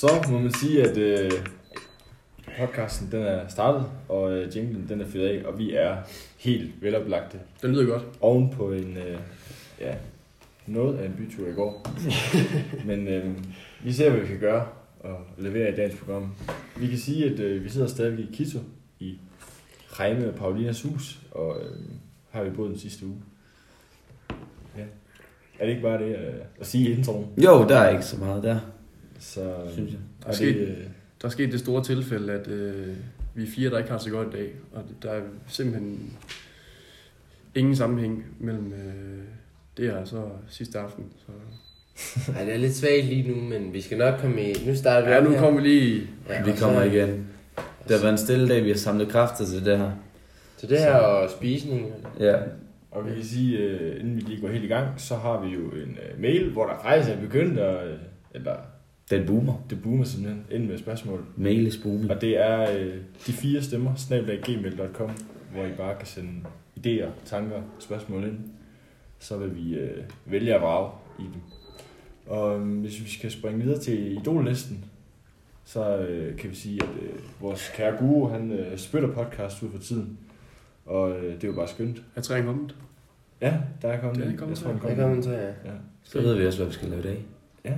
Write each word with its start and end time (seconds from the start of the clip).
Så 0.00 0.24
må 0.30 0.38
man 0.38 0.52
sige, 0.52 0.82
at 0.82 0.96
øh, 0.96 1.30
podcasten 2.58 3.08
den 3.12 3.22
er 3.22 3.48
startet, 3.48 3.84
og 4.08 4.32
øh, 4.32 4.56
jinglen 4.56 4.88
den 4.88 5.00
er 5.00 5.06
fyret 5.06 5.28
af, 5.28 5.46
og 5.46 5.58
vi 5.58 5.74
er 5.74 5.96
helt 6.36 6.82
veloplagte. 6.82 7.38
Den 7.62 7.72
lyder 7.72 7.86
godt. 7.86 8.02
Oven 8.20 8.50
på 8.50 8.72
en, 8.72 8.96
øh, 8.96 9.18
ja, 9.80 9.94
noget 10.66 10.98
af 10.98 11.06
en 11.06 11.12
bytur 11.12 11.48
i 11.48 11.52
går. 11.52 11.86
Men 12.88 13.08
øh, 13.08 13.36
vi 13.84 13.92
ser, 13.92 14.10
hvad 14.10 14.20
vi 14.20 14.26
kan 14.26 14.38
gøre 14.38 14.66
og 15.00 15.16
levere 15.38 15.72
i 15.72 15.76
dagens 15.76 16.00
program. 16.00 16.34
Vi 16.76 16.86
kan 16.86 16.98
sige, 16.98 17.24
at 17.24 17.40
øh, 17.40 17.64
vi 17.64 17.68
sidder 17.68 17.86
stadig 17.86 18.18
i 18.18 18.28
Kito 18.32 18.58
i 18.98 19.18
Reime 19.88 20.28
og 20.28 20.34
Paulinas 20.34 20.82
hus, 20.82 21.18
og 21.30 21.56
øh, 21.60 21.76
har 22.30 22.42
vi 22.42 22.50
boet 22.50 22.70
den 22.70 22.78
sidste 22.78 23.06
uge. 23.06 23.22
Ja. 24.76 24.84
Er 25.58 25.66
det 25.66 25.68
ikke 25.68 25.82
bare 25.82 25.98
det 25.98 26.16
øh, 26.16 26.34
at 26.60 26.66
sige 26.66 26.88
i 26.88 26.92
introen? 26.92 27.26
Jo, 27.36 27.68
der 27.68 27.78
er 27.78 27.90
ikke 27.90 28.04
så 28.04 28.16
meget 28.16 28.42
der, 28.42 28.60
Så, 29.18 29.54
synes 29.72 29.90
jeg. 29.92 30.00
og 30.26 30.34
Sket. 30.34 30.54
det, 30.54 30.60
øh, 30.68 30.76
Der 31.22 31.26
er 31.26 31.28
sket 31.28 31.52
det 31.52 31.60
store 31.60 31.84
tilfælde, 31.84 32.32
at 32.32 32.48
øh, 32.48 32.86
vi 33.34 33.42
er 33.42 33.46
fire, 33.46 33.70
der 33.70 33.78
ikke 33.78 33.90
har 33.90 33.98
så 33.98 34.10
godt 34.10 34.28
i 34.28 34.36
dag. 34.36 34.50
Og 34.72 34.82
der 35.02 35.10
er 35.10 35.20
simpelthen 35.48 36.12
ingen 37.54 37.76
sammenhæng 37.76 38.24
mellem 38.40 38.72
øh, 38.72 39.18
det 39.76 39.84
her 39.90 39.96
og 39.96 40.08
så 40.08 40.22
sidste 40.48 40.78
aften. 40.78 41.04
Så. 41.26 41.32
Ej, 42.38 42.44
det 42.44 42.54
er 42.54 42.58
lidt 42.58 42.74
svagt 42.74 43.04
lige 43.04 43.28
nu, 43.30 43.34
men 43.40 43.72
vi 43.72 43.80
skal 43.80 43.98
nok 43.98 44.14
komme 44.20 44.50
i... 44.50 44.66
Nu 44.66 44.74
starter 44.74 45.06
vi 45.08 45.12
Ja, 45.14 45.20
nu 45.20 45.30
her. 45.30 45.38
kommer 45.38 45.60
vi 45.60 45.68
lige... 45.68 46.06
Ja, 46.28 46.44
Vi 46.44 46.52
kommer 46.60 46.80
så, 46.80 46.90
igen. 46.90 47.26
Det 47.88 47.96
har 47.96 48.02
været 48.02 48.12
en 48.12 48.18
stille 48.18 48.48
dag, 48.48 48.64
vi 48.64 48.68
har 48.68 48.76
samlet 48.76 49.08
kræfter 49.08 49.44
til 49.46 49.64
det 49.64 49.78
her. 49.78 49.90
Så 50.56 50.66
det 50.66 50.78
her 50.78 50.94
og 50.94 51.30
spisning. 51.30 51.92
Ja. 52.20 52.36
Og 52.90 53.06
vi 53.06 53.14
kan 53.14 53.24
sige, 53.24 53.58
øh, 53.58 54.00
inden 54.00 54.16
vi 54.16 54.20
lige 54.20 54.40
går 54.40 54.48
helt 54.48 54.64
i 54.64 54.68
gang, 54.68 54.88
så 54.96 55.14
har 55.16 55.40
vi 55.46 55.54
jo 55.54 55.60
en 55.70 55.98
øh, 56.12 56.20
mail, 56.20 56.50
hvor 56.52 56.66
der 56.66 56.74
faktisk 56.82 57.10
er 57.16 57.20
begyndt 57.20 57.58
at, 57.58 57.88
eller 58.34 58.54
Den 59.10 59.26
boomer. 59.26 59.54
det 59.70 59.82
boomer 59.82 60.04
simpelthen, 60.04 60.44
ind 60.50 60.66
med 60.68 60.78
spørgsmål. 60.78 61.24
Mail 61.36 61.66
is 61.66 61.76
booming. 61.76 62.10
Og 62.10 62.20
det 62.20 62.38
er 62.38 62.78
øh, 62.78 62.94
de 63.26 63.32
fire 63.32 63.62
stemmer, 63.62 63.94
snabelaggmail.com, 63.94 65.10
hvor 65.52 65.64
I 65.64 65.72
bare 65.76 65.96
kan 65.98 66.06
sende 66.06 66.32
idéer, 66.78 67.08
tanker, 67.24 67.62
spørgsmål 67.78 68.24
ind. 68.24 68.38
Så 69.18 69.38
vil 69.38 69.56
vi 69.56 69.74
øh, 69.74 70.04
vælge 70.26 70.54
at 70.54 70.60
vrage 70.62 70.90
i 71.18 71.22
dem. 71.22 71.40
Og 72.26 72.60
øh, 72.60 72.80
hvis 72.80 73.04
vi 73.04 73.08
skal 73.10 73.30
springe 73.30 73.62
videre 73.64 73.78
til 73.78 74.12
idollisten, 74.16 74.84
så 75.64 75.96
øh, 75.98 76.36
kan 76.36 76.50
vi 76.50 76.54
sige, 76.54 76.82
at 76.82 76.88
øh, 77.02 77.18
vores 77.40 77.72
kære 77.76 77.96
guru, 77.98 78.28
han 78.28 78.52
øh, 78.52 78.78
spytter 78.78 79.12
podcast 79.12 79.62
ud 79.62 79.70
for 79.70 79.78
tiden. 79.78 80.18
Og 80.86 81.10
øh, 81.10 81.34
det 81.34 81.44
er 81.44 81.48
jo 81.48 81.54
bare 81.54 81.68
skønt. 81.68 82.02
Er 82.16 82.20
træen 82.20 82.44
kommet? 82.44 82.76
Ja, 83.40 83.56
der 83.82 83.88
er 83.88 84.00
kommet 84.00 84.24
Det 84.26 84.32
er 84.32 84.36
kommet 84.36 84.56
Jeg 84.56 84.64
tror, 84.64 84.70
den 84.72 84.80
Der 84.80 84.88
kommer. 84.88 85.04
kommer 85.04 85.22
så, 85.22 85.30
ja. 85.32 85.46
Ja. 85.46 85.72
Så 86.02 86.20
ved 86.20 86.34
vi 86.34 86.46
også, 86.46 86.58
hvad 86.58 86.66
vi 86.66 86.72
skal 86.72 86.88
lave 86.88 87.00
i 87.00 87.04
dag. 87.04 87.24
Ja. 87.68 87.74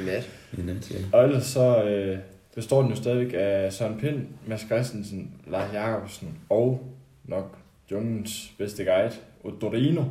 I 0.00 0.04
nat. 0.04 0.30
I 0.58 0.62
nat, 0.62 0.90
ja. 0.90 0.96
Og 1.12 1.24
ellers 1.24 1.44
så 1.44 1.84
øh, 1.84 2.18
består 2.54 2.82
den 2.82 2.90
jo 2.90 2.96
stadigvæk 2.96 3.34
af 3.38 3.72
Søren 3.72 4.00
Pind, 4.00 4.26
Mads 4.46 4.60
Christensen, 4.60 5.30
Lars 5.46 5.74
Jacobsen 5.74 6.38
og 6.48 6.92
nok 7.24 7.58
jungens 7.90 8.52
bedste 8.58 8.84
guide, 8.84 9.12
Odorino. 9.44 10.04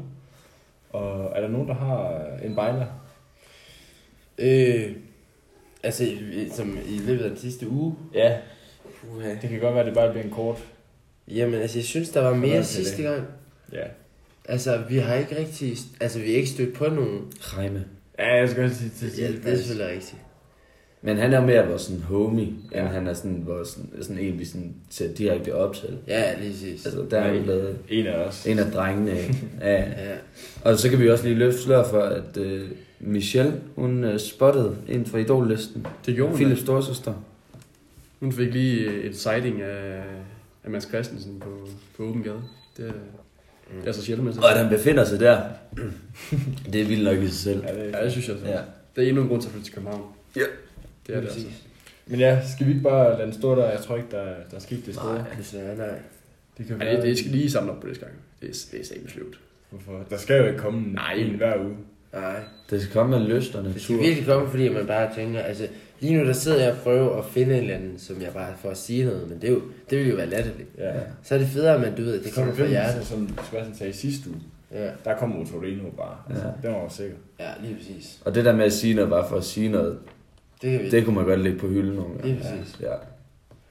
Og 0.90 1.32
er 1.36 1.42
der 1.42 1.48
nogen, 1.48 1.68
der 1.68 1.74
har 1.74 2.28
en 2.44 2.56
bejler? 2.56 2.86
Øh, 4.38 4.92
altså, 5.84 6.08
som 6.52 6.78
i 6.88 6.98
løbet 6.98 7.24
af 7.24 7.30
den 7.30 7.40
sidste 7.40 7.70
uge. 7.70 7.96
Ja. 8.14 8.38
Puha. 9.02 9.30
Det 9.42 9.50
kan 9.50 9.60
godt 9.60 9.74
være, 9.74 9.84
at 9.84 9.86
det 9.86 9.96
bare 9.96 10.12
bliver 10.12 10.24
en 10.24 10.32
kort. 10.32 10.64
Jamen, 11.28 11.62
altså, 11.62 11.78
jeg 11.78 11.86
synes, 11.86 12.10
der 12.10 12.22
var 12.22 12.34
mere 12.34 12.64
sidste 12.64 12.98
det? 12.98 13.06
gang. 13.06 13.28
Ja. 13.72 13.88
Altså, 14.46 14.78
vi 14.90 14.98
har 14.98 15.16
ikke 15.16 15.38
rigtig... 15.38 15.78
Altså, 16.00 16.20
vi 16.20 16.26
har 16.26 16.36
ikke 16.36 16.50
stødt 16.50 16.74
på 16.74 16.88
nogen... 16.88 17.32
Reime. 17.40 17.86
Ja, 18.20 18.36
jeg 18.36 18.50
skal 18.50 18.64
også 18.64 18.76
sige 18.76 18.90
til 18.90 19.18
Ja, 19.20 19.28
det 19.28 19.54
er 19.54 19.56
selvfølgelig 19.58 19.88
rigtigt. 19.96 20.16
Men 21.02 21.18
han 21.18 21.34
er 21.34 21.42
mere 21.46 21.68
vores 21.68 21.82
sådan 21.82 22.02
homie, 22.02 22.48
Ja. 22.72 22.80
end 22.82 22.88
han 22.88 23.08
er 23.08 23.14
sådan, 23.14 23.44
vores, 23.46 23.68
sådan, 23.70 23.90
sådan 24.02 24.18
en, 24.18 24.40
vi 24.40 24.46
sådan 24.46 24.76
ser 24.90 25.14
direkte 25.14 25.56
op 25.56 25.76
til. 25.76 25.98
Ja, 26.08 26.40
lige 26.40 26.52
præcis. 26.52 26.86
Altså, 26.86 27.06
der 27.12 27.20
er 27.20 27.34
jo 27.34 27.44
lavet 27.46 27.78
En 27.90 28.08
af 28.08 28.18
os. 28.18 28.46
en 28.48 28.60
af 28.60 28.72
drengene 28.72 29.12
af. 29.12 29.32
Ja. 29.62 29.82
Ja. 29.84 30.16
Og 30.64 30.78
så 30.80 30.90
kan 30.90 31.00
vi 31.00 31.10
også 31.10 31.24
lige 31.24 31.36
løfte 31.36 31.62
slør 31.62 31.84
for, 31.90 32.02
at 32.02 32.38
uh, 32.38 32.62
Michelle, 33.00 33.62
hun 33.76 34.04
uh, 34.04 34.18
spottede 34.18 34.76
ind 34.88 35.06
for 35.06 35.18
idollisten. 35.18 35.88
Det 36.06 36.16
gjorde 36.16 36.30
hun. 36.30 36.38
Philips 36.38 36.62
storsøster. 36.62 37.14
Hun 38.20 38.32
fik 38.32 38.54
lige 38.54 39.04
et 39.04 39.18
sighting 39.18 39.62
af, 39.62 40.04
af 40.64 40.72
Mads 40.72 40.88
Christensen 40.88 41.40
på, 41.40 41.68
på 41.98 42.04
åben 42.04 42.24
gade. 42.24 42.42
Det 42.78 42.94
er, 43.70 43.80
det 43.82 43.88
er 43.88 43.92
så 43.92 44.06
sjældent. 44.06 44.38
Og 44.38 44.52
at 44.52 44.58
han 44.60 44.70
befinder 44.70 45.04
sig 45.06 45.20
der, 45.20 45.42
det 46.74 46.82
er 46.82 46.86
vildt 46.86 47.04
nok 47.04 47.18
i 47.18 47.28
sig 47.28 47.36
selv. 47.36 47.64
Ja, 47.68 47.86
det 47.86 47.92
Ja, 47.94 48.04
det 48.04 48.12
synes 48.12 48.28
jeg 48.30 48.36
så. 48.40 48.46
Ja. 48.48 48.60
Det 48.96 49.04
er 49.04 49.08
endnu 49.08 49.22
en 49.24 49.28
grund 49.30 49.42
til 49.42 49.48
at 49.48 49.52
flytte 49.52 49.68
til 49.68 49.74
København. 49.76 50.02
Ja. 50.36 50.42
Det 51.08 51.16
er 51.16 51.20
det 51.22 51.28
altså. 51.28 51.48
Men 52.08 52.20
ja, 52.20 52.40
skal 52.56 52.66
vi 52.68 52.72
ikke 52.72 52.84
bare 52.84 53.18
lade 53.18 53.26
den 53.26 53.34
stå 53.34 53.56
der? 53.56 53.70
Jeg 53.72 53.80
tror 53.80 53.96
ikke, 53.96 54.08
der, 54.12 54.24
der 54.24 54.56
er 54.56 54.60
sket 54.60 54.86
det 54.86 54.94
store. 54.96 55.14
Nej. 55.14 55.24
Altså, 55.38 55.58
nej. 55.78 55.88
Det 56.58 56.68
kan 56.68 56.82
Ja, 56.82 56.96
det, 56.96 57.04
det 57.04 57.18
skal 57.18 57.32
lige 57.32 57.52
samle 57.52 57.72
op 57.72 57.80
på 57.82 57.88
det 57.88 58.00
gang. 58.00 58.12
Det 58.42 58.50
er, 58.50 58.54
det 58.72 58.80
er 58.82 58.86
sikkert 58.86 59.12
sløvt. 59.12 59.40
Hvorfor? 59.70 60.06
Der 60.10 60.18
skal 60.18 60.38
jo 60.40 60.46
ikke 60.48 60.60
komme 60.60 60.94
Nej. 60.94 61.14
en 61.14 61.36
hver 61.36 61.60
uge. 61.60 61.76
Nej. 62.14 62.36
Det 62.70 62.82
skal 62.82 62.94
komme 62.94 63.20
med 63.20 63.28
lyst 63.28 63.56
og 63.56 63.64
Det 63.64 63.82
skal 63.82 63.94
natur. 63.94 64.06
virkelig 64.08 64.26
komme, 64.28 64.50
fordi 64.50 64.70
man 64.70 64.88
bare 64.88 65.16
tænker, 65.16 65.40
altså 65.40 65.68
lige 66.00 66.18
nu 66.18 66.26
der 66.26 66.34
sidder 66.34 66.64
jeg 66.64 66.72
og 66.72 66.78
prøver 66.78 67.18
at 67.18 67.26
finde 67.26 67.56
en 67.58 67.62
eller 67.64 67.76
anden, 67.76 68.00
som 68.00 68.22
jeg 68.22 68.34
bare 68.34 68.54
får 68.62 68.70
at 68.70 68.78
sige 68.78 69.06
noget, 69.06 69.30
men 69.30 69.42
det, 69.42 69.48
er 69.50 69.54
jo, 69.54 69.62
det 69.90 70.00
vil 70.00 70.10
jo 70.10 70.16
være 70.16 70.30
latterligt. 70.30 70.70
Ja. 70.78 70.92
Så 71.24 71.36
er 71.36 71.40
det 71.40 71.48
federe, 71.48 71.76
at 71.76 71.82
man, 71.82 71.96
du 71.96 72.02
ved, 72.04 72.24
det 72.24 72.34
kommer 72.34 72.54
fra 72.54 72.66
hjertet. 72.68 73.06
Som 73.06 73.28
Sebastian 73.30 73.76
sagde 73.76 73.90
i 73.90 73.94
sidste 73.96 74.30
uge, 74.30 74.40
Ja, 74.72 74.90
der 75.06 75.18
kom 75.18 75.40
Otorino 75.40 75.90
bare. 75.98 76.18
Altså, 76.30 76.46
Ja. 76.46 76.52
Den 76.68 76.76
var 76.76 76.84
jo 76.84 76.90
sikker. 76.90 77.16
ja 77.40 77.50
lige 77.64 77.76
præcis. 77.76 78.22
Og 78.26 78.36
det 78.36 78.46
der 78.46 78.56
med 78.56 78.66
at 78.66 78.74
sige 78.74 78.94
noget 78.94 79.10
bare 79.10 79.30
for 79.30 79.36
at 79.38 79.44
sige 79.44 79.70
noget, 79.70 79.98
Det 80.62 80.92
det 80.92 81.06
kunne 81.06 81.16
man 81.16 81.26
godt 81.26 81.40
lægge 81.40 81.60
på 81.60 81.68
hylden 81.68 81.96
nogle 81.96 82.10
gange. 82.16 82.28
Lige 82.28 82.38
præcis. 82.42 82.80
Ja. 82.82 82.94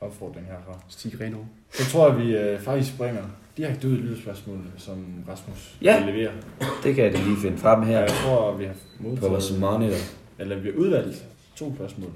Opfordring 0.00 0.46
herfra. 0.46 0.78
Stig 0.88 1.20
Reno. 1.20 1.38
Så 1.72 1.84
tror 1.90 2.08
jeg, 2.12 2.18
vi 2.26 2.36
øh, 2.36 2.60
faktisk 2.60 2.92
springer 2.94 3.22
direkte 3.56 3.88
ud 3.88 3.92
i 3.92 3.96
lydspørgsmålene, 3.96 4.66
som 4.76 5.04
Rasmus 5.28 5.76
Ja. 5.82 6.04
vil 6.04 6.14
levere. 6.14 6.32
Det 6.84 6.94
kan 6.94 7.04
jeg 7.04 7.12
da 7.12 7.18
lige 7.18 7.36
finde 7.42 7.58
frem 7.58 7.80
Ja. 7.82 7.86
her 7.88 8.00
Jeg 8.00 8.08
tror, 8.10 8.56
vi 8.56 8.64
har 8.64 8.72
på 9.20 9.28
vores 9.28 9.50
modtaget, 9.52 9.60
monitor. 9.80 9.96
eller 10.38 10.56
vi 10.58 10.68
har 10.70 10.76
udvalgt 10.78 11.24
to 11.56 11.74
spørgsmål. 11.74 12.10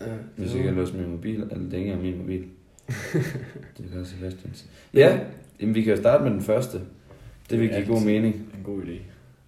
Ja, 0.00 0.06
Hvis 0.36 0.54
jeg 0.54 0.62
kan 0.62 0.74
låse 0.74 0.96
min 0.96 1.10
mobil, 1.10 1.42
eller 1.42 1.58
det 1.58 1.74
er 1.74 1.78
ikke 1.78 1.90
engang 1.90 2.02
min 2.02 2.18
mobil. 2.18 2.44
det 3.78 4.00
også 4.00 4.12
Sebastians. 4.12 4.66
Ja, 4.94 5.18
jamen, 5.60 5.74
vi 5.74 5.82
kan 5.82 5.94
jo 5.94 6.00
starte 6.00 6.24
med 6.24 6.32
den 6.32 6.42
første. 6.42 6.80
Det 7.50 7.60
vil 7.60 7.68
give 7.68 7.86
god 7.86 8.02
mening. 8.02 8.34
En 8.34 8.62
god 8.64 8.82
idé. 8.82 8.98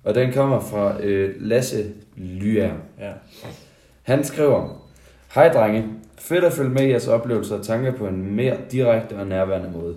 Og 0.04 0.14
den 0.14 0.32
kommer 0.32 0.60
fra 0.60 1.02
øh, 1.02 1.34
Lasse 1.40 1.92
Lyer. 2.16 2.74
Ja. 2.98 3.12
Han 4.02 4.24
skriver, 4.24 4.86
Hej 5.34 5.48
drenge, 5.48 5.84
fedt 6.18 6.44
at 6.44 6.52
følge 6.52 6.70
med 6.70 6.82
i 6.82 6.88
jeres 6.88 7.08
oplevelser 7.08 7.58
og 7.58 7.64
tanker 7.64 7.92
på 7.92 8.06
en 8.06 8.34
mere 8.34 8.56
direkte 8.72 9.16
og 9.16 9.26
nærværende 9.26 9.70
måde. 9.70 9.96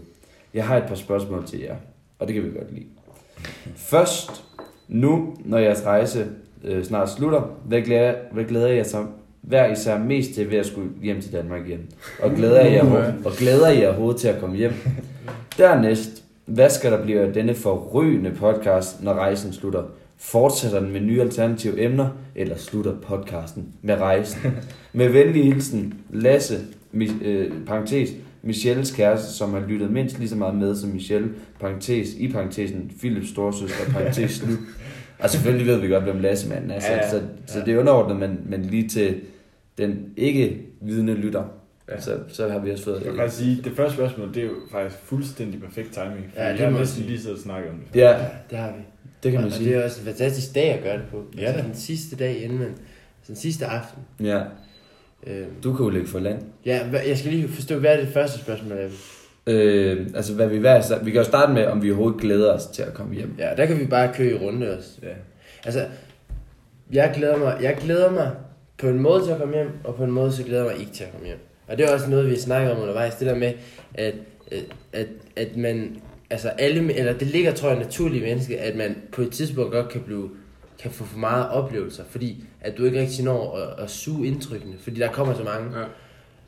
Jeg 0.53 0.67
har 0.67 0.77
et 0.77 0.87
par 0.87 0.95
spørgsmål 0.95 1.47
til 1.47 1.59
jer, 1.59 1.75
og 2.19 2.27
det 2.27 2.35
kan 2.35 2.43
vi 2.43 2.57
godt 2.57 2.73
lide. 2.73 2.85
Først, 3.75 4.43
nu 4.87 5.35
når 5.45 5.57
jeres 5.57 5.85
rejse 5.85 6.31
øh, 6.63 6.83
snart 6.83 7.09
slutter, 7.09 7.41
hvad 7.65 7.81
glæder, 7.81 8.13
hvad 8.31 8.43
glæder 8.43 8.67
jeg 8.67 8.85
så 8.85 9.05
hver 9.41 9.71
især 9.71 9.97
mest 9.97 10.33
til 10.33 10.51
ved 10.51 10.57
at 10.57 10.65
skulle 10.65 10.89
hjem 11.01 11.21
til 11.21 11.31
Danmark 11.31 11.67
igen? 11.67 11.79
Og 12.21 12.31
glæder 12.31 12.65
jeg 12.65 12.83
og 13.25 13.31
glæder 13.31 13.69
jeg 13.69 13.87
overhovedet 13.87 14.21
til 14.21 14.27
at 14.27 14.39
komme 14.39 14.55
hjem? 14.55 14.73
Dernæst, 15.57 16.23
hvad 16.45 16.69
skal 16.69 16.91
der 16.91 17.03
blive 17.03 17.21
af 17.21 17.33
denne 17.33 17.55
forrygende 17.55 18.31
podcast, 18.31 19.03
når 19.03 19.13
rejsen 19.13 19.53
slutter? 19.53 19.83
Fortsætter 20.17 20.79
den 20.79 20.91
med 20.91 21.01
nye 21.01 21.21
alternative 21.21 21.83
emner, 21.83 22.09
eller 22.35 22.57
slutter 22.57 22.95
podcasten 23.01 23.65
med 23.81 23.95
rejsen? 23.95 24.51
Med 24.95 25.09
venlig 25.09 25.43
hilsen, 25.43 25.93
Lasse, 26.09 26.57
mi, 26.91 27.09
øh, 27.23 27.51
parentes, 27.67 28.09
Michelles 28.43 28.91
kæreste, 28.91 29.33
som 29.33 29.53
har 29.53 29.63
lyttet 29.67 29.91
mindst 29.91 30.19
lige 30.19 30.29
så 30.29 30.35
meget 30.35 30.55
med 30.55 30.75
som 30.75 30.89
Michelle, 30.89 31.29
parentes, 31.59 32.13
i 32.13 32.31
parentesen, 32.31 32.91
Philips 32.99 33.29
storsøster, 33.29 33.91
parentes 33.91 34.31
slut. 34.31 34.59
Og 35.23 35.29
selvfølgelig 35.29 35.67
ved 35.67 35.77
vi 35.77 35.87
godt, 35.87 36.03
hvem 36.03 36.19
Lasse 36.19 36.49
manden 36.49 36.71
er, 36.71 36.79
så, 36.79 36.87
Ja, 36.87 36.95
ja. 36.95 37.09
så, 37.09 37.21
så 37.47 37.59
det 37.65 37.73
er 37.73 37.79
underordnet, 37.79 38.17
men, 38.17 38.39
men 38.45 38.61
lige 38.61 38.89
til 38.89 39.21
den 39.77 40.05
ikke 40.17 40.61
vidende 40.81 41.13
lytter, 41.13 41.43
Ja. 41.89 42.01
så, 42.01 42.17
så 42.27 42.49
har 42.49 42.59
vi 42.59 42.71
også 42.71 42.83
fået 42.83 42.95
Jeg 42.95 43.03
kan 43.03 43.15
faktisk 43.15 43.37
sige, 43.43 43.61
det 43.63 43.71
første 43.71 43.93
spørgsmål, 43.93 44.33
det 44.33 44.37
er 44.43 44.47
jo 44.47 44.53
faktisk 44.71 45.01
fuldstændig 45.01 45.61
perfekt 45.61 45.93
timing. 45.93 46.25
Ja, 46.35 46.41
det 46.41 46.47
jeg 46.47 46.57
har 46.57 46.71
jeg 46.71 46.79
næsten 46.79 47.03
lige 47.03 47.19
siddet 47.19 47.37
og 47.37 47.43
snakket 47.43 47.71
om 47.71 47.75
det. 47.93 47.99
Ja, 47.99 48.19
det 48.49 48.57
har 48.57 48.67
vi. 48.71 48.81
det 49.23 49.31
kan 49.31 49.37
og, 49.37 49.41
man 49.43 49.51
og 49.51 49.57
sige. 49.57 49.69
det 49.69 49.77
er 49.79 49.83
også 49.85 49.99
en 50.01 50.05
fantastisk 50.05 50.55
dag 50.55 50.73
at 50.73 50.83
gøre 50.83 50.97
det 50.97 51.05
på. 51.11 51.23
Ja, 51.37 51.41
altså, 51.43 51.63
den 51.67 51.75
sidste 51.75 52.15
dag 52.15 52.43
inden 52.43 52.57
man... 52.57 52.67
Altså, 52.67 53.27
den 53.27 53.35
sidste 53.35 53.65
aften. 53.65 54.01
Ja, 54.23 54.41
Øh, 55.27 55.45
du 55.63 55.73
kan 55.75 55.83
jo 55.83 55.89
ligge 55.89 56.07
for 56.07 56.19
land. 56.19 56.41
ja, 56.65 56.79
jeg 57.07 57.17
skal 57.17 57.31
lige 57.31 57.47
forstå, 57.47 57.79
hvad 57.79 57.93
er 57.93 57.99
det 57.99 58.07
første 58.13 58.39
spørgsmål 58.39 58.71
er? 58.77 58.87
Øh, 59.47 60.07
altså 60.15 60.33
hvad 60.33 60.47
vi 60.47 60.57
hver, 60.57 61.03
vi 61.03 61.11
kan 61.11 61.19
jo 61.19 61.25
starte 61.25 61.53
med, 61.53 61.65
om 61.65 61.83
vi 61.83 61.91
overhovedet 61.91 62.21
glæder 62.21 62.53
os 62.53 62.65
til 62.65 62.83
at 62.83 62.93
komme 62.93 63.15
hjem. 63.15 63.35
Ja, 63.39 63.49
der 63.57 63.65
kan 63.65 63.79
vi 63.79 63.85
bare 63.85 64.13
køre 64.13 64.31
i 64.31 64.33
runde 64.33 64.77
også. 64.77 64.89
Ja. 65.03 65.13
Altså, 65.65 65.85
jeg 66.91 67.11
glæder 67.15 67.37
mig, 67.37 67.57
jeg 67.61 67.77
glæder 67.81 68.11
mig 68.11 68.31
på 68.77 68.87
en 68.87 68.99
måde 68.99 69.25
til 69.25 69.31
at 69.31 69.37
komme 69.37 69.55
hjem, 69.55 69.69
og 69.83 69.95
på 69.95 70.03
en 70.03 70.11
måde 70.11 70.31
så 70.31 70.43
glæder 70.43 70.63
jeg 70.63 70.71
mig 70.71 70.79
ikke 70.79 70.93
til 70.93 71.03
at 71.03 71.11
komme 71.11 71.27
hjem. 71.27 71.39
Og 71.67 71.77
det 71.77 71.85
er 71.85 71.93
også 71.93 72.09
noget, 72.09 72.29
vi 72.29 72.35
snakker 72.35 72.75
om 72.75 72.81
undervejs, 72.81 73.15
det 73.15 73.27
der 73.27 73.35
med, 73.35 73.53
at, 73.93 74.13
at, 74.51 74.65
at, 74.93 75.07
at 75.35 75.57
man, 75.57 75.97
altså 76.29 76.49
alle, 76.49 76.93
eller 76.93 77.13
det 77.13 77.27
ligger, 77.27 77.53
tror 77.53 77.69
jeg, 77.69 77.79
naturligt 77.79 78.23
i 78.23 78.27
mennesket, 78.27 78.55
at 78.55 78.75
man 78.75 78.95
på 79.11 79.21
et 79.21 79.31
tidspunkt 79.31 79.71
godt 79.71 79.89
kan 79.89 80.01
blive, 80.01 80.29
kan 80.79 80.91
få 80.91 81.03
for 81.03 81.17
meget 81.17 81.49
oplevelser, 81.49 82.03
fordi 82.09 82.43
at 82.61 82.77
du 82.77 82.85
ikke 82.85 83.01
rigtig 83.01 83.25
når 83.25 83.57
at, 83.57 83.83
at 83.83 83.89
suge 83.89 84.27
indtrykkene, 84.27 84.73
fordi 84.79 84.99
der 84.99 85.11
kommer 85.11 85.33
så 85.33 85.43
mange. 85.43 85.79
Ja. 85.79 85.85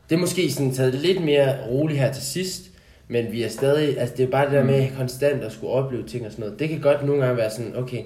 Det 0.09 0.15
er 0.15 0.19
måske 0.19 0.51
sådan 0.51 0.74
taget 0.74 0.94
lidt 0.94 1.25
mere 1.25 1.68
roligt 1.68 2.00
her 2.00 2.13
til 2.13 2.24
sidst, 2.24 2.71
men 3.07 3.31
vi 3.31 3.43
er 3.43 3.49
stadig, 3.49 3.99
altså 3.99 4.15
det 4.17 4.23
er 4.25 4.31
bare 4.31 4.45
det 4.45 4.53
der 4.53 4.63
med 4.63 4.87
konstant 4.97 5.43
at 5.43 5.51
skulle 5.51 5.73
opleve 5.73 6.03
ting 6.07 6.25
og 6.25 6.31
sådan 6.31 6.43
noget. 6.45 6.59
Det 6.59 6.69
kan 6.69 6.81
godt 6.81 7.05
nogle 7.05 7.21
gange 7.21 7.37
være 7.37 7.51
sådan, 7.51 7.75
okay, 7.75 8.03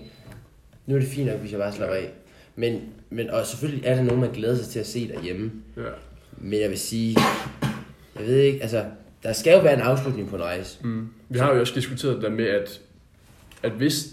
nu 0.85 0.95
er 0.95 0.99
det 0.99 1.07
fint 1.09 1.27
nok, 1.27 1.39
hvis 1.39 1.51
jeg 1.51 1.59
bare 1.59 1.73
slapper 1.73 1.95
af. 1.95 2.09
Men, 2.55 2.81
men 3.09 3.29
og 3.29 3.45
selvfølgelig 3.45 3.85
er 3.85 3.95
der 3.95 4.03
nogen, 4.03 4.21
man 4.21 4.31
glæder 4.31 4.55
sig 4.57 4.65
til 4.67 4.79
at 4.79 4.87
se 4.87 5.07
derhjemme. 5.07 5.51
Ja. 5.77 5.81
Men 6.37 6.59
jeg 6.61 6.69
vil 6.69 6.79
sige, 6.79 7.17
jeg 8.19 8.27
ved 8.27 8.35
ikke, 8.37 8.61
altså, 8.61 8.85
der 9.23 9.33
skal 9.33 9.53
jo 9.53 9.59
være 9.59 9.73
en 9.73 9.79
afslutning 9.81 10.29
på 10.29 10.35
en 10.35 10.41
rejse. 10.41 10.77
Mm. 10.83 11.07
Vi 11.29 11.39
har 11.39 11.53
jo 11.53 11.59
også 11.59 11.73
diskuteret 11.75 12.15
det 12.15 12.23
der 12.23 12.29
med, 12.29 12.45
at, 12.45 12.81
at 13.63 13.71
hvis 13.71 14.07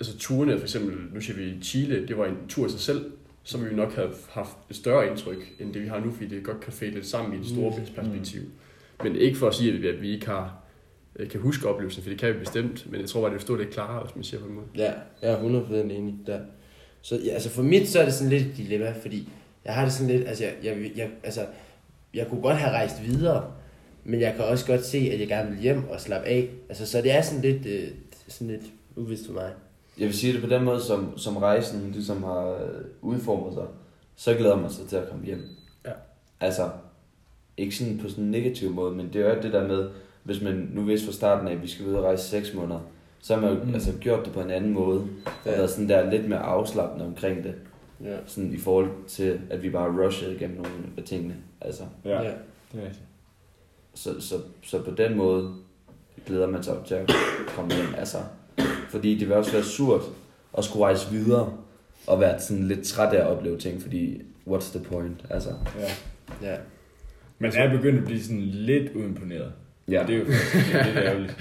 altså 0.00 0.18
turene, 0.18 0.56
for 0.58 0.64
eksempel, 0.64 0.96
nu 1.14 1.20
siger 1.20 1.36
vi 1.36 1.54
Chile, 1.62 2.06
det 2.08 2.18
var 2.18 2.24
en 2.26 2.36
tur 2.48 2.66
i 2.66 2.70
sig 2.70 2.80
selv, 2.80 3.04
så 3.42 3.58
ville 3.58 3.70
vi 3.70 3.76
nok 3.76 3.94
have 3.94 4.08
haft 4.30 4.50
et 4.70 4.76
større 4.76 5.10
indtryk, 5.10 5.52
end 5.60 5.74
det 5.74 5.82
vi 5.82 5.88
har 5.88 6.00
nu, 6.00 6.12
fordi 6.12 6.28
det 6.36 6.44
godt 6.44 6.60
kan 6.60 6.72
fade 6.72 6.90
lidt 6.90 7.06
sammen 7.06 7.38
i 7.38 7.40
et 7.40 7.46
store 7.48 7.70
Mm. 7.78 7.94
perspektiv. 7.94 8.40
Men 9.02 9.16
ikke 9.16 9.38
for 9.38 9.48
at 9.48 9.54
sige, 9.54 9.72
at 9.72 9.82
vi, 9.82 9.88
at 9.88 10.02
vi 10.02 10.14
ikke 10.14 10.26
har, 10.26 10.64
øh, 11.16 11.28
kan 11.28 11.40
huske 11.40 11.68
oplevelsen, 11.68 12.02
for 12.02 12.10
det 12.10 12.18
kan 12.18 12.34
vi 12.34 12.38
bestemt, 12.38 12.90
men 12.90 13.00
jeg 13.00 13.08
tror 13.08 13.20
bare, 13.20 13.30
det 13.30 13.34
vil 13.34 13.42
stå 13.42 13.56
lidt 13.56 13.70
klarere, 13.70 14.04
hvis 14.04 14.16
man 14.16 14.24
siger 14.24 14.40
på 14.40 14.46
en 14.46 14.54
måde. 14.54 14.66
Ja, 14.76 14.92
jeg 15.22 15.32
er 15.32 15.38
100% 15.38 15.74
enig 15.74 16.14
der. 16.26 16.40
Så 17.02 17.16
ja, 17.24 17.30
altså 17.30 17.50
for 17.50 17.62
mit, 17.62 17.88
så 17.88 18.00
er 18.00 18.04
det 18.04 18.14
sådan 18.14 18.30
lidt 18.30 18.46
et 18.46 18.56
dilemma, 18.56 18.94
fordi 19.02 19.28
jeg 19.64 19.74
har 19.74 19.84
det 19.84 19.92
sådan 19.92 20.16
lidt, 20.16 20.28
altså 20.28 20.44
jeg, 20.44 20.54
jeg, 20.64 20.90
jeg, 20.96 21.10
altså, 21.22 21.46
jeg 22.14 22.26
kunne 22.28 22.42
godt 22.42 22.56
have 22.56 22.72
rejst 22.72 23.06
videre, 23.06 23.52
men 24.04 24.20
jeg 24.20 24.34
kan 24.36 24.44
også 24.44 24.66
godt 24.66 24.84
se, 24.84 25.10
at 25.12 25.20
jeg 25.20 25.28
gerne 25.28 25.50
vil 25.50 25.60
hjem 25.60 25.88
og 25.88 26.00
slappe 26.00 26.28
af. 26.28 26.50
Altså, 26.68 26.86
så 26.86 27.02
det 27.02 27.12
er 27.12 27.22
sådan 27.22 27.42
lidt, 27.42 27.66
øh, 27.66 27.88
sådan 28.28 28.48
lidt 28.48 28.62
uvist 28.96 29.26
for 29.26 29.32
mig. 29.32 29.52
Jeg 29.98 30.06
vil 30.06 30.14
sige 30.14 30.32
det 30.32 30.42
på 30.42 30.48
den 30.48 30.64
måde, 30.64 30.82
som, 30.82 31.18
som 31.18 31.36
rejsen 31.36 31.90
ligesom 31.92 32.22
har 32.22 32.48
øh, 32.48 32.84
udformet 33.02 33.54
sig, 33.54 33.66
så 34.16 34.34
glæder 34.34 34.56
man 34.56 34.70
sig 34.70 34.86
til 34.88 34.96
at 34.96 35.08
komme 35.08 35.24
hjem. 35.26 35.44
Ja. 35.86 35.92
Altså, 36.40 36.70
ikke 37.58 37.76
sådan 37.76 37.98
på 38.02 38.08
sådan 38.08 38.24
en 38.24 38.30
negativ 38.30 38.70
måde, 38.70 38.94
men 38.94 39.10
det 39.12 39.26
er 39.26 39.34
jo 39.34 39.42
det 39.42 39.52
der 39.52 39.68
med, 39.68 39.88
hvis 40.22 40.42
man 40.42 40.70
nu 40.74 40.82
vidste 40.82 41.06
fra 41.06 41.12
starten 41.12 41.48
af, 41.48 41.52
at 41.52 41.62
vi 41.62 41.68
skal 41.68 41.86
ud 41.86 41.92
og 41.94 42.04
rejse 42.04 42.24
6 42.28 42.54
måneder, 42.54 42.80
så 43.22 43.34
har 43.34 43.40
man 43.42 43.54
jo 43.58 43.64
Mm. 43.64 43.74
altså, 43.74 43.92
gjort 44.00 44.24
det 44.24 44.32
på 44.32 44.40
en 44.40 44.50
anden 44.50 44.72
måde, 44.72 45.00
og 45.26 45.30
været 45.44 45.70
sådan 45.70 45.88
der 45.88 46.10
lidt 46.10 46.28
mere 46.28 46.38
afslappende 46.38 47.06
omkring 47.06 47.44
det, 47.44 47.54
Ja. 48.04 48.16
sådan 48.26 48.52
i 48.52 48.56
forhold 48.58 48.90
til, 49.08 49.40
at 49.50 49.62
vi 49.62 49.70
bare 49.70 50.04
rushede 50.06 50.34
igennem 50.34 50.56
nogle 50.56 50.70
af 50.96 51.02
tingene. 51.02 51.34
Altså, 51.60 51.82
Ja, 52.04 52.22
ja. 52.22 52.30
det 52.72 52.80
er 52.80 52.84
rigtigt. 52.84 53.02
så, 53.94 54.20
så, 54.20 54.34
så 54.62 54.82
på 54.82 54.90
den 54.90 55.16
måde 55.16 55.54
glæder 56.26 56.46
man 56.46 56.62
sig 56.62 56.74
til 56.86 56.94
at 56.94 57.10
komme 57.56 57.74
hjem. 57.74 57.94
Altså, 57.98 58.18
fordi 58.88 59.18
det 59.18 59.28
vil 59.28 59.36
også 59.36 59.52
være 59.52 59.62
surt 59.62 60.02
at 60.58 60.64
skulle 60.64 60.84
rejse 60.84 61.10
videre 61.10 61.52
og 62.06 62.20
være 62.20 62.40
sådan 62.40 62.64
lidt 62.64 62.82
træt 62.84 63.14
af 63.14 63.20
at 63.20 63.26
opleve 63.26 63.58
ting, 63.58 63.82
fordi 63.82 64.22
what's 64.48 64.76
the 64.78 64.84
point? 64.84 65.24
Altså, 65.30 65.50
Ja. 65.78 65.90
ja. 66.50 66.56
Man 67.38 67.52
er 67.56 67.70
begyndt 67.76 67.98
at 67.98 68.04
blive 68.04 68.22
sådan 68.22 68.40
lidt 68.42 68.92
uimponeret. 68.94 69.52
ja. 69.90 70.02
Og 70.02 70.08
det 70.08 70.14
er 70.14 70.18
jo 70.18 70.24
faktisk 70.24 70.74
lidt 70.74 70.96
ærgerligt. 71.06 71.36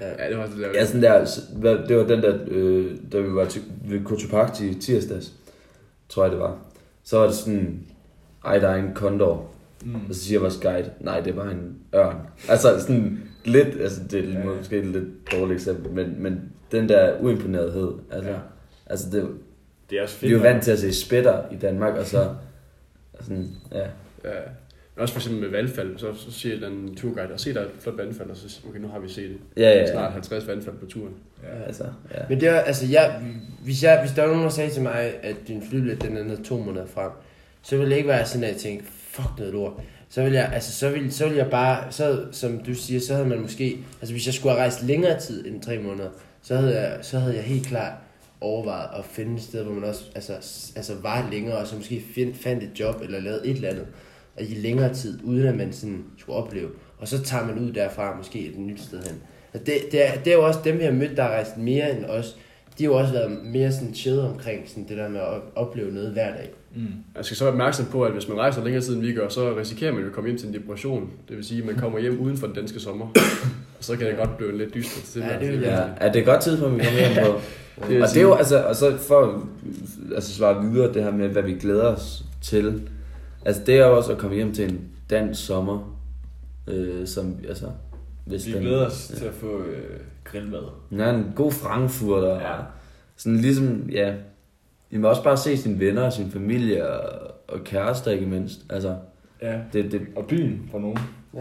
Ja, 0.00 0.28
det 0.30 0.38
var 0.38 0.46
det 0.46 0.58
der. 0.58 0.68
Ja, 0.74 0.84
sådan 0.86 1.02
der, 1.62 1.86
det 1.86 1.96
var 1.96 2.02
den 2.06 2.22
der, 2.22 2.38
øh, 2.46 2.96
da 3.12 3.18
vi 3.20 3.34
var 3.34 3.44
til, 3.44 3.62
ved 3.84 4.04
Kotopagti 4.04 4.68
i 4.68 4.74
tirsdags, 4.74 5.32
tror 6.08 6.22
jeg 6.24 6.32
det 6.32 6.40
var. 6.40 6.58
Så 7.04 7.18
var 7.18 7.26
det 7.26 7.34
sådan, 7.34 7.80
ej, 8.44 8.58
der 8.58 8.68
er 8.68 8.74
en 8.76 8.94
kondor. 8.94 9.50
Mm. 9.84 9.94
Og 9.94 10.14
så 10.14 10.20
siger 10.20 10.40
vores 10.40 10.56
guide, 10.62 10.90
nej, 11.00 11.20
det 11.20 11.36
var 11.36 11.50
en 11.50 11.76
ørn. 11.94 12.16
Altså 12.48 12.80
sådan 12.80 13.22
lidt, 13.44 13.68
altså 13.80 14.00
det 14.10 14.24
er 14.24 14.28
Ja, 14.32 14.38
ja. 14.38 14.44
måske 14.44 14.78
et 14.78 14.86
lidt 14.86 15.32
dårligt 15.32 15.60
eksempel, 15.60 15.92
men, 15.92 16.14
men 16.22 16.40
den 16.72 16.88
der 16.88 17.20
uimponerethed, 17.20 17.92
altså, 18.10 18.30
Ja. 18.30 18.36
altså 18.86 19.06
det, 19.12 19.28
Det 19.90 19.98
er 19.98 20.02
også 20.02 20.14
vi 20.16 20.20
fedt. 20.20 20.32
er 20.32 20.36
jo 20.36 20.42
vant 20.52 20.62
til 20.64 20.70
at 20.70 20.78
se 20.78 20.92
spætter 20.94 21.42
i 21.52 21.56
Danmark, 21.56 21.98
og 21.98 22.06
så 22.06 22.28
sådan, 23.20 23.48
ja. 23.72 23.86
Ja. 24.24 24.30
Men 24.94 25.02
også 25.02 25.14
for 25.14 25.20
eksempel 25.20 25.40
med 25.40 25.50
vandfald, 25.50 25.98
så, 25.98 26.14
så 26.14 26.32
siger 26.32 26.68
den 26.68 26.94
turguide, 26.94 27.32
og 27.32 27.40
se 27.40 27.54
der 27.54 27.60
er 27.60 27.64
et 27.64 27.70
flot 27.80 27.98
vandfald, 27.98 28.30
og 28.30 28.36
så 28.36 28.48
siger 28.48 28.68
okay, 28.68 28.80
nu 28.80 28.88
har 28.88 28.98
vi 28.98 29.08
set 29.08 29.30
det. 29.30 29.62
Ja, 29.62 29.70
ja, 29.70 29.92
Snart 29.92 30.04
ja. 30.04 30.10
50 30.10 30.46
vandfald 30.46 30.76
på 30.76 30.86
turen. 30.86 31.14
Ja. 31.42 31.62
Altså, 31.66 31.84
ja. 32.14 32.18
Men 32.28 32.40
det 32.40 32.48
er, 32.48 32.60
altså, 32.60 32.86
jeg, 32.86 33.22
hvis, 33.64 33.82
jeg, 33.82 34.00
hvis 34.00 34.12
der 34.12 34.22
var 34.22 34.28
nogen, 34.28 34.44
der 34.44 34.50
sagde 34.50 34.70
til 34.70 34.82
mig, 34.82 35.12
at 35.22 35.36
din 35.48 35.62
flybillet 35.70 36.02
den 36.02 36.16
er 36.16 36.42
to 36.44 36.58
måneder 36.58 36.86
frem, 36.86 37.10
så 37.62 37.76
ville 37.76 37.90
det 37.90 37.96
ikke 37.96 38.08
være 38.08 38.26
sådan, 38.26 38.44
at 38.44 38.52
jeg 38.52 38.60
tænkte, 38.60 38.86
fuck 38.86 39.28
noget 39.38 39.52
lort. 39.52 39.72
Så 40.08 40.22
vil 40.22 40.32
jeg, 40.32 40.50
altså, 40.52 40.72
så 40.72 40.90
vil, 40.90 41.12
så 41.12 41.28
vil 41.28 41.36
jeg 41.36 41.50
bare, 41.50 41.92
så, 41.92 42.24
som 42.32 42.58
du 42.58 42.74
siger, 42.74 43.00
så 43.00 43.14
havde 43.14 43.28
man 43.28 43.40
måske, 43.40 43.78
altså 44.00 44.14
hvis 44.14 44.26
jeg 44.26 44.34
skulle 44.34 44.52
have 44.52 44.60
rejst 44.60 44.82
længere 44.82 45.20
tid 45.20 45.46
end 45.46 45.62
tre 45.62 45.78
måneder, 45.78 46.10
så 46.42 46.56
havde 46.56 46.80
jeg, 46.80 46.98
så 47.02 47.18
havde 47.18 47.34
jeg 47.34 47.44
helt 47.44 47.66
klart 47.66 47.92
overvejet 48.40 48.88
at 48.98 49.04
finde 49.04 49.34
et 49.34 49.42
sted, 49.42 49.64
hvor 49.64 49.72
man 49.74 49.84
også 49.84 50.04
altså, 50.14 50.32
altså 50.76 50.94
var 51.02 51.28
længere, 51.30 51.56
og 51.56 51.66
så 51.66 51.76
måske 51.76 52.02
find, 52.14 52.34
fandt 52.34 52.62
et 52.62 52.80
job, 52.80 53.02
eller 53.02 53.20
lavet 53.20 53.40
et 53.44 53.56
eller 53.56 53.68
andet, 53.68 53.86
og 54.36 54.42
i 54.42 54.54
længere 54.54 54.94
tid, 54.94 55.18
uden 55.24 55.46
at 55.46 55.56
man 55.56 55.72
sådan 55.72 56.04
skulle 56.18 56.36
opleve. 56.36 56.68
Og 56.98 57.08
så 57.08 57.22
tager 57.22 57.46
man 57.46 57.58
ud 57.58 57.72
derfra, 57.72 58.16
måske 58.16 58.46
et 58.46 58.58
nyt 58.58 58.80
sted 58.80 58.98
hen. 58.98 59.14
Altså, 59.54 59.72
det, 59.72 59.92
det, 59.92 60.08
er, 60.08 60.12
det 60.24 60.32
er 60.32 60.36
jo 60.36 60.44
også 60.44 60.60
dem, 60.64 60.78
vi 60.78 60.84
har 60.84 60.92
mødt, 60.92 61.16
der 61.16 61.22
har 61.22 61.30
rejst 61.30 61.56
mere 61.56 61.96
end 61.96 62.04
os. 62.04 62.36
De 62.78 62.84
har 62.84 62.90
jo 62.90 62.98
også 62.98 63.12
været 63.12 63.38
mere 63.44 63.72
sådan 63.72 63.94
chill 63.94 64.18
omkring 64.20 64.68
sådan 64.68 64.88
det 64.88 64.96
der 64.96 65.08
med 65.08 65.20
at 65.20 65.40
opleve 65.54 65.92
noget 65.92 66.10
hver 66.10 66.30
dag. 66.30 66.50
Mm. 66.74 66.86
Jeg 67.16 67.24
skal 67.24 67.36
så 67.36 67.44
være 67.44 67.52
opmærksom 67.52 67.86
på, 67.86 68.02
at 68.02 68.12
hvis 68.12 68.28
man 68.28 68.38
rejser 68.38 68.64
længere 68.64 68.82
tid, 68.82 68.94
end 68.94 69.02
vi 69.02 69.12
gør, 69.12 69.28
så 69.28 69.56
risikerer 69.56 69.92
man 69.92 70.00
jo 70.00 70.08
at 70.08 70.12
komme 70.14 70.28
hjem 70.30 70.38
til 70.38 70.48
en 70.48 70.54
depression. 70.54 71.10
Det 71.28 71.36
vil 71.36 71.44
sige, 71.44 71.60
at 71.60 71.66
man 71.66 71.76
kommer 71.76 71.98
hjem 71.98 72.20
uden 72.20 72.36
for 72.36 72.46
den 72.46 72.56
danske 72.56 72.80
sommer. 72.80 73.06
Og 73.78 73.84
så 73.84 73.96
kan 73.96 74.06
det 74.06 74.16
godt 74.16 74.36
blive 74.36 74.58
lidt 74.58 74.74
dyster 74.74 75.06
til 75.12 75.22
Ja, 75.22 75.38
det 75.40 75.52
vil 75.52 75.60
Ja, 75.60 75.82
er 75.96 76.12
det 76.12 76.18
et 76.20 76.26
godt 76.26 76.40
tidspunkt, 76.40 76.78
vi 76.78 76.84
kommer 76.84 77.00
hjem 77.00 77.26
på? 77.26 77.40
Det 77.88 78.02
og 78.02 78.08
det 78.08 78.16
er 78.16 78.22
jo 78.22 78.34
altså, 78.34 78.62
og 78.62 78.76
så 78.76 78.98
for 78.98 79.22
at 79.22 79.30
altså, 80.14 80.34
svare 80.34 80.64
videre 80.64 80.94
det 80.94 81.04
her 81.04 81.10
med, 81.10 81.28
hvad 81.28 81.42
vi 81.42 81.52
glæder 81.52 81.94
os 81.94 82.24
til. 82.42 82.82
Altså 83.44 83.62
det 83.66 83.74
er 83.78 83.86
jo 83.86 83.96
også 83.96 84.12
at 84.12 84.18
komme 84.18 84.36
hjem 84.36 84.54
til 84.54 84.70
en 84.72 84.80
dansk 85.10 85.46
sommer, 85.46 85.98
øh, 86.68 87.06
som, 87.06 87.36
altså, 87.48 87.66
hvis 88.26 88.46
Vi 88.46 88.52
den- 88.52 88.62
glæder 88.62 88.86
os 88.86 89.12
til 89.16 89.24
at 89.24 89.34
få 89.34 89.58
øh, 89.62 90.00
grillmad. 90.24 90.62
Ja, 90.92 91.10
en 91.14 91.32
god 91.36 91.52
frankfurter. 91.52 92.28
Ja. 92.34 92.52
Ja. 92.54 92.60
Sådan 93.16 93.36
ligesom, 93.38 93.88
ja, 93.90 94.14
I 94.90 94.96
må 94.96 95.08
også 95.08 95.22
bare 95.24 95.36
se 95.36 95.56
sine 95.56 95.78
venner 95.80 96.02
og 96.02 96.12
sin 96.12 96.30
familie 96.30 96.88
og, 96.90 97.30
og 97.48 97.64
kærester 97.64 98.10
ikke 98.10 98.26
mindst. 98.26 98.60
Altså, 98.70 98.96
Ja. 99.42 99.60
det, 99.72 99.92
det 99.92 100.00
Og 100.16 100.24
byen 100.26 100.68
for 100.70 100.78
nogen. 100.78 100.98
Ja. 101.34 101.40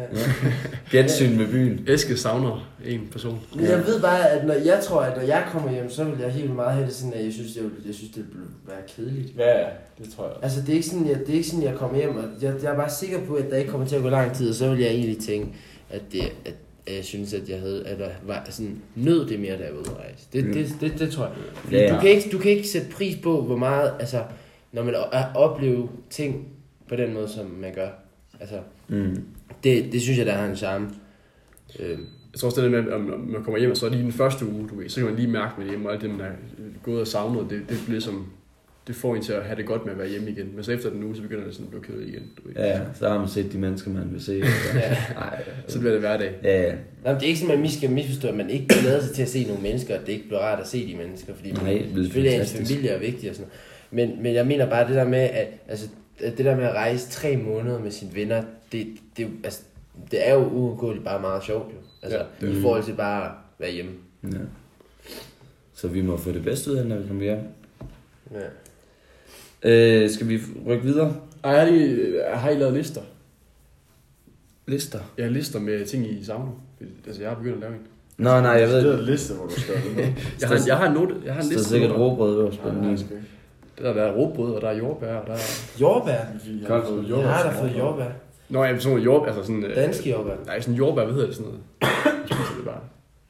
gensyn 0.97 1.37
med 1.37 1.47
byen. 1.47 1.85
Eske 1.87 2.17
savner 2.17 2.71
en 2.85 3.07
person. 3.11 3.39
Men 3.55 3.65
jeg 3.65 3.85
ved 3.85 4.01
bare, 4.01 4.29
at 4.29 4.47
når 4.47 4.53
jeg 4.53 4.79
tror, 4.83 5.01
at 5.01 5.17
når 5.17 5.23
jeg 5.23 5.43
kommer 5.51 5.71
hjem, 5.71 5.89
så 5.89 6.03
vil 6.03 6.19
jeg 6.19 6.31
helt 6.31 6.55
meget 6.55 6.73
have 6.73 6.85
det 6.85 6.93
sådan, 6.95 7.13
at 7.13 7.23
jeg 7.25 7.33
synes, 7.33 7.55
jeg, 7.55 7.63
jeg 7.85 7.95
synes 7.95 8.11
det 8.11 8.25
vil 8.33 8.41
være 8.67 8.77
kedeligt. 8.95 9.37
Ja, 9.37 9.59
ja. 9.59 9.65
Det 10.03 10.13
tror 10.15 10.23
jeg 10.23 10.33
også. 10.33 10.43
Altså, 10.43 10.61
det 10.61 10.69
er 10.69 10.73
ikke 10.73 10.87
sådan, 10.87 11.07
jeg, 11.07 11.19
det 11.19 11.29
er 11.29 11.33
ikke 11.33 11.47
sådan, 11.49 11.65
jeg 11.65 11.75
kommer 11.75 11.97
hjem, 11.97 12.15
og 12.17 12.23
jeg, 12.41 12.53
jeg 12.63 12.71
er 12.71 12.75
bare 12.75 12.89
sikker 12.89 13.19
på, 13.25 13.33
at 13.33 13.49
der 13.49 13.57
ikke 13.57 13.71
kommer 13.71 13.87
til 13.87 13.95
at 13.95 14.01
gå 14.01 14.09
lang 14.09 14.33
tid, 14.33 14.49
og 14.49 14.55
så 14.55 14.69
vil 14.69 14.79
jeg 14.79 14.89
egentlig 14.91 15.17
tænke, 15.17 15.47
at, 15.89 16.01
det, 16.11 16.21
at, 16.45 16.53
at 16.87 16.95
jeg 16.95 17.05
synes, 17.05 17.33
at 17.33 17.49
jeg 17.49 17.59
havde, 17.59 17.87
at 17.87 17.99
der 17.99 18.09
var 18.25 18.47
sådan, 18.49 18.81
nød 18.95 19.27
det 19.27 19.39
mere, 19.39 19.57
da 19.57 19.63
jeg 19.63 19.71
var 19.73 19.79
ude 19.79 19.89
at 19.89 19.97
rejse. 19.97 20.27
Det, 20.33 20.45
Mm. 20.45 20.53
det, 20.53 20.75
det, 20.81 20.99
det, 20.99 21.11
tror 21.11 21.23
jeg. 21.25 21.33
Fordi 21.55 21.75
Ja, 21.75 21.81
ja. 21.83 21.95
du, 21.95 22.01
kan 22.01 22.09
ikke, 22.09 22.29
du 22.31 22.37
kan 22.37 22.51
ikke 22.51 22.67
sætte 22.67 22.87
pris 22.91 23.15
på, 23.23 23.41
hvor 23.41 23.57
meget, 23.57 23.91
altså, 23.99 24.23
når 24.71 24.83
man 24.83 24.95
oplever 25.35 25.87
ting 26.09 26.47
på 26.89 26.95
den 26.95 27.13
måde, 27.13 27.29
som 27.29 27.45
man 27.45 27.73
gør. 27.73 27.87
Altså, 28.39 28.55
Mm. 28.87 29.23
Det, 29.63 29.91
det 29.91 30.01
synes 30.01 30.17
jeg, 30.17 30.25
der 30.25 30.31
har 30.33 30.45
en 30.49 30.55
charme. 30.55 30.89
Øhm, 31.79 32.05
Jeg 32.33 32.39
tror 32.39 32.47
også 32.49 32.61
det 32.61 32.71
med, 32.71 32.91
om 32.91 33.01
man 33.29 33.43
kommer 33.43 33.59
hjem, 33.59 33.71
og 33.71 33.77
så 33.77 33.89
lige 33.89 34.03
den 34.03 34.11
første 34.11 34.45
uge, 34.45 34.67
du 34.69 34.75
ved, 34.79 34.89
så 34.89 34.95
kan 34.95 35.05
man 35.05 35.15
lige 35.15 35.27
mærke 35.27 35.53
med 35.61 35.69
hjemme, 35.69 35.87
og 35.89 35.93
alt 35.93 36.01
det, 36.01 36.09
man 36.09 36.19
er 36.21 36.25
gået 36.83 37.01
og 37.01 37.07
savnet, 37.07 37.45
det, 37.49 37.61
det 37.69 37.77
bliver 37.87 38.01
som, 38.01 38.25
det 38.87 38.95
får 38.95 39.15
en 39.15 39.21
til 39.21 39.33
at 39.33 39.43
have 39.43 39.55
det 39.55 39.65
godt 39.65 39.85
med 39.85 39.93
at 39.93 39.99
være 39.99 40.09
hjemme 40.09 40.29
igen. 40.29 40.51
Men 40.55 40.63
så 40.63 40.71
efter 40.71 40.89
den 40.89 41.03
uge, 41.03 41.15
så 41.15 41.21
begynder 41.21 41.43
det 41.45 41.53
sådan 41.53 41.65
at 41.65 41.69
blive 41.69 41.83
kedeligt 41.83 42.09
igen. 42.15 42.23
Du 42.37 42.47
ved. 42.47 42.55
Ja, 42.55 42.79
så 42.93 43.09
har 43.09 43.19
man 43.19 43.27
set 43.27 43.51
de 43.53 43.57
mennesker, 43.57 43.91
man 43.91 44.09
vil 44.13 44.23
se. 44.23 44.33
ja. 44.75 44.97
Nej, 45.15 45.43
Så 45.67 45.79
bliver 45.79 45.91
det 45.91 46.01
hverdag. 46.01 46.31
ja, 46.43 46.61
ja. 46.61 46.73
Men 47.05 47.15
det 47.15 47.23
er 47.23 47.27
ikke 47.27 47.39
sådan, 47.39 47.53
at 47.55 47.59
man 47.61 47.69
skal 47.69 47.91
misforstå, 47.91 48.27
at 48.27 48.35
man 48.35 48.49
ikke 48.49 48.67
glæder 48.67 49.01
sig 49.01 49.15
til 49.15 49.21
at 49.21 49.29
se 49.29 49.43
nogle 49.47 49.61
mennesker, 49.61 49.99
og 49.99 50.05
det 50.05 50.13
ikke 50.13 50.27
bliver 50.27 50.39
rart 50.41 50.59
at 50.59 50.67
se 50.67 50.87
de 50.91 50.97
mennesker, 50.97 51.33
fordi 51.35 51.51
man, 51.51 51.63
Nej, 51.63 51.73
det 51.73 51.99
er 51.99 52.03
selvfølgelig 52.03 52.35
er 52.35 52.39
ens 52.41 52.51
fantastisk. 52.51 52.71
familie 52.71 52.89
er 52.95 52.99
vigtig 52.99 53.29
og 53.29 53.35
sådan 53.35 53.49
noget. 53.91 54.09
Men, 54.15 54.23
men 54.23 54.33
jeg 54.35 54.47
mener 54.47 54.69
bare 54.69 54.87
det 54.87 54.95
der 54.95 55.05
med, 55.07 55.19
at, 55.19 55.47
altså, 55.67 55.85
at 55.85 55.91
det 56.21 56.45
der 56.45 56.55
med 56.55 56.63
at 56.63 56.73
rejse 56.73 57.09
tre 57.09 57.37
måneder 57.37 57.79
med 57.79 57.91
sine 57.91 58.15
venner, 58.15 58.43
det, 58.71 58.87
det, 59.17 59.23
er 59.23 59.27
jo- 59.27 59.35
altså, 59.43 59.61
det 60.11 60.27
er 60.29 60.33
jo 60.33 60.45
uundgåeligt 60.49 61.05
bare 61.05 61.21
meget 61.21 61.43
sjovt 61.43 61.71
jo. 61.73 61.77
Altså, 62.01 62.17
Ja, 62.41 62.47
ja, 62.47 62.57
i 62.57 62.61
forhold 62.61 62.83
til 62.83 62.93
bare 62.93 63.25
at 63.25 63.31
være 63.59 63.71
hjemme. 63.71 63.91
ja. 64.23 64.37
Så 65.73 65.87
vi 65.87 66.01
må 66.01 66.17
få 66.17 66.31
det 66.31 66.43
bedste 66.43 66.71
ud 66.71 66.75
af, 66.75 66.85
når 66.85 66.97
vi 66.97 67.07
kommer 67.07 67.23
hjem. 67.23 67.39
Ja. 68.33 68.39
Øh, 70.03 70.09
skal 70.09 70.27
vi 70.29 70.39
rykke 70.67 70.83
videre? 70.83 71.15
Ej, 71.43 71.55
har, 71.59 71.65
I, 71.67 72.13
har 72.33 72.49
I 72.49 72.55
lavet 72.59 72.73
lister? 72.73 73.01
Lister. 74.67 74.99
Jeg 75.17 75.25
har 75.25 75.31
lister 75.31 75.59
med 75.59 75.85
ting, 75.85 76.07
I 76.11 76.23
savner. 76.23 76.51
Altså, 77.07 77.21
jeg 77.21 77.29
har 77.31 77.37
begyndt 77.37 77.55
at 77.55 77.61
lave 77.61 77.73
en. 77.73 77.79
Nå, 78.17 78.29
nej, 78.41 78.51
jeg 78.51 78.67
ved 78.67 78.75
Det 78.75 78.81
ikke. 78.83 78.93
er 78.93 78.99
en 78.99 79.05
liste, 79.05 79.33
hvor 79.33 79.45
du 79.45 79.59
skal 79.61 79.73
det. 79.75 80.13
Jeg 80.41 80.49
har, 80.49 80.59
jeg 80.67 80.77
har 80.77 80.87
en 80.87 80.93
note. 80.93 81.15
Jeg 81.25 81.33
har 81.33 81.41
en 81.41 81.47
Der 81.47 81.53
er 81.53 81.57
liste. 81.57 81.69
sikkert 81.69 81.91
råbrød 81.91 82.39
øverst 82.41 82.59
på 82.59 82.69
den 82.69 82.83
Ja. 82.83 82.97
Der, 83.81 83.93
der 83.93 84.03
er 84.03 84.11
råbrød, 84.11 84.53
og 84.53 84.61
der 84.61 84.69
er 84.69 84.77
jordbær, 84.77 85.15
og 85.15 85.27
der 85.27 85.33
er... 85.33 85.37
Jordbær. 85.81 86.19
Vi 86.45 86.65
Koldt. 86.67 86.87
fået 86.87 87.03
Jeg 87.03 87.09
jordbær 87.09 87.29
har 87.29 87.43
da 87.43 87.49
til 87.49 87.59
fået 87.59 87.77
jordbær. 87.77 88.05
Nå, 88.49 88.63
ja, 88.63 88.79
sådan 88.79 88.97
jordbær, 88.97 89.27
altså 89.27 89.43
sådan... 89.43 89.63
øh, 89.63 89.75
Danske 89.75 90.09
jordbær. 90.09 90.33
Nej, 90.45 90.59
sådan 90.61 90.73
jordbær, 90.75 91.03
hvad 91.03 91.13
hedder 91.13 91.27
det 91.27 91.35
sådan 91.35 91.51
noget? 91.51 91.63
Jeg 91.81 91.89
spiser 92.25 92.55
det 92.57 92.65
bare. 92.65 92.79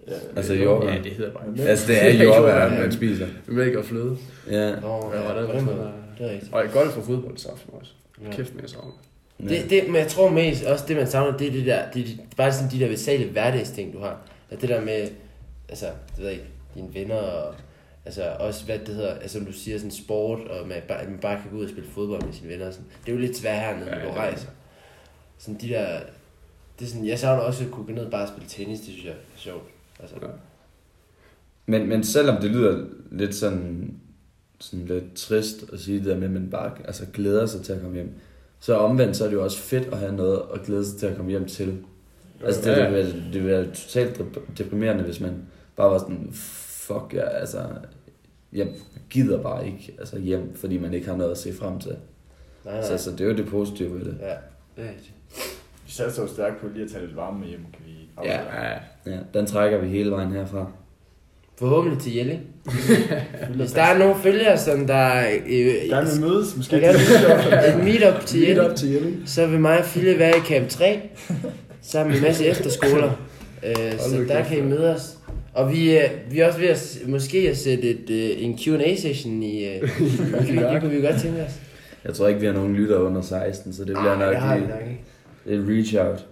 Ja, 0.07 0.13
Altså 0.35 0.53
jordbær. 0.53 0.89
Ja, 0.93 0.99
det 1.03 1.11
hedder 1.11 1.31
bare. 1.31 1.67
Altså, 1.67 1.87
det 1.87 2.05
er 2.05 2.23
jordbær, 2.23 2.69
man 2.69 2.91
spiser. 2.91 3.27
Mælk 3.47 3.75
og 3.75 3.85
fløde. 3.85 4.17
Ja. 4.51 4.75
Nå, 4.75 5.11
Ja, 5.13 5.21
ja, 5.21 5.33
var 5.33 5.41
den 5.41 5.67
det? 5.67 5.77
Det 6.17 6.25
er 6.27 6.31
rigtigt. 6.31 6.53
Og 6.53 6.63
golf 6.73 6.97
og 6.97 7.03
fodbold 7.03 7.37
sammen 7.37 7.59
også. 7.79 7.91
Ja. 8.25 8.31
Kæft 8.31 8.53
med 8.55 8.61
jeg 8.63 8.69
savner. 8.69 8.91
Det, 9.49 9.69
det, 9.69 9.83
men 9.87 9.95
jeg 9.95 10.07
tror 10.07 10.29
mest 10.29 10.63
også 10.65 10.85
det, 10.87 10.95
man 10.95 11.07
savner, 11.07 11.37
det 11.37 11.47
er 11.47 11.51
det 11.51 11.65
der, 11.65 11.79
det 11.93 12.01
er 12.01 12.05
de, 12.05 12.17
bare 12.37 12.53
sådan 12.53 12.71
de 12.71 12.79
der 12.79 12.87
basale 12.87 13.25
hverdagsting, 13.31 13.93
du 13.93 13.99
har. 13.99 14.17
At 14.51 14.61
det 14.61 14.69
der 14.69 14.81
med, 14.81 15.07
altså, 15.69 15.85
det 15.85 16.17
ved 16.17 16.25
jeg 16.25 16.33
ikke, 16.33 16.45
dine 16.75 16.87
venner 16.93 17.15
og, 17.15 17.53
altså 18.05 18.23
også, 18.39 18.65
hvad 18.65 18.79
det 18.79 18.95
hedder, 18.95 19.13
altså 19.13 19.37
som 19.37 19.45
du 19.45 19.53
siger, 19.53 19.77
sådan 19.77 19.91
sport, 19.91 20.39
og 20.47 20.67
man 20.67 20.81
bare, 20.87 21.05
man 21.09 21.19
bare 21.21 21.41
kan 21.41 21.51
gå 21.51 21.57
ud 21.57 21.63
og 21.63 21.69
spille 21.69 21.89
fodbold 21.89 22.23
med 22.25 22.33
sine 22.33 22.49
venner 22.49 22.67
og 22.67 22.73
sådan. 22.73 22.87
Det 23.05 23.11
er 23.11 23.15
jo 23.15 23.21
lidt 23.21 23.37
svært 23.37 23.59
hernede, 23.59 23.85
når 23.85 23.95
du 23.95 23.99
ja, 24.01 24.13
ja. 24.13 24.19
rejser. 24.19 24.47
Sådan 25.37 25.59
de 25.61 25.69
der, 25.69 25.99
det 26.79 26.85
er 26.85 26.89
sådan, 26.89 27.07
jeg 27.07 27.19
savner 27.19 27.43
også 27.43 27.63
at 27.65 27.71
kunne 27.71 27.85
gå 27.85 27.91
ned 27.91 28.05
og 28.05 28.11
bare 28.11 28.27
spille 28.27 28.49
tennis, 28.49 28.79
det 28.79 28.87
synes 28.89 29.05
jeg 29.05 29.13
er 29.13 29.17
sjovt. 29.37 29.63
Altså, 29.99 30.15
Ja. 30.21 30.27
Men, 31.65 31.89
men 31.89 32.03
selvom 32.03 32.41
det 32.41 32.51
lyder 32.51 32.85
lidt 33.11 33.35
sådan, 33.35 33.93
sådan 34.59 34.85
lidt 34.85 35.13
trist 35.15 35.57
at 35.73 35.79
sige 35.79 35.97
det 35.97 36.05
der 36.05 36.15
med, 36.17 36.23
at 36.27 36.31
man 36.31 36.49
bare 36.49 36.71
altså, 36.85 37.05
glæder 37.13 37.45
sig 37.45 37.61
til 37.61 37.73
at 37.73 37.81
komme 37.81 37.95
hjem, 37.95 38.13
så 38.59 38.75
omvendt 38.77 39.17
så 39.17 39.23
er 39.23 39.27
det 39.27 39.35
jo 39.35 39.43
også 39.43 39.57
fedt 39.57 39.87
at 39.87 39.97
have 39.97 40.15
noget 40.15 40.41
at 40.53 40.61
glæde 40.63 40.85
sig 40.85 40.99
til 40.99 41.05
at 41.05 41.15
komme 41.15 41.31
hjem 41.31 41.45
til. 41.47 41.77
Altså 42.45 42.61
det, 42.61 42.67
Ja, 42.67 42.75
det, 42.75 42.81
ja. 42.81 42.89
vil, 42.89 42.97
være- 42.97 43.23
det 43.33 43.43
vil 43.43 43.45
være 43.51 43.65
totalt 43.65 44.17
dep- 44.19 44.39
deprimerende, 44.57 45.03
hvis 45.03 45.19
man 45.19 45.33
bare 45.75 45.91
var 45.91 45.97
sådan, 45.97 46.29
fuck, 46.93 47.13
jeg, 47.13 47.31
altså, 47.33 47.59
jeg 48.53 48.67
gider 49.09 49.41
bare 49.43 49.65
ikke 49.65 49.95
altså, 49.99 50.19
hjem, 50.19 50.55
fordi 50.55 50.77
man 50.77 50.93
ikke 50.93 51.07
har 51.07 51.15
noget 51.15 51.31
at 51.31 51.37
se 51.37 51.53
frem 51.53 51.79
til. 51.79 51.95
nej, 52.65 52.73
nej. 52.73 52.83
Så, 52.83 52.97
så 52.97 53.11
det 53.11 53.21
er 53.21 53.25
jo 53.25 53.35
det 53.35 53.47
positive 53.47 53.93
ved 53.99 54.05
det. 54.05 54.17
Ja, 54.21 54.25
det 54.75 54.85
er 54.85 54.89
rigtigt. 54.89 55.13
Vi 55.85 55.91
satte 55.91 56.21
jo 56.21 56.27
stærkt 56.27 56.61
på 56.61 56.67
lige 56.73 56.85
at 56.85 56.91
tage 56.91 57.05
lidt 57.05 57.15
varme 57.17 57.39
med 57.39 57.47
hjem, 57.47 57.59
kan 57.73 57.81
vi 57.85 57.91
Ja, 58.25 58.37
afsløre. 58.37 58.63
Ja, 59.05 59.11
ja, 59.11 59.17
den 59.33 59.45
trækker 59.45 59.77
vi 59.77 59.87
hele 59.87 60.11
vejen 60.11 60.31
herfra. 60.31 60.71
Forhåbentlig 61.59 61.99
til 62.01 62.15
Jelling. 62.15 62.41
Hvis 63.55 63.71
der 63.71 63.81
er 63.81 63.97
nogle 63.97 64.15
følgere, 64.15 64.57
som 64.57 64.87
der 64.87 65.23
øh, 65.47 65.65
Gerne 65.89 66.07
vil 66.11 66.21
mødes, 66.21 66.57
måske. 66.57 66.79
Gerne 66.79 66.97
et 67.77 67.83
meetup 67.83 68.25
til 68.25 68.41
Jelling, 68.41 68.75
til 68.75 68.89
Jelling. 68.91 69.23
så 69.25 69.47
vil 69.47 69.59
mig 69.59 69.79
og 69.79 69.85
Fille 69.85 70.19
være 70.19 70.37
i 70.37 70.41
camp 70.41 70.69
3, 70.69 71.09
sammen 71.81 72.09
med 72.11 72.17
en 72.17 72.23
masse 72.23 72.45
efterskoler. 72.45 73.11
Øh, 73.63 73.99
så 73.99 74.25
der 74.27 74.43
kan 74.43 74.57
I 74.57 74.61
møde 74.61 74.95
os. 74.95 75.17
Og 75.53 75.71
vi, 75.71 75.89
er, 75.97 76.09
vi 76.31 76.39
er 76.39 76.47
også 76.47 76.59
ved 76.59 76.67
at, 76.67 76.97
måske 77.07 77.49
at 77.49 77.57
sætte 77.57 77.83
et, 77.89 78.09
øh, 78.09 78.43
en 78.43 78.57
Q&A-session 78.57 79.43
i... 79.43 79.65
Øh, 79.65 79.73
det, 79.81 80.81
kunne 80.81 80.91
vi 80.91 81.01
godt 81.01 81.21
tænke 81.21 81.43
os. 81.43 81.59
Jeg 82.05 82.13
tror 82.13 82.27
ikke, 82.27 82.39
vi 82.39 82.45
har 82.45 82.53
nogen 82.53 82.73
lytter 82.75 82.97
under 82.97 83.21
16, 83.21 83.73
så 83.73 83.81
det 83.85 83.87
bliver 83.87 84.11
Ej, 84.13 84.19
nok 84.19 84.29
det 84.29 84.37
har 84.37 84.55
vi 84.57 84.61
nok 84.61 84.79
ikke. 84.81 85.01
et 85.45 85.65
reach 85.69 85.95
out. 86.09 86.25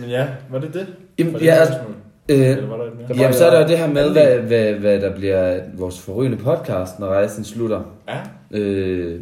Men 0.00 0.10
ja, 0.10 0.26
var 0.50 0.58
det 0.58 0.74
det? 0.74 0.86
Jamen, 1.18 1.32
Var 1.32 1.38
det 1.38 1.46
ja, 1.46 1.62
et 1.62 1.68
spørgsmål? 1.68 1.94
øh, 2.28 2.38
Eller 2.50 2.66
var 2.66 2.76
der 2.76 2.84
et 2.84 2.92
mere? 2.96 3.08
var 3.08 3.14
Jamen, 3.14 3.34
så 3.34 3.46
er 3.46 3.50
der 3.50 3.62
jo 3.62 3.68
det 3.68 3.78
her 3.78 3.86
med, 3.86 4.10
hvad, 4.12 4.36
hvad, 4.38 4.72
hvad 4.72 5.00
der 5.00 5.14
bliver 5.16 5.60
vores 5.74 5.98
forrygende 6.00 6.36
podcast, 6.38 6.98
når 6.98 7.06
rejsen 7.06 7.44
slutter. 7.44 7.82
Ja, 8.08 8.18
Øh, 8.58 9.20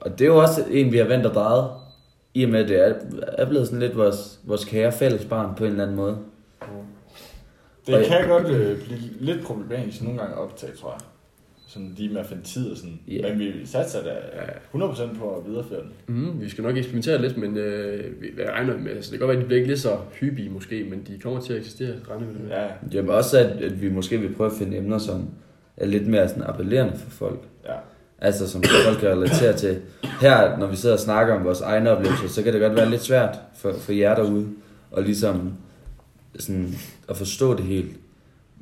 og 0.00 0.18
det 0.18 0.20
er 0.24 0.28
jo 0.28 0.36
også 0.36 0.64
en, 0.70 0.92
vi 0.92 0.98
har 0.98 1.04
vendt 1.04 1.26
og 1.26 1.34
drejet, 1.34 1.66
i 2.34 2.44
og 2.44 2.50
med, 2.50 2.60
at 2.62 2.68
det 2.68 2.86
er, 2.86 2.94
er 3.38 3.48
blevet 3.48 3.66
sådan 3.66 3.80
lidt 3.80 3.96
vores, 3.96 4.38
vores 4.44 4.64
kære 4.64 4.92
fællesbarn 4.92 5.54
på 5.56 5.64
en 5.64 5.70
eller 5.70 5.82
anden 5.82 5.96
måde. 5.96 6.16
Det 7.86 7.94
Og- 7.94 8.04
kan 8.04 8.28
godt 8.28 8.46
øh, 8.50 8.82
blive 8.84 9.00
lidt 9.20 9.44
problematisk 9.44 10.02
nogle 10.02 10.18
gange 10.18 10.34
at 10.34 10.40
optage, 10.40 10.72
tror 10.72 10.90
jeg. 10.90 11.00
Sådan 11.66 11.94
lige 11.96 12.12
med 12.12 12.20
at 12.20 12.26
finde 12.26 12.42
tid 12.42 12.70
og 12.70 12.76
sådan. 12.76 12.98
Ja. 13.08 13.28
Men 13.28 13.38
vi 13.38 13.52
satser 13.66 14.02
da 14.02 14.10
100% 14.74 15.18
på 15.18 15.36
at 15.36 15.50
videreføre 15.50 15.80
den. 15.80 16.16
Mm, 16.16 16.40
vi 16.40 16.48
skal 16.48 16.64
nok 16.64 16.76
eksperimentere 16.76 17.22
lidt, 17.22 17.36
men 17.36 17.56
øh, 17.56 18.04
vi 18.22 18.26
jeg 18.42 18.52
regner 18.52 18.78
med, 18.78 18.90
altså, 18.90 19.10
det 19.10 19.18
kan 19.18 19.26
godt 19.26 19.28
være, 19.28 19.36
at 19.36 19.42
de 19.42 19.46
bliver 19.46 19.58
ikke 19.58 19.68
lige 19.70 19.78
så 19.78 19.96
hyppige 20.20 20.50
måske, 20.50 20.86
men 20.90 21.02
de 21.08 21.18
kommer 21.22 21.40
til 21.40 21.52
at 21.52 21.58
eksistere, 21.58 21.94
regner 22.10 22.26
vi 22.26 22.32
med. 22.42 22.50
Ja, 22.50 22.66
Jamen 22.92 23.10
også, 23.10 23.38
at, 23.38 23.46
at 23.46 23.82
vi 23.82 23.90
måske 23.90 24.18
vil 24.20 24.34
prøve 24.34 24.50
at 24.50 24.56
finde 24.58 24.76
emner, 24.76 24.98
som 24.98 25.28
er 25.76 25.86
lidt 25.86 26.06
mere 26.06 26.28
sådan 26.28 26.42
appellerende 26.42 26.96
for 26.98 27.10
folk. 27.10 27.40
ja. 27.66 27.72
Altså, 28.18 28.50
som 28.50 28.62
folk 28.86 28.98
kan 29.00 29.08
relatere 29.08 29.52
til. 29.56 29.80
Her, 30.20 30.58
når 30.58 30.66
vi 30.66 30.76
sidder 30.76 30.94
og 30.94 31.00
snakker 31.00 31.34
om 31.34 31.44
vores 31.44 31.60
egne 31.60 31.90
oplevelser, 31.90 32.28
så 32.28 32.42
kan 32.42 32.52
det 32.52 32.60
godt 32.60 32.76
være 32.76 32.90
lidt 32.90 33.02
svært 33.02 33.38
for, 33.56 33.72
for 33.72 33.92
jer 33.92 34.14
derude, 34.14 34.48
og 34.90 35.02
ligesom 35.02 35.52
sådan, 36.38 36.74
at 37.08 37.16
forstå 37.16 37.56
det 37.56 37.64
helt. 37.64 37.96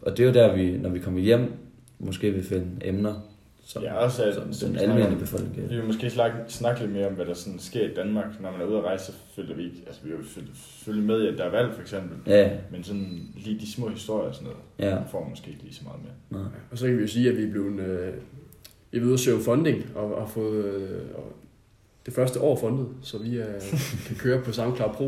Og 0.02 0.16
det 0.16 0.22
er 0.22 0.26
jo 0.26 0.34
der, 0.34 0.54
vi, 0.56 0.78
når 0.78 0.90
vi 0.90 0.98
kommer 0.98 1.20
hjem, 1.20 1.52
måske 1.98 2.30
vil 2.30 2.42
finde 2.44 2.66
emner, 2.84 3.28
som, 3.64 3.82
Ja, 3.82 3.94
også 3.94 4.24
at- 4.24 4.34
som 4.34 4.52
som 4.52 4.68
den 4.68 4.78
almindelige 4.78 5.18
befolkning 5.20 5.70
Vi 5.70 5.76
vil 5.76 5.84
måske 5.84 6.10
snakke, 6.10 6.36
snakke 6.48 6.80
lidt 6.80 6.92
mere 6.92 7.06
om, 7.06 7.12
hvad 7.14 7.26
der 7.26 7.34
sådan 7.34 7.58
sker 7.58 7.90
i 7.90 7.94
Danmark. 7.94 8.40
Når 8.40 8.50
man 8.50 8.60
er 8.60 8.64
ude 8.66 8.78
at 8.78 8.84
rejse, 8.84 9.04
så 9.06 9.12
følger 9.36 9.54
vi 9.56 9.64
ikke... 9.64 9.82
Altså, 9.86 10.00
vi 10.04 10.10
er 10.10 10.14
jo 10.16 10.22
føl- 10.22 10.50
følge 10.84 11.02
med 11.02 11.22
i, 11.22 11.26
at 11.28 11.38
der 11.38 11.44
er 11.44 11.50
valg, 11.50 11.74
for 11.74 11.80
eksempel. 11.80 12.16
Ja, 12.32 12.50
Men 12.72 12.84
sådan 12.84 13.28
lige 13.36 13.60
de 13.60 13.72
små 13.72 13.88
historier 13.88 14.28
og 14.28 14.34
sådan 14.34 14.48
noget, 14.78 14.92
ja. 14.94 15.02
får 15.10 15.20
man 15.20 15.30
måske 15.30 15.50
ikke 15.50 15.62
lige 15.62 15.74
så 15.74 15.80
meget 15.84 16.00
med. 16.02 16.38
Nå. 16.40 16.44
Og 16.70 16.78
så 16.78 16.86
kan 16.86 16.96
vi 16.96 17.02
jo 17.02 17.08
sige, 17.08 17.30
at 17.30 17.36
vi 17.36 17.42
er 17.42 17.50
blevet, 17.50 17.80
øh, 17.80 18.12
vi 18.90 18.98
er 18.98 19.02
ude 19.04 19.12
at 19.12 19.20
søge 19.20 19.40
funding, 19.40 19.84
og 19.94 20.20
har 20.20 20.26
fået 20.26 20.64
øh, 20.64 21.00
det 22.06 22.14
første 22.14 22.40
år 22.40 22.56
fundet, 22.56 22.86
så 23.02 23.18
vi 23.18 23.36
øh, 23.36 23.46
kan 24.06 24.16
køre 24.16 24.42
på 24.42 24.52
SoundCloud 24.52 24.92
Pro. 24.94 25.04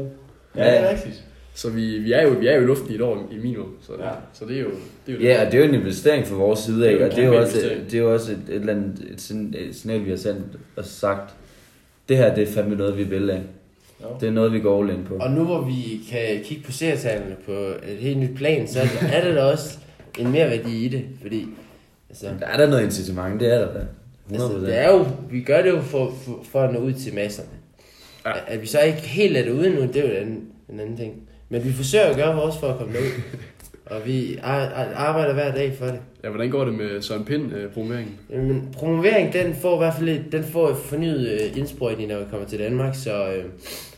Ja, 0.57 0.71
det 0.71 0.81
er 0.81 0.91
rigtigt. 0.91 1.27
Så 1.57 1.71
vi, 1.71 1.99
vi, 1.99 2.13
er 2.13 2.23
jo, 2.23 2.29
vi 2.29 2.47
er 2.47 2.55
jo 2.57 2.63
i 2.63 2.65
luften 2.65 2.91
i 2.91 2.95
et 2.95 3.01
år 3.01 3.29
i 3.33 3.37
minimum, 3.37 3.75
så, 3.81 3.93
Ja. 3.99 4.11
så 4.33 4.45
det 4.45 4.57
er 4.57 4.61
jo 4.61 4.71
det. 5.07 5.15
Er 5.15 5.19
jo 5.19 5.25
Ja, 5.25 5.47
og 5.47 5.53
det 5.53 5.61
er 5.61 5.65
jo 5.67 5.69
en 5.73 5.81
investering 5.81 6.27
fra 6.27 6.37
vores 6.37 6.59
side 6.61 6.81
Det 6.83 6.99
af, 6.99 7.05
og 7.05 7.11
det 7.17 7.25
er 7.25 7.29
jo 7.29 7.37
også, 7.41 7.57
det 7.91 7.95
er 7.95 7.99
jo 8.03 8.13
også 8.15 8.33
et, 8.33 8.39
et 8.49 8.55
eller 8.55 8.73
andet 8.73 9.07
et, 9.11 9.75
signal, 9.77 10.05
vi 10.05 10.11
har 10.11 10.17
sendt 10.17 10.45
og 10.77 10.85
sagt, 10.85 11.35
det 12.09 12.17
her 12.17 12.35
det 12.35 12.49
er 12.49 12.53
fandme 12.53 12.77
noget, 12.77 12.99
vi 12.99 13.03
vil 13.05 13.31
af. 13.31 13.43
Jo. 14.03 14.07
Det 14.21 14.27
er 14.27 14.33
noget, 14.33 14.53
vi 14.53 14.61
går 14.61 14.83
all 14.83 14.91
in 14.91 15.05
på. 15.05 15.15
Og 15.17 15.31
nu 15.31 15.45
hvor 15.45 15.61
vi 15.65 16.01
kan 16.11 16.41
kigge 16.45 16.63
på 16.65 16.73
serietallene 16.73 17.37
på 17.47 17.53
et 17.89 17.97
helt 17.99 18.19
nyt 18.19 18.37
plan, 18.37 18.69
så 18.69 18.81
er 19.13 19.25
der 19.25 19.35
da 19.35 19.43
også 19.43 19.79
en 20.19 20.33
mere 20.33 20.51
værdi 20.51 20.85
i 20.85 20.89
det, 20.89 21.05
fordi 21.23 21.47
altså, 22.11 22.27
Der 22.41 22.47
er 22.47 22.57
der 22.57 22.67
noget 22.67 22.85
incitament, 22.85 23.41
det 23.41 23.53
er 23.55 23.59
der 23.59 23.73
da. 23.73 23.81
100%. 24.31 24.33
altså, 24.33 24.59
det 24.67 24.79
er 24.79 24.91
jo, 24.93 25.07
vi 25.31 25.41
gør 25.41 25.63
det 25.63 25.71
jo 25.71 25.81
for, 25.81 26.15
for, 26.25 26.41
for 26.51 26.61
at 26.61 26.73
nå 26.75 26.81
ud 26.81 26.93
til 26.93 27.15
masserne. 27.15 27.49
Ja. 28.27 28.33
At 28.47 28.63
vi 28.63 28.67
så 28.67 28.81
ikke 28.81 28.99
helt 28.99 29.37
er 29.37 29.43
derude 29.45 29.71
nu, 29.71 29.81
det 29.83 29.97
er 29.97 30.03
jo 30.03 30.09
en 30.11 30.17
anden, 30.17 30.45
en 30.73 30.81
anden 30.81 30.97
ting. 30.97 31.13
Men 31.55 31.65
vi 31.65 31.73
forsøger 31.73 32.05
at 32.05 32.17
gøre 32.17 32.37
vores 32.37 32.57
for 32.59 32.67
at 32.69 32.79
komme 32.79 32.93
derud. 32.95 33.11
Og 33.87 34.07
vi 34.07 34.37
ar- 34.43 34.69
ar- 34.69 34.95
arbejder 34.95 35.35
hver 35.35 35.55
dag 35.55 35.75
for 35.79 35.85
det. 35.87 36.01
Ja, 36.25 36.29
hvordan 36.29 36.51
går 36.51 36.65
det 36.65 36.75
med 36.75 37.03
Søren 37.03 37.25
Pind 37.25 37.53
øh, 37.53 37.71
promoveringen? 37.73 38.19
Men 38.29 38.69
promovering, 38.73 39.33
den 39.33 39.55
får 39.55 39.75
i 39.75 39.79
hvert 39.79 39.95
fald 39.95 40.31
den 40.33 40.45
får 40.45 40.69
et 40.69 40.77
fornyet 40.77 41.29
øh, 41.31 41.59
indsprøjtning, 41.59 42.09
når 42.09 42.19
vi 42.19 42.25
kommer 42.31 42.47
til 42.47 42.59
Danmark, 42.59 42.95
så, 42.95 43.33
øh, 43.35 43.45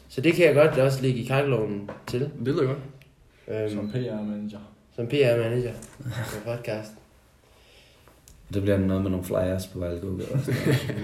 så 0.09 0.21
det 0.21 0.33
kan 0.35 0.47
jeg 0.47 0.55
godt 0.55 0.79
også 0.79 1.03
ligge 1.03 1.21
i 1.21 1.25
kakkeloven 1.25 1.91
til. 2.07 2.21
Det 2.21 2.31
lyder 2.47 2.65
godt. 2.67 2.79
Øh, 3.49 3.71
Som 3.71 3.91
PR-manager. 3.91 4.59
som 4.97 5.07
PR-manager 5.07 5.73
på 6.05 6.51
podcast. 6.51 6.91
Det 8.55 8.63
bliver 8.63 8.79
noget 8.79 9.03
med 9.03 9.11
nogle 9.11 9.27
flyers 9.27 9.67
på 9.67 9.79
Valgo. 9.79 10.07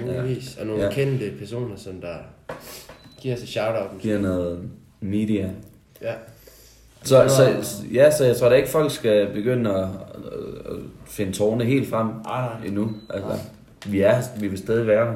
Muligvis. 0.07 0.57
Og 0.61 0.67
nogle 0.67 0.83
Ja. 0.83 0.89
ja. 0.89 0.95
kendte 0.95 1.33
personer, 1.39 1.77
som 1.77 2.01
der 2.01 2.15
giver 3.21 3.35
os 3.35 3.43
et 3.43 3.49
shout-out. 3.49 3.91
Giver 4.01 4.19
noget 4.19 4.71
media. 5.01 5.51
Ja. 6.03 6.13
Så, 7.05 7.25
så, 7.29 7.65
ja, 7.93 8.11
så 8.11 8.25
jeg 8.25 8.37
tror 8.37 8.49
da 8.49 8.55
ikke, 8.55 8.69
folk 8.69 8.91
skal 8.91 9.33
begynde 9.35 9.75
at, 9.75 9.83
at, 9.85 10.77
finde 11.07 11.33
tårne 11.33 11.65
helt 11.65 11.89
frem 11.91 12.09
Ah, 12.09 12.51
nej. 12.61 12.67
endnu. 12.67 12.91
Altså, 13.11 13.39
vi 13.87 14.01
er, 14.01 14.23
vi 14.41 14.49
vil 14.49 14.59
stadig 14.59 14.87
være 14.87 15.07
her. 15.07 15.15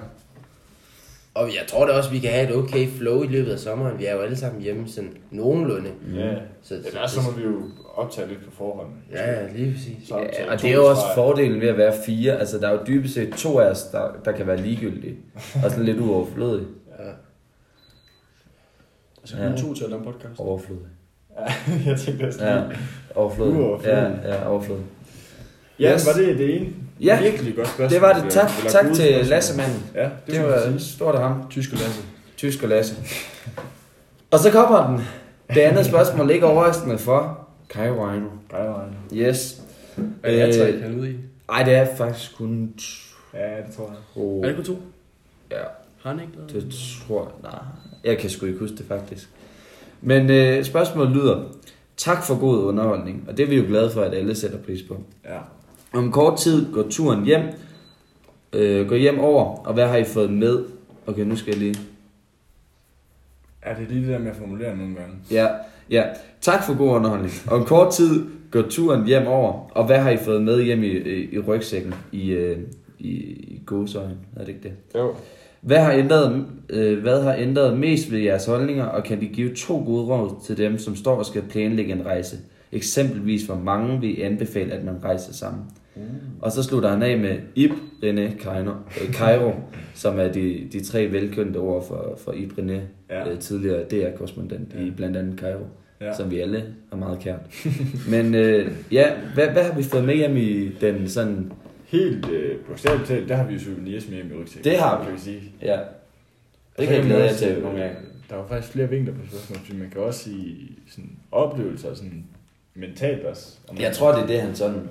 Og 1.35 1.47
jeg 1.49 1.63
tror 1.69 1.87
da 1.87 1.93
også, 1.93 2.11
vi 2.11 2.19
kan 2.19 2.31
have 2.31 2.49
et 2.51 2.57
okay 2.57 2.89
flow 2.89 3.23
i 3.23 3.27
løbet 3.27 3.51
af 3.53 3.59
sommeren. 3.59 3.99
Vi 3.99 4.07
er 4.07 4.15
jo 4.15 4.21
alle 4.21 4.37
sammen 4.37 4.63
hjemme 4.63 4.89
sådan 4.89 5.11
nogenlunde. 5.31 5.91
Ja, 6.15 6.35
Så, 6.63 6.75
Ellers 6.87 7.11
så 7.11 7.21
må 7.21 7.31
vi 7.37 7.43
jo 7.43 7.63
optage 7.95 8.29
lidt 8.29 8.45
på 8.45 8.51
forhånd. 8.51 8.89
Ja, 9.13 9.33
ja, 9.33 9.53
lige 9.53 9.73
præcis. 9.73 10.09
Så 10.09 10.19
Ja, 10.19 10.53
og 10.53 10.63
det 10.63 10.71
er 10.71 10.75
jo 10.75 10.87
også 10.87 11.03
fordelen 11.15 11.61
ved 11.61 11.69
at 11.69 11.79
være 11.79 11.95
fire. 12.07 12.39
Altså, 12.39 12.59
der 12.59 12.69
er 12.69 12.73
jo 12.73 12.79
dybest 12.87 13.15
set 13.15 13.31
to 13.35 13.59
af 13.59 13.71
os, 13.71 13.83
der, 13.83 14.09
der 14.25 14.33
kan 14.33 14.47
være 14.47 14.57
ligegyldige. 14.57 15.17
Og 15.65 15.71
sådan 15.71 15.85
lidt 15.85 16.01
uoverflødige. 16.01 16.67
Ja. 16.99 17.11
Altså, 19.23 19.37
Ja. 19.37 19.49
kun 19.49 19.57
to 19.57 19.75
til 19.75 19.85
at 19.85 19.91
lave 19.91 19.99
en 20.01 20.05
podcast. 20.13 20.41
Overflødige. 20.41 20.87
jeg 21.87 21.99
tænkte 22.01 22.25
også 22.27 22.45
Ja. 22.47 22.63
Uoverflødige. 23.17 23.79
Ja, 23.85 24.35
ja, 24.35 24.49
overflødige. 24.49 24.87
Ja, 25.79 25.95
Yes. 25.95 26.07
var 26.07 26.13
det 26.13 26.39
det 26.39 26.57
ene? 26.61 26.67
Ja, 27.01 27.21
Virkelig 27.23 27.57
godt 27.57 27.69
spørgsmål. 27.69 27.91
det 27.91 28.01
var 28.01 28.23
det. 28.23 28.31
Tak, 28.33 28.51
Eller 28.59 28.71
tak 28.71 28.85
til 28.87 28.95
spørgsmål. 28.95 29.25
Lassemanden. 29.31 29.83
Ja, 29.95 30.03
det, 30.03 30.11
Det 30.27 30.43
var 30.43 30.49
var 30.71 30.79
stort 30.79 31.15
af 31.15 31.21
ham. 31.21 31.49
Tysk 31.51 31.73
og 31.73 31.79
Lasse. 31.79 32.03
Tysk 32.37 32.63
og 32.63 32.69
Lasse. 32.69 32.95
Og 34.31 34.39
så 34.39 34.51
kommer 34.51 34.87
den. 34.91 35.01
Det 35.55 35.61
andet 35.61 35.87
spørgsmål 35.93 36.27
ligger 36.29 36.47
overraskende 36.49 36.99
for 36.99 37.49
Kai 37.69 37.91
Reino. 37.91 38.27
Yes. 39.15 39.61
Er 40.23 40.31
det 40.49 40.61
Øh, 40.63 40.75
øh, 40.75 40.83
han 40.83 40.93
er 40.95 40.99
ude 41.01 41.11
i? 41.11 41.17
Ej, 41.49 41.63
det 41.63 41.75
er 41.75 41.97
faktisk 41.97 42.37
kun 42.37 42.73
Ja, 43.35 43.39
det 43.67 43.75
tror 43.77 43.85
jeg. 43.89 43.97
to. 44.15 44.43
Er 44.43 44.47
det 44.47 44.57
kun 44.57 44.65
to? 44.65 44.83
Ja, 45.51 45.57
Har 46.03 46.11
han 46.11 46.21
ikke 46.21 46.33
lavet 46.37 46.53
det 46.53 46.75
tror 47.09 47.23
jeg. 47.43 47.51
Nej, 47.53 47.61
jeg 48.05 48.19
kan 48.19 48.31
sgu 48.31 48.47
ikke 48.47 48.59
huske 48.59 48.77
det 48.77 48.87
faktisk. 48.89 49.29
Men 50.07 50.31
øh, 50.31 50.65
spørgsmålet 50.65 51.17
lyder. 51.17 51.45
Tak 51.97 52.25
for 52.25 52.41
god 52.41 52.65
underholdning, 52.65 53.25
og 53.29 53.37
det 53.37 53.43
er 53.43 53.49
vi 53.49 53.57
jo 53.57 53.65
glade 53.69 53.91
for, 53.91 54.03
at 54.03 54.15
alle 54.15 54.35
sætter 54.35 54.59
pris 54.59 54.83
på. 54.83 55.01
Ja. 55.25 55.39
Om 55.93 56.13
kort 56.13 56.39
tid 56.39 56.73
går 56.73 56.83
turen 56.91 57.25
hjem. 57.25 57.43
Øh, 58.53 58.89
går 58.89 58.97
hjem 58.97 59.19
over, 59.19 59.45
og 59.45 59.75
hvad 59.75 59.87
har 59.87 59.97
I 59.97 60.05
fået 60.05 60.33
med? 60.33 60.65
Okay, 61.07 61.23
nu 61.23 61.37
skal 61.37 61.51
jeg 61.51 61.59
lige... 61.59 61.75
Ja, 63.67 63.71
det 63.75 63.85
er 63.85 63.89
lige 63.89 64.01
det 64.01 64.09
der 64.09 64.19
med 64.19 64.31
at 64.31 64.37
formulere 64.37 64.77
nogle 64.77 64.95
gange. 64.95 65.15
Ja, 65.31 65.47
ja. 65.91 66.05
Tak 66.41 66.65
for 66.65 66.77
god 66.77 66.89
underholdning. 66.89 67.33
Om 67.51 67.65
kort 67.65 67.93
tid 67.93 68.25
går 68.51 68.63
turen 68.63 69.07
hjem 69.07 69.27
over, 69.27 69.71
og 69.71 69.87
hvad 69.87 69.99
har 69.99 70.11
I 70.11 70.17
fået 70.17 70.43
med 70.43 70.63
hjem 70.63 70.83
i, 70.83 70.87
i, 70.87 71.35
i 71.35 71.39
rygsækken 71.39 71.95
i, 72.13 72.31
øh, 72.31 72.59
i, 72.99 73.11
i 73.29 73.63
gåsøjen? 73.67 74.19
Er 74.37 74.41
det 74.41 74.49
ikke 74.49 74.63
det? 74.63 74.73
Jo. 74.95 75.15
Hvad 75.67 75.79
har, 75.79 75.93
ændret, 75.93 76.45
øh, 76.71 76.99
hvad 77.03 77.23
har 77.23 77.35
ændret 77.39 77.79
mest 77.79 78.13
ved 78.13 78.19
jeres 78.19 78.47
holdninger, 78.47 78.85
og 78.85 79.05
kan 79.05 79.21
de 79.21 79.27
give 79.27 79.55
to 79.55 79.83
gode 79.87 80.05
råd 80.05 80.31
til 80.47 80.57
dem, 80.59 80.79
som 80.79 80.97
står 80.97 81.17
og 81.17 81.27
skal 81.27 81.43
planlægge 81.43 81.93
en 81.93 82.07
rejse? 82.07 82.37
Eksempelvis, 82.73 83.43
hvor 83.43 83.55
mange 83.65 84.01
vil 84.01 84.19
I 84.19 84.23
anbefale, 84.23 84.73
at 84.73 84.85
man 84.85 84.95
rejser 85.05 85.33
sammen? 85.33 85.63
Mm. 85.97 86.03
Og 86.41 86.53
så 86.53 86.63
slutter 86.63 86.89
han 86.89 87.03
af 87.03 87.19
med 87.19 87.37
Ib, 87.55 87.71
René, 88.03 88.43
Cairo, 88.43 88.71
øh, 89.03 89.13
Cairo 89.13 89.53
som 89.95 90.19
er 90.21 90.29
de, 90.33 90.61
de 90.73 90.85
tre 90.85 91.13
velkendte 91.13 91.57
ord 91.59 91.87
for, 91.89 92.19
for 92.25 92.33
Ib 92.33 92.53
René, 92.59 92.79
Ja. 93.11 93.31
øh, 93.31 93.39
tidligere 93.39 93.83
DR-korrespondent 93.83 94.75
ja. 94.75 94.85
i 94.87 94.91
blandt 94.91 95.17
andet 95.17 95.39
Cairo, 95.39 95.65
Ja. 96.01 96.07
ja. 96.07 96.15
som 96.17 96.31
vi 96.31 96.41
alle 96.41 96.65
er 96.93 96.97
meget 96.97 97.19
kært. 97.19 97.41
Men 98.11 98.35
øh, 98.35 98.71
ja, 98.93 99.07
hvad, 99.35 99.49
hvad 99.49 99.63
har 99.63 99.77
vi 99.77 99.83
fået 99.83 100.05
med 100.05 100.15
hjem 100.15 100.37
i 100.37 100.69
den 100.81 101.09
sådan... 101.09 101.53
Helt 101.87 102.31
øh, 102.31 102.61
bogstaveligt 102.61 103.09
talt, 103.09 103.29
der 103.29 103.37
har 103.37 103.47
vi 103.47 103.55
jo 103.55 103.61
souvenirs 103.61 104.09
med 104.09 104.15
hjem 104.15 104.33
i 104.33 104.43
rygsækken. 104.43 104.73
Det 104.73 104.79
har 104.79 104.99
vi. 104.99 105.05
Kan 105.05 105.15
vi 105.15 105.21
sige. 105.21 105.43
Ja, 105.63 105.79
det 106.79 106.89
kan 106.89 106.97
jeg 106.97 107.05
glæde 107.05 107.25
jer 107.25 107.35
til 107.35 107.63
nogle 107.63 107.81
gange. 107.81 107.97
Der 108.31 108.37
var 108.37 108.47
faktisk 108.49 108.73
flere 108.73 108.89
vinkler 108.89 109.15
på 109.15 109.21
spørgsmålet, 109.27 109.79
man 109.79 109.91
kan 109.91 110.01
også 110.01 110.25
sige 110.25 110.69
sådan 110.91 111.11
oplevelser 111.33 111.95
sådan 111.95 112.25
mentalt 112.75 113.25
også. 113.25 113.57
Om 113.69 113.79
Jeg 113.79 113.93
tror, 113.93 114.13
det 114.13 114.23
er 114.23 114.27
det, 114.27 114.41
han 114.41 114.55
sådan... 114.55 114.89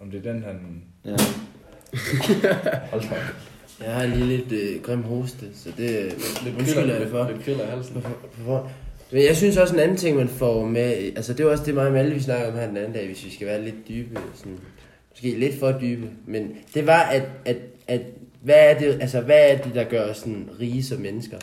Om 0.00 0.10
det 0.10 0.26
er 0.26 0.32
den, 0.32 0.42
han... 0.42 0.82
Ja. 1.04 1.10
Hold 2.90 3.02
da. 3.02 3.16
Jeg 3.84 3.94
har 3.94 4.06
lige 4.06 4.26
lidt 4.26 4.52
øh, 4.52 4.82
grim 4.82 5.02
hoste, 5.02 5.46
så 5.54 5.68
det 5.76 6.14
lidt 6.44 6.56
undskylder 6.58 6.98
jeg 6.98 7.08
for. 7.08 7.28
Lidt 7.32 7.44
kriller 7.44 7.64
i 7.64 7.68
halsen. 7.68 8.02
På 8.02 8.08
forhånd. 8.32 8.70
Men 9.12 9.24
jeg 9.24 9.36
synes 9.36 9.56
også 9.56 9.74
en 9.74 9.80
anden 9.80 9.96
ting, 9.96 10.16
man 10.16 10.28
får 10.28 10.66
med, 10.66 10.92
altså 11.16 11.32
det 11.34 11.46
var 11.46 11.52
også 11.52 11.64
det 11.64 11.74
mig 11.74 11.86
og 11.86 11.92
Malte, 11.92 12.14
vi 12.14 12.20
snakkede 12.20 12.52
om 12.52 12.58
her 12.58 12.66
den 12.66 12.76
anden 12.76 12.92
dag, 12.92 13.06
hvis 13.06 13.24
vi 13.24 13.30
skal 13.30 13.46
være 13.46 13.64
lidt 13.64 13.88
dybe, 13.88 14.20
sådan, 14.34 14.58
måske 15.12 15.38
lidt 15.38 15.58
for 15.58 15.78
dybe, 15.80 16.06
men 16.26 16.56
det 16.74 16.86
var, 16.86 17.02
at, 17.02 17.22
at, 17.44 17.56
at 17.86 18.00
hvad, 18.42 18.56
er 18.58 18.78
det, 18.78 18.98
altså, 19.00 19.20
hvad 19.20 19.50
er 19.50 19.58
det, 19.58 19.74
der 19.74 19.84
gør 19.84 20.10
os 20.10 20.16
sådan 20.16 20.48
rige 20.60 20.82
som 20.82 21.00
mennesker? 21.00 21.38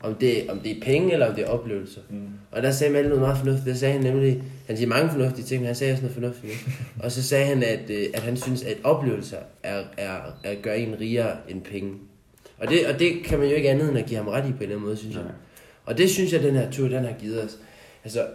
Om 0.00 0.14
det, 0.14 0.50
om 0.50 0.60
det 0.60 0.76
er 0.76 0.80
penge, 0.82 1.12
eller 1.12 1.26
om 1.26 1.34
det 1.34 1.44
er 1.44 1.48
oplevelser. 1.48 2.00
Mm. 2.10 2.28
Og 2.50 2.62
der 2.62 2.70
sagde 2.70 2.92
Malte 2.92 3.08
noget 3.08 3.22
meget 3.22 3.38
fornuftigt. 3.38 3.66
Der 3.66 3.74
sagde 3.74 3.94
han 3.94 4.02
nemlig, 4.02 4.42
han 4.66 4.76
siger 4.76 4.88
mange 4.88 5.10
fornuftige 5.10 5.44
ting, 5.44 5.60
men 5.60 5.66
han 5.66 5.74
sagde 5.74 5.92
også 5.92 6.02
noget 6.02 6.14
fornuftigt. 6.14 6.52
nu. 6.66 6.72
Og 7.04 7.12
så 7.12 7.22
sagde 7.22 7.46
han, 7.46 7.62
at, 7.62 7.90
øh, 7.90 8.06
at 8.14 8.22
han 8.22 8.36
synes, 8.36 8.62
at 8.62 8.76
oplevelser 8.84 9.36
er, 9.62 9.82
er, 9.96 10.16
er 10.44 10.54
gør 10.62 10.72
en 10.72 11.00
rigere 11.00 11.36
end 11.48 11.62
penge. 11.62 11.94
Og 12.58 12.68
det, 12.68 12.86
og 12.86 12.98
det 12.98 13.24
kan 13.24 13.38
man 13.38 13.48
jo 13.48 13.54
ikke 13.54 13.70
andet 13.70 13.88
end 13.88 13.98
at 13.98 14.06
give 14.06 14.16
ham 14.16 14.28
ret 14.28 14.48
i 14.48 14.52
på 14.52 14.56
en 14.56 14.62
eller 14.62 14.74
anden 14.74 14.86
måde, 14.86 14.96
synes 14.96 15.14
jeg. 15.14 15.22
Nej. 15.22 15.32
Og 15.84 15.98
det 15.98 16.10
synes 16.10 16.32
jeg, 16.32 16.42
den 16.42 16.54
her 16.54 16.70
tur, 16.70 16.88
den 16.88 17.04
har 17.04 17.14
givet 17.20 17.44
os. 17.44 17.58
Altså, 18.04 18.26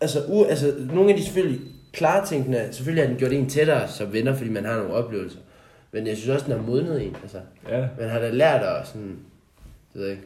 altså, 0.00 0.24
u, 0.28 0.44
altså 0.44 0.74
nogle 0.92 1.10
af 1.10 1.16
de 1.16 1.24
selvfølgelig 1.24 1.60
klare 1.98 2.26
tingene, 2.26 2.68
selvfølgelig 2.72 3.04
har 3.04 3.08
den 3.08 3.18
gjort 3.18 3.32
en 3.32 3.48
tættere 3.48 3.88
som 3.88 4.12
venner, 4.12 4.34
fordi 4.34 4.50
man 4.50 4.64
har 4.64 4.76
nogle 4.76 4.92
oplevelser. 4.92 5.38
Men 5.92 6.06
jeg 6.06 6.16
synes 6.16 6.28
også, 6.28 6.44
den 6.46 6.54
har 6.60 6.66
modnet 6.66 7.06
en. 7.06 7.16
Altså, 7.22 7.38
Ja, 7.68 7.88
man 8.00 8.08
har 8.08 8.18
da 8.18 8.30
lært 8.30 8.62
at 8.62 8.86
sådan, 8.86 9.16
det 9.92 10.00
ved 10.00 10.02
jeg 10.06 10.10
ikke. 10.12 10.24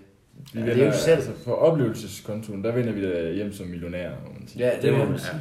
vi 0.55 0.61
Ja, 0.61 0.67
ja, 0.67 0.75
det 0.75 0.83
er 0.83 0.87
jo 0.87 0.93
selv. 0.93 1.17
Altså, 1.17 1.31
på 1.45 1.55
oplevelseskontoen, 1.55 2.65
der 2.65 2.73
vender 2.73 2.93
vi 2.93 3.03
da 3.03 3.33
hjem 3.33 3.53
som 3.53 3.67
millionærer, 3.67 4.11
må 4.11 4.33
man 4.39 4.49
sige. 4.49 4.65
Ja, 4.67 4.71
det, 4.83 4.93
må 4.93 4.99
må 4.99 5.05
man 5.05 5.11
man 5.13 5.19
sige. 5.21 5.33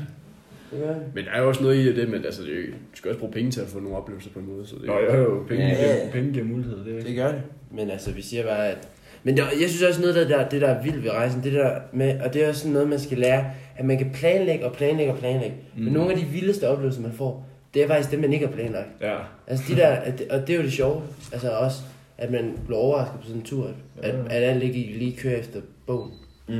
Det 0.71 0.79
gør 0.79 0.93
vi. 0.93 0.99
Men 1.15 1.25
der 1.25 1.31
er 1.31 1.41
jo 1.41 1.47
også 1.47 1.63
noget 1.63 1.75
i 1.75 1.95
det, 1.95 2.09
men 2.09 2.25
altså, 2.25 2.41
det 2.43 2.51
er 2.51 2.55
jo, 2.57 2.65
du 2.71 2.97
skal 2.97 3.09
også 3.09 3.19
bruge 3.19 3.33
penge 3.33 3.51
til 3.51 3.61
at 3.61 3.67
få 3.67 3.79
nogle 3.79 3.97
oplevelser 3.97 4.29
på 4.29 4.39
en 4.39 4.45
måde. 4.47 4.67
Så 4.67 4.75
det, 4.75 4.85
Nå, 4.85 4.99
jo, 4.99 5.15
jo, 5.15 5.43
penge, 5.47 5.63
Ja, 5.67 5.69
ja, 5.73 5.87
ja. 5.93 5.99
giver, 5.99 6.11
penge 6.11 6.33
giver 6.33 6.45
mulighed, 6.45 6.85
det 6.85 6.97
er 6.99 7.03
Det 7.03 7.15
gør 7.15 7.31
det. 7.31 7.41
Men 7.71 7.89
altså, 7.91 8.11
vi 8.11 8.21
siger 8.21 8.43
bare, 8.43 8.67
at... 8.69 8.87
Men 9.23 9.37
der, 9.37 9.43
jeg 9.61 9.69
synes 9.69 9.81
også 9.81 10.01
noget, 10.01 10.15
der, 10.15 10.27
der, 10.27 10.49
det 10.49 10.61
der 10.61 10.67
er 10.67 10.83
vildt 10.83 11.03
ved 11.03 11.11
rejsen, 11.11 11.43
det 11.43 11.53
der 11.53 11.79
med, 11.93 12.19
og 12.19 12.33
det 12.33 12.43
er 12.43 12.47
også 12.49 12.59
sådan 12.61 12.73
noget, 12.73 12.89
man 12.89 12.99
skal 12.99 13.17
lære, 13.17 13.45
at 13.75 13.85
man 13.85 13.97
kan 13.97 14.11
planlægge 14.13 14.65
og 14.65 14.73
planlægge 14.73 15.13
og 15.13 15.19
planlægge. 15.19 15.55
Mm. 15.77 15.83
Men 15.83 15.93
nogle 15.93 16.11
af 16.11 16.17
de 16.17 16.25
vildeste 16.25 16.69
oplevelser, 16.69 17.01
man 17.01 17.11
får, 17.13 17.47
det 17.73 17.83
er 17.83 17.87
faktisk 17.87 18.11
det, 18.11 18.19
man 18.19 18.33
ikke 18.33 18.45
har 18.47 18.53
planlagt. 18.53 18.87
Ja, 19.01 19.15
Altså 19.47 19.65
de 19.73 19.75
der, 19.79 19.87
at, 19.87 20.21
og 20.29 20.47
det 20.47 20.53
er 20.53 20.57
jo 20.57 20.63
det 20.63 20.71
sjove, 20.73 21.01
altså 21.33 21.49
også, 21.51 21.77
at 22.17 22.31
man 22.31 22.57
bliver 22.65 22.79
overrasket 22.79 23.19
på 23.19 23.25
sådan 23.25 23.39
en 23.41 23.45
tur, 23.45 23.71
at, 24.01 24.09
Ja. 24.15 24.19
at 24.29 24.43
alt 24.43 24.63
ikke 24.63 24.77
lige 24.97 25.17
kører 25.17 25.35
efter 25.37 25.61
bogen. 25.87 26.11
Mm. 26.47 26.55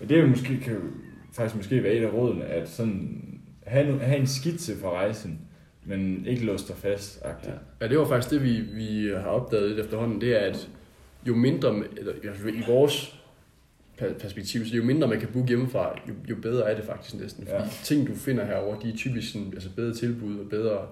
Men 0.00 0.08
det 0.08 0.16
er 0.16 0.20
jo 0.20 0.26
måske, 0.26 0.48
kan 0.64 0.76
faktisk 1.34 1.56
måske 1.56 1.82
være 1.82 1.92
et 1.92 2.04
af 2.04 2.12
rådene, 2.12 2.44
at 2.44 2.68
sådan, 2.68 3.24
have, 3.66 3.88
en- 3.88 4.00
have 4.00 4.20
en 4.20 4.26
skitse 4.26 4.72
for 4.80 4.90
rejsen, 4.90 5.38
men 5.84 6.24
ikke 6.26 6.44
låse 6.44 6.68
dig 6.68 6.76
fast. 6.76 7.22
Ja. 7.24 7.50
Ja, 7.80 7.88
det 7.88 7.98
var 7.98 8.04
faktisk 8.08 8.30
det, 8.30 8.42
vi, 8.42 8.60
vi 8.74 9.10
har 9.16 9.28
opdaget 9.30 9.68
lidt 9.70 9.80
efterhånden, 9.80 10.20
det 10.20 10.42
er, 10.42 10.46
at 10.46 10.68
jo 11.26 11.34
mindre, 11.34 11.82
eller 11.96 12.12
i 12.48 12.62
vores 12.66 13.20
per- 13.98 14.12
perspektiv, 14.18 14.66
så 14.66 14.76
jo 14.76 14.84
mindre 14.84 15.08
man 15.08 15.20
kan 15.20 15.28
booke 15.32 15.48
hjemmefra, 15.48 16.00
jo, 16.08 16.12
jo 16.30 16.36
bedre 16.42 16.70
er 16.70 16.76
det 16.76 16.84
faktisk 16.84 17.14
næsten. 17.20 17.44
Fordi 17.46 17.62
Ja. 17.62 17.68
ting, 17.84 18.08
du 18.08 18.14
finder 18.14 18.44
herover, 18.44 18.78
de 18.80 18.88
er 18.88 18.96
typisk 18.96 19.32
sådan, 19.32 19.50
altså 19.52 19.68
bedre 19.76 19.94
tilbud 19.94 20.38
og 20.38 20.48
bedre 20.50 20.86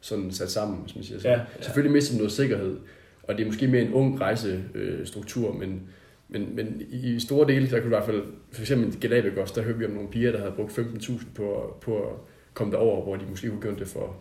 sådan 0.00 0.30
sat 0.32 0.50
sammen, 0.50 0.78
hvis 0.82 0.94
man 0.94 1.04
siger 1.04 1.18
sådan. 1.18 1.32
Ja, 1.38 1.44
ja. 1.56 1.62
Selvfølgelig 1.62 1.92
mister 1.92 2.14
du 2.14 2.18
noget 2.18 2.32
sikkerhed, 2.32 2.76
og 3.22 3.34
det 3.36 3.42
er 3.42 3.46
måske 3.46 3.66
mere 3.68 3.82
en 3.82 3.92
ung 3.92 4.20
rejsestruktur, 4.20 4.70
øh, 4.74 5.06
struktur, 5.06 5.52
men, 5.52 5.82
men, 6.28 6.56
men 6.56 6.82
i 6.90 7.20
store 7.20 7.48
dele, 7.48 7.66
der 7.70 7.70
kunne 7.70 7.80
du 7.82 7.86
i 7.86 7.98
hvert 7.98 8.04
fald, 8.04 8.22
for 8.52 8.60
eksempel 8.60 9.00
Galapagos, 9.00 9.52
der 9.52 9.62
hørte 9.62 9.78
vi 9.78 9.84
om 9.84 9.90
nogle 9.90 10.08
piger, 10.08 10.32
der 10.32 10.38
havde 10.38 10.52
brugt 10.52 10.72
15.000 10.78 11.24
på, 11.34 11.62
at- 11.62 11.74
på 11.80 11.98
at 12.02 12.12
komme 12.54 12.72
derover, 12.72 13.02
hvor 13.04 13.16
de 13.16 13.24
måske 13.30 13.48
kunne 13.48 13.62
gjort 13.62 13.78
det 13.78 13.88
for 13.88 14.16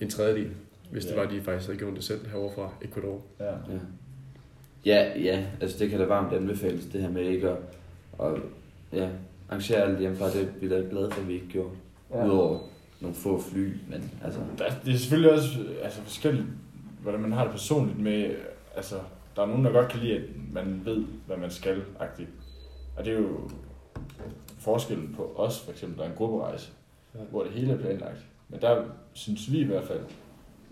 en 0.00 0.10
tredjedel, 0.10 0.50
hvis 0.90 1.04
det 1.04 1.10
Ja. 1.12 1.16
var, 1.16 1.22
at 1.26 1.30
de 1.32 1.40
faktisk 1.40 1.66
havde 1.68 1.78
gjort 1.78 1.94
det 1.96 2.04
selv 2.04 2.26
herovre 2.28 2.54
fra 2.54 2.72
Ecuador. 2.82 3.22
Ja. 3.40 3.44
Ja. 3.46 3.52
Ja, 4.86 5.18
ja, 5.18 5.44
altså 5.60 5.78
det 5.78 5.90
kan 5.90 5.98
da 6.00 6.06
varmt 6.06 6.32
anbefales, 6.32 6.86
det 6.86 7.00
her 7.02 7.10
med 7.10 7.22
ikke 7.22 7.50
at, 7.50 7.56
og, 8.18 8.38
ja, 8.92 9.08
arrangere 9.48 9.82
alt 9.82 9.98
hjemmefra, 9.98 10.26
det 10.26 10.42
er 10.42 10.46
vi 10.60 10.68
da 10.68 10.74
glade 10.90 11.10
for, 11.10 11.20
at 11.20 11.28
vi 11.28 11.34
ikke 11.34 11.48
gjorde. 11.48 11.70
Ja. 12.10 12.26
Udover 12.26 12.58
nogle 13.00 13.16
få 13.16 13.40
fly, 13.40 13.76
men 13.88 14.10
altså... 14.24 14.40
Der, 14.58 14.64
det 14.84 14.94
er 14.94 14.98
selvfølgelig 14.98 15.32
også 15.32 15.48
altså, 15.82 16.00
forskelligt, 16.00 16.46
hvordan 17.02 17.20
man 17.20 17.32
har 17.32 17.42
det 17.42 17.52
personligt 17.52 18.00
med, 18.00 18.34
altså, 18.76 18.94
der 19.36 19.42
er 19.42 19.46
nogen, 19.46 19.64
der 19.64 19.72
godt 19.72 19.88
kan 19.88 20.00
lide, 20.00 20.16
at 20.16 20.22
man 20.52 20.80
ved, 20.84 21.04
hvad 21.26 21.36
man 21.36 21.50
skal, 21.50 21.82
-agtigt. 22.00 22.30
Og 22.96 23.04
det 23.04 23.12
er 23.12 23.18
jo 23.18 23.50
forskellen 24.58 25.14
på 25.16 25.34
os, 25.36 25.60
for 25.60 25.72
eksempel, 25.72 25.98
der 25.98 26.04
er 26.04 26.08
en 26.10 26.16
grupperejse, 26.16 26.70
Ja. 27.14 27.18
ja. 27.18 27.24
hvor 27.24 27.42
det 27.42 27.52
hele 27.52 27.72
er 27.72 27.78
planlagt. 27.78 28.26
Men 28.48 28.60
der 28.60 28.84
synes 29.12 29.52
vi 29.52 29.58
i 29.58 29.64
hvert 29.64 29.84
fald, 29.84 30.00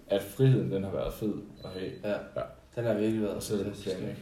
at 0.09 0.23
friheden, 0.23 0.73
den 0.73 0.85
har 0.85 0.90
været 0.90 1.12
fed 1.12 1.35
at 1.64 1.71
have. 1.71 1.90
Ja, 2.05 2.42
den 2.77 2.85
har 2.85 2.95
virkelig 2.95 3.23
været 3.23 3.43
så 3.43 3.55
det 3.55 3.65
fantastisk. 3.65 4.21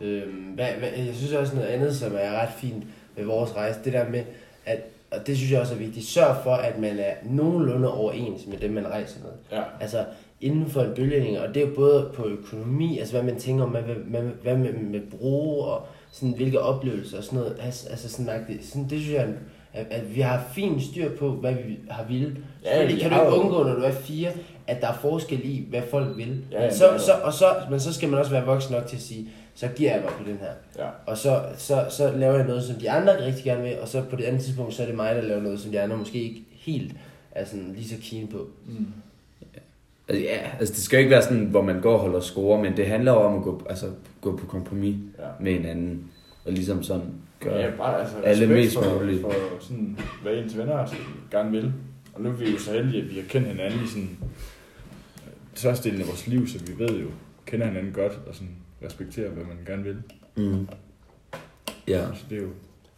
Øhm, 0.00 0.32
hvad, 0.32 0.66
hvad, 0.78 0.88
jeg 0.88 1.14
synes 1.14 1.32
også 1.32 1.54
noget 1.54 1.68
andet, 1.68 1.96
som 1.96 2.12
er 2.18 2.30
ret 2.30 2.52
fint 2.56 2.84
ved 3.16 3.24
vores 3.24 3.56
rejse, 3.56 3.80
det 3.84 3.92
der 3.92 4.08
med, 4.08 4.24
at, 4.66 4.78
og 5.10 5.26
det 5.26 5.36
synes 5.36 5.52
jeg 5.52 5.60
også 5.60 5.74
er 5.74 5.78
vigtigt, 5.78 6.06
sørg 6.06 6.36
for, 6.42 6.54
at 6.54 6.78
man 6.78 6.98
er 6.98 7.14
nogenlunde 7.22 7.94
overens 7.94 8.46
med 8.46 8.58
dem, 8.58 8.70
man 8.70 8.86
rejser 8.86 9.20
med. 9.20 9.58
Ja. 9.58 9.62
Altså 9.80 10.04
inden 10.40 10.70
for 10.70 10.82
en 10.82 10.94
bølgelængde, 10.94 11.42
og 11.42 11.54
det 11.54 11.62
er 11.62 11.66
jo 11.66 11.74
både 11.74 12.10
på 12.14 12.26
økonomi, 12.26 12.98
altså 12.98 13.14
hvad 13.14 13.22
man 13.22 13.40
tænker 13.40 13.64
om, 13.64 13.70
hvad, 13.70 13.82
hvad, 13.82 14.22
hvad, 14.22 14.56
man 14.56 14.92
vil 14.92 15.02
bruge, 15.18 15.64
og 15.64 15.86
sådan, 16.12 16.34
hvilke 16.34 16.60
oplevelser 16.60 17.18
og 17.18 17.24
sådan 17.24 17.38
noget. 17.38 17.56
Altså, 17.62 17.88
altså 17.88 18.08
sådan, 18.08 18.44
det, 18.48 18.58
sådan, 18.62 18.88
det 18.88 19.00
synes 19.00 19.12
jeg, 19.14 19.28
at, 19.72 19.86
at 19.90 20.14
vi 20.14 20.20
har 20.20 20.44
fint 20.54 20.82
styr 20.82 21.16
på, 21.16 21.30
hvad 21.30 21.54
vi 21.54 21.78
har 21.90 22.04
ville. 22.04 22.36
Ja, 22.64 22.86
vi 22.86 22.96
kan 22.96 23.10
du 23.10 23.16
ikke 23.16 23.36
undgå, 23.36 23.62
når 23.62 23.74
du 23.74 23.82
er 23.82 23.90
fire, 23.90 24.30
at 24.66 24.80
der 24.80 24.88
er 24.88 24.94
forskel 25.00 25.40
i, 25.44 25.66
hvad 25.70 25.82
folk 25.90 26.16
vil. 26.16 26.44
Ja, 26.52 26.62
ja, 26.62 26.74
så, 26.74 26.84
så, 26.98 27.12
og 27.22 27.32
så, 27.32 27.46
men 27.70 27.80
så 27.80 27.92
skal 27.94 28.08
man 28.08 28.18
også 28.18 28.30
være 28.30 28.44
voksen 28.44 28.74
nok 28.74 28.86
til 28.86 28.96
at 28.96 29.02
sige, 29.02 29.28
så 29.54 29.68
giver 29.76 29.92
jeg 29.92 30.00
mig 30.00 30.10
på 30.18 30.24
den 30.30 30.38
her. 30.38 30.84
Ja. 30.84 30.90
Og 31.06 31.18
så, 31.18 31.42
så, 31.56 31.84
så 31.90 32.12
laver 32.16 32.34
jeg 32.34 32.46
noget, 32.46 32.64
som 32.64 32.76
de 32.76 32.90
andre 32.90 33.24
rigtig 33.26 33.44
gerne 33.44 33.62
vil, 33.62 33.76
og 33.82 33.88
så 33.88 34.02
på 34.10 34.16
det 34.16 34.24
andet 34.24 34.42
tidspunkt, 34.42 34.74
så 34.74 34.82
er 34.82 34.86
det 34.86 34.96
mig, 34.96 35.14
der 35.14 35.22
laver 35.22 35.42
noget, 35.42 35.60
som 35.60 35.70
de 35.70 35.80
andre 35.80 35.96
måske 35.96 36.22
ikke 36.22 36.42
helt 36.50 36.92
er 37.30 37.44
sådan 37.44 37.72
lige 37.76 37.88
så 37.88 37.94
keen 38.02 38.28
på. 38.28 38.46
Mm. 38.66 38.86
Altså, 40.08 40.24
ja, 40.24 40.38
altså 40.60 40.74
det 40.74 40.82
skal 40.82 40.96
jo 40.96 40.98
ikke 40.98 41.10
være 41.10 41.22
sådan, 41.22 41.44
hvor 41.44 41.62
man 41.62 41.80
går 41.80 41.92
og 41.94 42.00
holder 42.00 42.20
score, 42.20 42.62
men 42.62 42.76
det 42.76 42.86
handler 42.86 43.12
jo 43.12 43.18
om 43.18 43.36
at 43.36 43.42
gå, 43.42 43.62
altså, 43.68 43.86
gå 44.20 44.36
på 44.36 44.46
kompromis 44.46 44.96
Ja. 45.18 45.24
med 45.40 45.52
hinanden, 45.52 46.10
og 46.46 46.52
ligesom 46.52 46.82
sådan 46.82 47.06
gøre... 47.40 47.56
Ja, 47.56 47.70
bare 47.78 48.00
altså 48.00 48.16
alle 48.24 48.46
mest 48.46 48.74
for, 48.74 48.98
muligt. 48.98 49.20
for 49.20 49.32
sådan, 49.60 49.98
hvad 50.22 50.32
ens 50.32 50.58
venner 50.58 50.78
altså, 50.78 50.96
gerne 51.30 51.50
vil. 51.50 51.72
Og 52.14 52.20
nu 52.20 52.28
er 52.28 52.32
vi 52.32 52.50
jo 52.50 52.58
så 52.58 52.72
heldige, 52.72 53.02
at 53.02 53.10
vi 53.10 53.14
har 53.14 53.22
kendt 53.28 53.48
hinanden 53.48 53.84
i 53.84 53.88
sådan 53.88 54.18
størstedelen 55.54 56.00
af 56.00 56.08
vores 56.08 56.26
liv, 56.26 56.48
så 56.48 56.58
vi 56.58 56.78
ved 56.78 57.00
jo, 57.00 57.06
kender 57.46 57.66
hinanden 57.66 57.92
godt 57.92 58.20
og 58.26 58.34
sådan 58.34 58.56
respekterer, 58.84 59.30
hvad 59.30 59.44
man 59.44 59.56
gerne 59.66 59.82
vil. 59.84 59.96
Mm. 60.36 60.68
Ja. 61.88 62.06
Så 62.14 62.24
det 62.30 62.38
er 62.38 62.42
jo... 62.42 62.48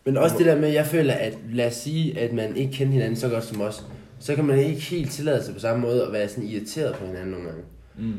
Men 0.04 0.16
også 0.16 0.38
det 0.38 0.46
der 0.46 0.60
med, 0.60 0.68
jeg 0.68 0.86
føler, 0.86 1.14
at 1.14 1.38
lad 1.52 1.66
os 1.66 1.74
sige, 1.74 2.18
at 2.18 2.32
man 2.32 2.56
ikke 2.56 2.72
kender 2.72 2.92
hinanden 2.92 3.16
så 3.16 3.28
godt 3.28 3.44
som 3.44 3.60
os, 3.60 3.86
så 4.18 4.34
kan 4.34 4.44
man 4.44 4.58
ikke 4.58 4.80
helt 4.80 5.10
tillade 5.10 5.44
sig 5.44 5.54
på 5.54 5.60
samme 5.60 5.82
måde 5.82 6.06
at 6.06 6.12
være 6.12 6.28
sådan 6.28 6.44
irriteret 6.44 6.94
på 6.94 7.06
hinanden 7.06 7.30
nogle 7.30 7.46
gange. 7.46 7.62
Mm. 7.98 8.12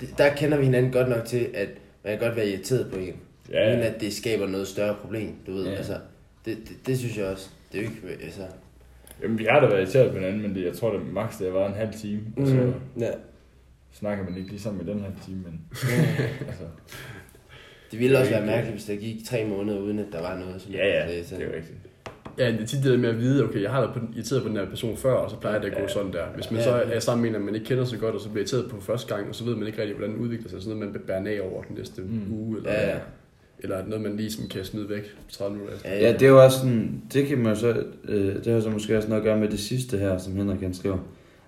Det, 0.00 0.18
der 0.18 0.34
kender 0.34 0.58
vi 0.58 0.64
hinanden 0.64 0.92
godt 0.92 1.08
nok 1.08 1.24
til, 1.24 1.48
at 1.54 1.68
man 2.04 2.18
kan 2.18 2.26
godt 2.26 2.36
være 2.36 2.48
irriteret 2.48 2.90
på 2.90 2.98
en, 2.98 3.14
Ja, 3.52 3.70
uden 3.70 3.80
at 3.82 4.00
det 4.00 4.12
skaber 4.12 4.46
noget 4.46 4.68
større 4.68 4.94
problem, 4.94 5.34
du 5.46 5.52
ved. 5.52 5.64
Ja. 5.64 5.74
Altså, 5.74 5.94
det, 6.44 6.58
det, 6.68 6.86
det, 6.86 6.98
synes 6.98 7.18
jeg 7.18 7.26
også. 7.26 7.48
Det 7.72 7.78
er 7.78 7.84
jo 7.84 7.90
ikke, 7.90 8.24
altså... 8.24 8.42
Jamen, 9.22 9.38
vi 9.38 9.44
har 9.50 9.60
da 9.60 9.66
været 9.66 9.80
irriteret 9.80 10.10
på 10.10 10.18
hinanden, 10.18 10.42
men 10.42 10.54
det, 10.54 10.64
jeg 10.64 10.74
tror, 10.74 10.92
det 10.92 11.06
maks 11.12 11.36
det 11.36 11.54
været 11.54 11.68
en 11.68 11.74
halv 11.74 11.92
time. 11.92 12.20
Og 12.36 12.46
så 12.46 12.54
Mm, 12.54 12.72
ja. 13.00 13.10
Snakker 13.98 14.24
man 14.24 14.36
ikke 14.36 14.48
lige 14.50 14.60
sammen 14.60 14.86
i 14.88 14.90
den 14.90 15.00
her 15.00 15.10
time, 15.26 15.36
men 15.44 15.60
altså, 16.50 16.64
Det 17.90 17.98
ville 17.98 18.18
også 18.18 18.30
være 18.30 18.46
mærkeligt, 18.46 18.74
hvis 18.74 18.84
der 18.84 18.96
gik 18.96 19.16
tre 19.28 19.46
måneder, 19.48 19.78
uden 19.78 19.98
at 19.98 20.06
der 20.12 20.20
var 20.20 20.38
noget. 20.38 20.62
Som 20.62 20.72
Ja, 20.72 20.86
ja, 20.88 21.12
det, 21.18 21.30
det 21.30 21.40
er 21.42 21.44
jo 21.46 21.52
rigtigt. 21.56 21.78
Ja, 22.38 22.52
det 22.52 22.60
er 22.62 22.66
tit 22.66 22.82
det 22.84 22.92
der 22.92 22.98
med 22.98 23.08
at 23.08 23.18
vide, 23.18 23.44
okay, 23.44 23.62
jeg 23.62 23.70
har 23.70 23.80
været 23.80 23.92
på, 23.94 23.98
den- 23.98 24.12
irriteret 24.14 24.42
på 24.42 24.48
den 24.48 24.56
her 24.56 24.66
person 24.68 24.96
før, 24.96 25.12
og 25.12 25.30
så 25.30 25.36
plejer 25.36 25.58
det 25.60 25.66
at 25.68 25.74
gå 25.74 25.80
Ja. 25.80 25.88
sådan 25.88 26.12
der. 26.12 26.24
Hvis 26.34 26.50
man 26.50 26.60
Ja. 26.60 26.64
så 26.64 26.70
er 26.70 26.98
sammen 26.98 27.32
med 27.32 27.40
en, 27.40 27.46
man 27.46 27.54
ikke 27.54 27.66
kender 27.66 27.84
så 27.84 27.96
godt, 27.98 28.14
og 28.14 28.20
så 28.20 28.28
bliver 28.28 28.40
irriteret 28.42 28.70
på 28.70 28.80
første 28.80 29.14
gang, 29.14 29.28
og 29.28 29.34
så 29.34 29.44
ved 29.44 29.54
man 29.56 29.66
ikke 29.66 29.78
rigtig, 29.80 29.96
hvordan 29.96 30.14
det 30.14 30.20
udvikler 30.20 30.48
sig. 30.50 30.62
Sådan 30.62 30.78
noget, 30.78 30.92
man 30.94 31.02
bærer 31.06 31.36
af 31.40 31.40
over 31.52 31.62
den 31.62 31.76
næste 31.76 32.02
Mm. 32.02 32.32
uge, 32.32 32.56
eller, 32.58 32.72
Ja, 32.72 32.88
ja. 32.90 32.96
eller 33.58 33.86
noget, 33.86 34.02
man 34.02 34.16
lige 34.16 34.32
som 34.32 34.48
kan 34.48 34.64
smide 34.64 34.88
væk 34.88 35.02
30 35.30 35.52
minutter 35.56 35.76
efter. 35.76 35.90
Ja, 35.90 36.00
Ja, 36.06 36.12
det 36.12 36.22
er 36.22 36.28
jo 36.28 36.44
også 36.44 36.58
sådan, 36.58 37.02
det 37.12 37.26
kan 37.26 37.38
man 37.38 37.56
så, 37.56 37.84
øh, 38.04 38.34
det 38.44 38.46
har 38.46 38.60
så 38.60 38.70
måske 38.70 38.96
også 38.96 39.08
noget 39.08 39.20
at 39.22 39.24
gøre 39.24 39.38
med 39.40 39.48
det 39.48 39.58
sidste 39.58 39.98
her, 39.98 40.18
som 40.18 40.36
Henrik 40.36 40.60
han 40.60 40.74
skriver. 40.74 40.98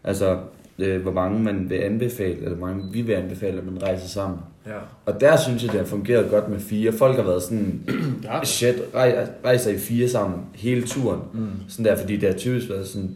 Altså, 0.04 0.38
øh, 0.78 1.02
hvor 1.02 1.12
mange 1.12 1.42
man 1.42 1.70
vil 1.70 1.76
anbefale, 1.76 2.36
eller 2.36 2.54
hvor 2.56 2.66
mange 2.66 2.92
vi 2.92 3.02
vil 3.02 3.12
anbefale, 3.12 3.58
at 3.58 3.64
man 3.66 3.82
rejser 3.82 4.08
sammen. 4.08 4.38
Ja. 4.66 4.72
Og 5.06 5.20
der 5.20 5.36
synes 5.36 5.62
jeg, 5.64 5.72
det 5.72 5.80
har 5.80 5.86
fungeret 5.86 6.30
godt 6.30 6.48
med 6.48 6.58
fire. 6.60 6.92
Folk 6.92 7.16
har 7.16 7.22
været 7.22 7.42
sådan, 7.42 7.80
ja. 8.24 8.44
shit, 8.44 8.74
rej- 8.94 9.28
rejser 9.44 9.70
i 9.70 9.78
fire 9.78 10.08
sammen 10.08 10.38
hele 10.54 10.82
turen. 10.82 11.20
Mm. 11.34 11.46
Sådan 11.68 11.84
der, 11.84 11.96
fordi 11.96 12.16
det 12.16 12.28
har 12.28 12.36
typisk 12.36 12.68
været 12.70 12.86
sådan 12.86 13.10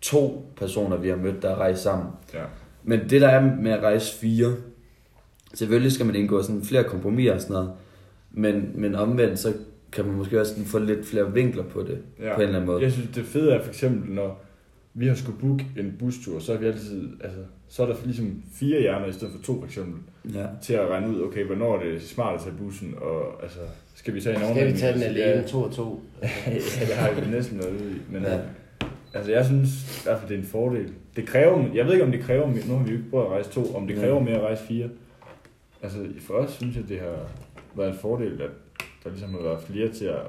to 0.00 0.52
personer, 0.56 0.96
vi 0.96 1.08
har 1.08 1.16
mødt, 1.16 1.42
der 1.42 1.54
rejst 1.54 1.82
sammen. 1.82 2.06
Ja. 2.34 2.42
Men 2.84 3.00
det 3.10 3.20
der 3.20 3.28
er 3.28 3.56
med 3.56 3.70
at 3.72 3.82
rejse 3.82 4.14
fire, 4.18 4.52
selvfølgelig 5.54 5.92
skal 5.92 6.06
man 6.06 6.14
indgå 6.14 6.42
sådan 6.42 6.62
flere 6.62 6.84
kompromiser 6.84 7.34
og 7.34 7.40
sådan 7.40 7.54
noget, 7.54 7.70
men, 8.32 8.70
men 8.74 8.94
omvendt, 8.94 9.38
så 9.38 9.52
kan 9.92 10.04
man 10.04 10.14
måske 10.14 10.40
også 10.40 10.54
få 10.66 10.78
lidt 10.78 11.06
flere 11.06 11.32
vinkler 11.32 11.62
på 11.62 11.82
det, 11.82 11.98
Ja. 12.22 12.34
på 12.34 12.40
en 12.40 12.46
eller 12.46 12.58
anden 12.60 12.66
måde. 12.72 12.82
Jeg 12.82 12.92
synes, 12.92 13.08
det 13.14 13.24
fede 13.24 13.52
er 13.52 13.62
for 13.62 13.68
eksempel, 13.68 14.10
når 14.14 14.44
vi 14.94 15.06
har 15.08 15.14
skulle 15.14 15.38
booke 15.38 15.66
en 15.78 15.96
bustur, 15.98 16.38
så 16.40 16.52
er 16.52 16.56
vi 16.58 16.66
altid, 16.66 17.08
altså, 17.24 17.40
så 17.68 17.82
er 17.82 17.86
der 17.86 17.96
ligesom 18.04 18.42
fire 18.52 18.80
hjerner 18.80 19.06
i 19.06 19.12
stedet 19.12 19.34
for 19.34 19.42
to 19.42 19.58
for 19.58 19.66
eksempel, 19.66 20.00
Ja. 20.34 20.46
til 20.62 20.72
at 20.74 20.88
regne 20.88 21.08
ud, 21.08 21.22
okay, 21.22 21.44
hvornår 21.44 21.78
er 21.78 21.84
det 21.84 22.02
smart 22.02 22.34
at 22.34 22.40
tage 22.40 22.54
bussen, 22.58 22.94
og 23.00 23.42
altså, 23.42 23.58
skal 23.94 24.14
vi 24.14 24.20
tage 24.20 24.34
en 24.36 24.40
Skal 24.40 24.48
vi 24.48 24.52
overnatning? 24.52 24.78
tage 24.78 24.94
den 24.94 25.02
alene, 25.02 25.48
to 25.48 25.62
og 25.62 25.72
to? 25.72 26.02
Ja, 26.22 26.28
det 26.86 26.94
har 26.94 27.20
vi 27.20 27.30
næsten 27.30 27.56
noget 27.56 27.72
ude 27.82 27.90
i, 27.96 27.98
men 28.12 28.22
Ja. 28.22 28.34
ja. 28.34 28.40
altså, 29.14 29.32
jeg 29.32 29.46
synes 29.46 30.00
i 30.00 30.04
hvert 30.04 30.18
fald, 30.18 30.28
det 30.28 30.34
er 30.34 30.40
en 30.40 30.46
fordel. 30.46 30.92
Det 31.16 31.26
kræver, 31.26 31.64
jeg 31.74 31.84
ved 31.86 31.92
ikke, 31.92 32.04
om 32.04 32.12
det 32.12 32.20
kræver, 32.20 32.46
mere- 32.46 32.66
nu 32.68 32.76
har 32.76 32.84
vi 32.84 32.90
jo 32.90 32.96
ikke 32.96 33.10
prøvet 33.10 33.24
at 33.26 33.30
rejse 33.32 33.50
to, 33.50 33.74
om 33.74 33.86
det 33.86 33.94
Ja. 33.94 34.00
kræver 34.00 34.20
mere 34.20 34.34
at 34.36 34.42
rejse 34.42 34.62
fire. 34.64 34.88
Altså, 35.82 35.98
for 36.20 36.34
os 36.34 36.50
synes 36.52 36.76
jeg, 36.76 36.88
det 36.88 37.00
har 37.00 37.16
været 37.76 37.88
en 37.92 37.98
fordel, 37.98 38.42
at 38.42 38.50
der 39.04 39.10
ligesom 39.10 39.30
har 39.30 39.40
været 39.42 39.62
flere 39.62 39.88
til 39.88 40.04
at 40.04 40.20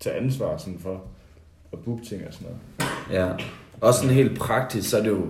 tage 0.00 0.16
ansvar 0.16 0.56
sådan 0.56 0.78
for 0.78 1.04
at 1.72 1.78
booke 1.78 2.04
ting 2.04 2.26
og 2.26 2.32
sådan 2.34 2.48
noget. 2.48 2.58
ja. 3.20 3.44
Også 3.84 4.00
sådan 4.00 4.14
helt 4.14 4.38
praktisk, 4.38 4.90
så 4.90 4.98
er 4.98 5.02
det 5.02 5.08
jo 5.10 5.26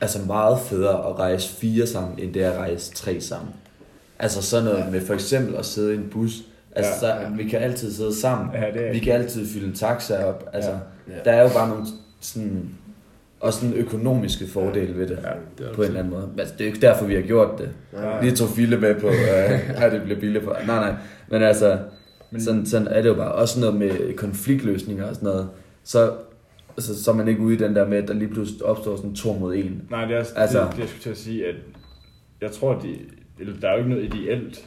altså 0.00 0.18
meget 0.26 0.58
federe 0.60 1.08
at 1.08 1.18
rejse 1.18 1.48
fire 1.56 1.86
sammen, 1.86 2.18
end 2.18 2.34
det 2.34 2.44
er 2.44 2.50
at 2.50 2.58
rejse 2.58 2.92
tre 2.94 3.20
sammen. 3.20 3.48
Altså 4.18 4.42
sådan 4.42 4.64
noget 4.64 4.92
med 4.92 5.00
for 5.06 5.14
eksempel 5.14 5.56
at 5.56 5.66
sidde 5.66 5.94
i 5.94 5.96
en 5.96 6.08
bus. 6.12 6.32
Altså, 6.76 7.06
Ja. 7.06 7.14
ja, 7.20 7.24
så, 7.30 7.36
vi 7.36 7.44
kan 7.48 7.60
altid 7.60 7.92
sidde 7.92 8.20
sammen. 8.20 8.48
Ja, 8.54 8.78
det 8.80 8.88
er 8.88 8.92
Vi 8.92 8.98
kan 8.98 9.12
altid 9.12 9.46
fylde 9.48 9.66
en 9.66 9.74
taxa 9.74 10.24
op. 10.24 10.48
Altså, 10.52 10.70
Ja. 10.70 10.76
ja. 11.08 11.14
Ja. 11.16 11.22
der 11.24 11.32
er 11.32 11.42
jo 11.42 11.48
bare 11.48 11.68
nogle 11.68 11.86
sådan, 12.20 12.70
også 13.40 13.60
sådan 13.60 13.74
økonomiske 13.74 14.46
fordele 14.46 14.98
ved 14.98 15.06
det. 15.08 15.18
Ja, 15.24 15.30
det 15.58 15.70
er 15.70 15.74
på 15.74 15.82
en 15.82 15.86
eller 15.88 16.00
anden 16.00 16.12
måde. 16.12 16.28
Altså, 16.38 16.54
det 16.58 16.60
er 16.60 16.68
jo 16.68 16.74
ikke 16.74 16.86
derfor, 16.86 17.04
vi 17.04 17.14
har 17.14 17.22
gjort 17.22 17.58
det. 17.58 17.68
Nej. 17.92 18.22
Lige 18.22 18.36
tog 18.36 18.48
Fille 18.48 18.76
med 18.78 18.94
på, 18.94 19.06
øh, 19.08 19.82
at 19.84 19.92
det 19.92 20.02
bliver 20.02 20.20
billigt 20.20 20.44
på. 20.44 20.50
Nej, 20.66 20.76
nej. 20.90 20.94
Men 21.30 21.42
altså, 21.42 21.78
Men... 22.30 22.42
sådan, 22.42 22.66
sådan 22.66 22.88
er 22.88 23.02
det 23.02 23.08
jo 23.08 23.14
bare. 23.14 23.32
Også 23.32 23.60
noget 23.60 23.76
med 23.76 24.16
konfliktløsninger 24.16 25.06
og 25.08 25.14
sådan 25.14 25.26
noget. 25.28 25.48
Så, 25.84 26.12
så, 26.78 27.02
så 27.04 27.10
er 27.10 27.14
man 27.14 27.28
ikke 27.28 27.40
ude 27.40 27.54
i 27.54 27.58
den 27.58 27.74
der 27.76 27.88
med, 27.88 27.98
at 27.98 28.08
der 28.08 28.14
lige 28.14 28.28
pludselig 28.28 28.64
opstår 28.64 28.96
sådan 28.96 29.14
to 29.14 29.32
mod 29.32 29.54
en. 29.54 29.82
Nej, 29.90 30.04
det 30.04 30.14
er 30.14 30.18
også 30.18 30.32
Altså- 30.36 30.58
altså, 30.58 30.64
det, 30.64 30.72
det, 30.76 30.78
jeg 30.80 30.88
skulle 30.88 31.02
til 31.02 31.10
at 31.10 31.16
sige, 31.18 31.46
at 31.46 31.54
jeg 32.40 32.50
tror, 32.50 32.74
at 32.74 32.82
de, 32.82 32.98
eller, 33.40 33.60
der 33.60 33.68
er 33.68 33.72
jo 33.72 33.78
ikke 33.78 33.90
noget 33.90 34.04
ideelt 34.14 34.66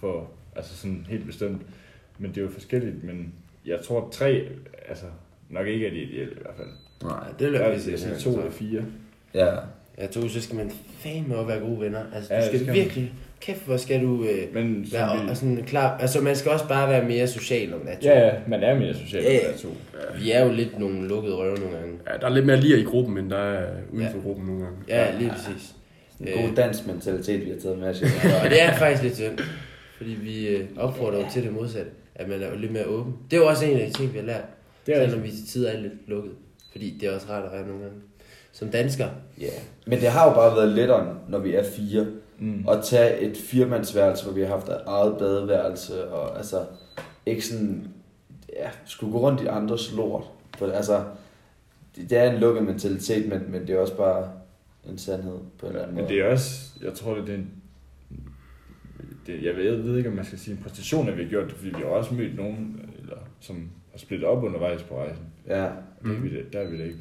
for, 0.00 0.30
altså 0.56 0.76
sådan 0.76 1.06
helt 1.08 1.26
bestemt, 1.26 1.62
men 2.18 2.30
det 2.30 2.38
er 2.38 2.42
jo 2.42 2.48
forskelligt, 2.50 3.04
men 3.04 3.32
jeg 3.66 3.78
tror, 3.84 4.06
at 4.06 4.12
tre, 4.12 4.48
altså 4.88 5.04
nok 5.50 5.66
ikke 5.66 5.86
er 5.86 5.90
det 5.90 5.98
ideelle 6.02 6.32
i 6.32 6.38
hvert 6.40 6.54
fald. 6.56 6.68
Nej. 7.02 7.28
Det 7.38 7.52
vil 7.52 7.60
jeg 7.60 7.70
vil 7.70 7.80
sige. 7.82 7.92
jeg 7.92 7.98
sige 8.00 8.32
to 8.32 8.38
eller 8.38 8.50
fire. 8.50 8.82
Ja. 9.34 9.54
Ja, 9.98 10.06
to, 10.06 10.28
så 10.28 10.40
skal 10.40 10.56
man 10.56 10.70
fandme 10.98 11.36
også 11.36 11.46
være 11.46 11.60
gode 11.60 11.80
venner. 11.80 12.02
Altså, 12.14 12.28
du 12.28 12.34
Ja, 12.34 12.40
det 12.40 12.60
skal 12.60 12.60
skal 12.60 13.02
man. 13.02 13.10
Kæft, 13.40 13.66
hvor 13.66 13.76
skal 13.76 14.02
du 14.02 14.24
øh, 14.24 14.54
Men 14.54 14.86
være 14.92 15.22
vi, 15.24 15.30
og 15.30 15.36
sådan 15.36 15.64
klar... 15.66 15.98
Altså, 15.98 16.20
man 16.20 16.36
skal 16.36 16.50
også 16.52 16.68
bare 16.68 16.88
være 16.90 17.04
mere 17.04 17.26
social 17.28 17.74
om 17.74 17.80
natten. 17.84 18.04
ja, 18.04 18.26
ja, 18.26 18.32
man 18.48 18.62
er 18.62 18.78
mere 18.78 18.94
social 18.94 19.22
Ja, 19.22 19.30
end 19.30 19.40
ja. 19.42 19.48
der 19.48 19.54
er 19.54 19.58
to. 19.58 19.68
Vi 20.18 20.30
er 20.32 20.44
jo 20.44 20.52
lidt 20.52 20.78
nogle 20.78 21.08
lukkede 21.08 21.34
røve 21.36 21.56
nogle 21.56 21.76
gange. 21.76 21.94
Ja, 22.12 22.16
der 22.20 22.26
er 22.26 22.30
lidt 22.34 22.46
mere 22.46 22.56
lir 22.60 22.76
i 22.76 22.82
gruppen, 22.82 23.18
end 23.18 23.30
der 23.30 23.36
er 23.38 23.66
uden 23.92 24.04
Ja. 24.06 24.12
for 24.12 24.20
gruppen 24.22 24.46
nogle 24.46 24.62
gange. 24.62 24.78
Ja, 24.88 25.18
lige 25.18 25.30
præcis. 25.30 25.74
En 26.20 26.26
god 26.46 26.54
dansk 26.56 26.86
mentalitet, 26.86 27.44
vi 27.44 27.50
har 27.50 27.58
taget 27.58 27.78
med 27.78 27.88
os. 27.88 28.02
Og 28.44 28.50
det 28.50 28.62
er 28.62 28.74
faktisk 28.74 29.02
lidt 29.02 29.16
synd. 29.16 29.38
Fordi 29.96 30.10
vi 30.10 30.48
øh, 30.48 30.64
opfordrer 30.76 31.18
jo 31.18 31.24
til 31.32 31.42
det 31.42 31.52
modsatte. 31.52 31.90
At 32.14 32.28
man 32.28 32.42
er 32.42 32.48
jo 32.50 32.56
lidt 32.56 32.72
mere 32.72 32.84
åben. 32.86 33.14
Det 33.30 33.36
er 33.36 33.40
jo 33.40 33.46
også 33.48 33.64
en 33.64 33.78
af 33.80 33.86
de 33.86 33.92
ting, 33.92 34.12
vi 34.12 34.18
har 34.18 34.26
lært. 34.26 34.44
Det 34.86 34.96
er 34.96 35.04
Selvom 35.08 35.24
vi 35.24 35.30
til 35.30 35.46
tider 35.48 35.70
er 35.70 35.80
lidt 35.80 35.92
lukket. 36.06 36.32
Fordi 36.72 36.98
det 37.00 37.08
er 37.08 37.14
også 37.14 37.26
rart 37.30 37.44
at 37.44 37.52
være 37.52 37.66
nogle 37.66 37.82
gange. 37.82 37.96
Som 38.52 38.68
dansker. 38.68 39.06
Ja. 39.40 39.46
Men 39.86 40.00
det 40.00 40.08
har 40.08 40.28
jo 40.28 40.34
bare 40.34 40.56
været 40.56 40.68
lettere, 40.68 41.16
når 41.28 41.38
vi 41.38 41.54
er 41.54 41.64
fire. 41.64 42.06
Mm. 42.40 42.68
At 42.68 42.84
tage 42.84 43.18
et 43.20 43.36
firmandsværelse, 43.36 44.24
hvor 44.24 44.32
vi 44.34 44.40
har 44.40 44.48
haft 44.48 44.68
et 44.68 44.80
eget 44.86 45.16
badeværelse, 45.18 46.08
og 46.08 46.36
altså 46.36 46.66
ikke 47.26 47.46
sådan, 47.46 47.88
ja, 48.52 48.70
skulle 48.84 49.12
gå 49.12 49.18
rundt 49.20 49.40
i 49.40 49.46
andres 49.46 49.92
lort. 49.96 50.24
For, 50.58 50.70
altså, 50.72 51.04
det, 51.96 52.10
det 52.10 52.18
er 52.18 52.30
en 52.32 52.40
lukket 52.40 52.64
mentalitet, 52.64 53.28
men, 53.28 53.40
men 53.52 53.60
det 53.66 53.70
er 53.70 53.78
også 53.78 53.96
bare 53.96 54.30
en 54.88 54.98
sandhed 54.98 55.38
på 55.58 55.66
en 55.66 55.72
eller 55.72 55.82
anden 55.82 55.96
Men 55.96 56.04
måde. 56.04 56.14
det 56.14 56.22
er 56.22 56.30
også, 56.30 56.70
jeg 56.82 56.94
tror, 56.94 57.14
det 57.14 57.28
er 57.28 57.34
en, 57.34 57.50
det, 59.26 59.42
jeg, 59.44 59.56
ved, 59.56 59.64
jeg 59.74 59.84
ved 59.84 59.96
ikke, 59.96 60.08
om 60.10 60.16
man 60.16 60.24
skal 60.24 60.38
sige 60.38 60.56
en 60.56 60.62
præstation, 60.62 61.08
at 61.08 61.16
vi 61.16 61.22
har 61.22 61.30
gjort 61.30 61.44
det, 61.44 61.52
fordi 61.56 61.68
vi 61.68 61.82
har 61.82 61.84
også 61.84 62.14
mødt 62.14 62.36
nogen, 62.36 62.90
eller, 63.02 63.16
som 63.40 63.70
har 63.92 63.98
splittet 63.98 64.28
op 64.28 64.44
undervejs 64.44 64.82
på 64.82 64.98
rejsen. 64.98 65.24
Ja. 65.48 65.62
Det 65.64 65.70
Mm. 66.02 66.10
er 66.16 66.20
vi, 66.20 66.30
der 66.52 66.62
har 66.64 66.70
vi 66.70 66.78
da 66.78 66.84
ikke 66.84 66.98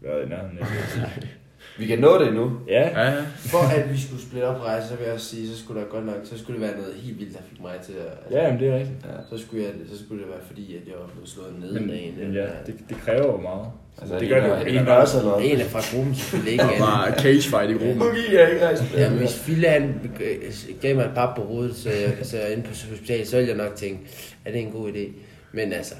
været 0.00 0.26
i 0.26 0.28
nærheden 0.28 0.58
af. 0.58 0.66
Vi 1.78 1.86
kan 1.86 1.98
nå 1.98 2.18
det 2.18 2.28
endnu. 2.28 2.52
Ja, 2.68 2.88
Ja, 2.88 3.10
ja. 3.10 3.22
For 3.38 3.58
at 3.78 3.92
vi 3.92 4.00
skulle 4.00 4.22
splitte 4.22 4.44
op 4.46 4.60
rejse, 4.64 4.88
så 4.88 4.94
vil 4.96 5.04
jeg 5.04 5.14
også 5.14 5.26
sige, 5.26 5.48
så 5.48 5.58
skulle 5.62 5.80
der 5.80 5.86
godt 5.86 6.06
nok, 6.06 6.16
så 6.24 6.38
skulle 6.38 6.60
det 6.60 6.68
være 6.68 6.78
noget 6.80 6.94
helt 7.02 7.18
vildt, 7.18 7.32
der 7.32 7.42
fik 7.50 7.60
mig 7.60 7.72
til 7.86 7.92
at... 7.92 8.06
Altså, 8.24 8.38
ja, 8.38 8.50
men 8.52 8.60
det 8.60 8.68
er 8.68 8.74
rigtigt. 8.74 8.98
Ja. 9.04 9.36
Så 9.36 9.44
skulle, 9.44 9.62
jeg, 9.64 9.72
så 9.92 10.04
skulle 10.04 10.22
det 10.22 10.30
være 10.30 10.40
fordi, 10.46 10.76
at 10.76 10.82
jeg 10.86 10.94
var 11.00 11.06
blevet 11.12 11.28
slået 11.28 11.54
ned 11.60 11.72
Men, 11.80 11.90
af 11.90 11.96
en. 12.18 12.24
men 12.24 12.34
ja, 12.34 12.46
det, 12.66 12.74
det 12.88 12.96
kræver 13.04 13.26
jo 13.32 13.36
meget. 13.36 13.66
Altså, 14.00 14.18
det 14.18 14.28
gør 14.28 14.40
det 14.40 14.74
jo. 14.74 14.80
en, 14.80 14.88
også 14.88 15.18
eller 15.18 15.36
En 15.36 15.60
er 15.60 15.64
fra 15.64 15.80
gruppen 15.96 16.14
selvfølgelig 16.14 16.52
ikke. 16.52 16.64
Der 16.64 16.80
var 16.80 17.14
cage 17.18 17.42
fight 17.42 17.70
i 17.70 17.72
gruppen. 17.72 17.96
Nu 17.96 18.04
gik 18.14 18.32
jeg 18.32 18.52
ikke 18.52 18.64
rejse 18.66 18.84
Ja, 18.96 19.08
hvis 19.10 19.34
Fille 19.38 19.68
han 19.68 19.82
øh, 20.20 20.52
gav 20.80 20.96
mig 20.96 21.04
et 21.04 21.10
pap 21.14 21.36
på 21.36 21.42
hovedet, 21.42 21.76
så 21.76 21.90
jeg, 21.90 22.12
så 22.22 22.36
jeg 22.36 22.46
er 22.46 22.52
inde 22.52 22.62
på 22.62 22.68
hospitalet, 22.90 23.28
så 23.28 23.36
ville 23.36 23.48
jeg 23.48 23.56
nok 23.64 23.74
tænke, 23.76 24.00
er 24.44 24.52
det 24.52 24.60
en 24.60 24.70
god 24.70 24.88
idé? 24.92 25.08
Men 25.52 25.72
altså, 25.72 25.94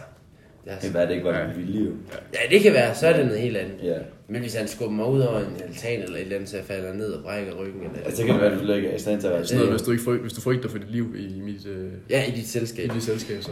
det 0.65 0.73
er 0.73 0.79
Det 0.79 0.95
var 0.95 1.05
det 1.05 1.11
ikke, 1.15 1.25
var 1.25 1.47
det 1.47 1.57
vilje 1.57 1.85
jo. 1.85 1.91
ja, 2.35 2.39
det 2.55 2.61
kan 2.61 2.73
være, 2.73 2.95
så 2.95 3.07
er 3.07 3.17
det 3.17 3.27
noget 3.27 3.41
helt 3.41 3.57
andet. 3.57 3.75
Ja. 3.83 3.99
Men 4.29 4.41
hvis 4.41 4.55
han 4.55 4.69
skubber 4.69 4.97
mig 4.97 5.07
ud 5.07 5.21
over 5.21 5.39
en 5.39 5.57
altan 5.69 6.03
eller 6.03 6.17
et 6.17 6.23
eller 6.23 6.35
andet, 6.35 6.49
så 6.51 6.57
jeg 6.57 6.65
falder 6.65 6.95
ned 6.95 7.13
og 7.13 7.23
brækker 7.23 7.53
ryggen. 7.55 7.81
Eller 7.83 8.05
Altså, 8.05 8.17
det 8.23 8.27
kan 8.27 8.35
det 8.35 8.43
være, 8.43 8.53
at 8.53 8.67
du 8.67 8.73
ikke 8.73 8.89
er 8.89 8.97
i 8.97 8.99
stand 8.99 9.21
til 9.21 9.27
at 9.27 9.33
være 9.33 9.45
Sådan 9.47 9.59
noget, 9.59 9.73
hvis 9.73 9.83
du, 9.83 9.91
ikke 9.91 10.05
fryg, 10.05 10.21
hvis 10.21 10.33
du 10.33 10.41
frygter 10.41 10.69
for 10.69 10.79
dit 10.79 10.91
liv 10.91 11.15
i 11.19 11.41
mit, 11.41 11.67
øh, 11.67 11.91
Ja, 12.11 12.25
i 12.25 12.31
dit 12.31 12.45
i 12.45 12.47
selskab. 12.47 12.95
dit 12.95 13.03
selskab, 13.03 13.43
så... 13.43 13.51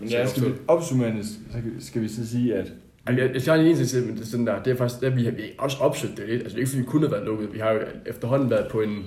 Men 0.00 0.08
ja, 0.08 0.26
skal 0.26 0.44
vi 0.44 0.52
opsummerende, 0.68 1.24
så 1.26 1.34
skal 1.80 2.02
vi 2.02 2.08
så 2.08 2.28
sige, 2.28 2.54
at 2.54 2.72
Ej, 3.06 3.14
Jeg, 3.14 3.34
jeg, 3.34 3.46
jeg 3.46 3.54
har 3.54 3.62
en 3.62 3.86
til, 3.86 4.02
men 4.06 4.16
det 4.16 4.22
er 4.22 4.26
sådan 4.26 4.46
der, 4.46 4.62
det 4.62 4.70
er 4.70 4.76
faktisk, 4.76 5.02
at 5.02 5.16
vi 5.16 5.24
har, 5.24 5.30
vi 5.30 5.42
har 5.42 5.64
også 5.64 5.76
opsøgt 5.80 6.16
det 6.16 6.28
lidt. 6.28 6.42
Altså, 6.42 6.48
det 6.48 6.54
er 6.54 6.58
ikke, 6.58 6.70
fordi 6.70 6.80
vi 6.80 6.86
kunne 6.86 7.02
have 7.02 7.12
været 7.12 7.24
lukket. 7.24 7.52
Vi 7.52 7.58
har 7.58 7.72
jo 7.72 7.80
efterhånden 8.06 8.50
været 8.50 8.66
på 8.70 8.80
en 8.80 9.04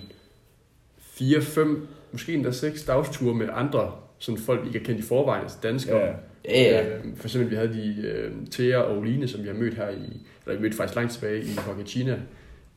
4-5, 1.22 1.78
måske 2.15 2.34
endda 2.34 2.51
6 2.51 2.84
dagsture 2.84 3.34
med 3.36 3.47
andre 3.54 3.91
sådan 4.19 4.41
folk, 4.41 4.62
vi 4.62 4.67
ikke 4.67 4.80
har 4.80 4.86
kendt 4.86 4.99
i 4.99 5.04
forvejen, 5.08 5.41
altså 5.43 5.58
danskere. 5.63 5.99
ja, 6.06 6.13
Ja, 6.45 6.62
ja. 6.62 6.88
Øh, 6.97 7.04
for 7.15 7.23
eksempel, 7.28 7.51
vi 7.51 7.56
havde 7.56 7.73
de 7.73 8.08
øh, 8.08 8.32
Thea 8.51 8.78
og 8.78 8.97
Oline, 8.97 9.28
som 9.28 9.41
vi 9.43 9.47
har 9.47 9.56
mødt 9.56 9.73
her 9.73 9.89
i, 9.89 10.21
eller 10.45 10.56
vi 10.56 10.62
mødte 10.62 10.78
faktisk 10.78 10.95
langt 10.95 11.12
tilbage 11.13 11.39
i 11.43 11.47
Argentina, 11.69 12.17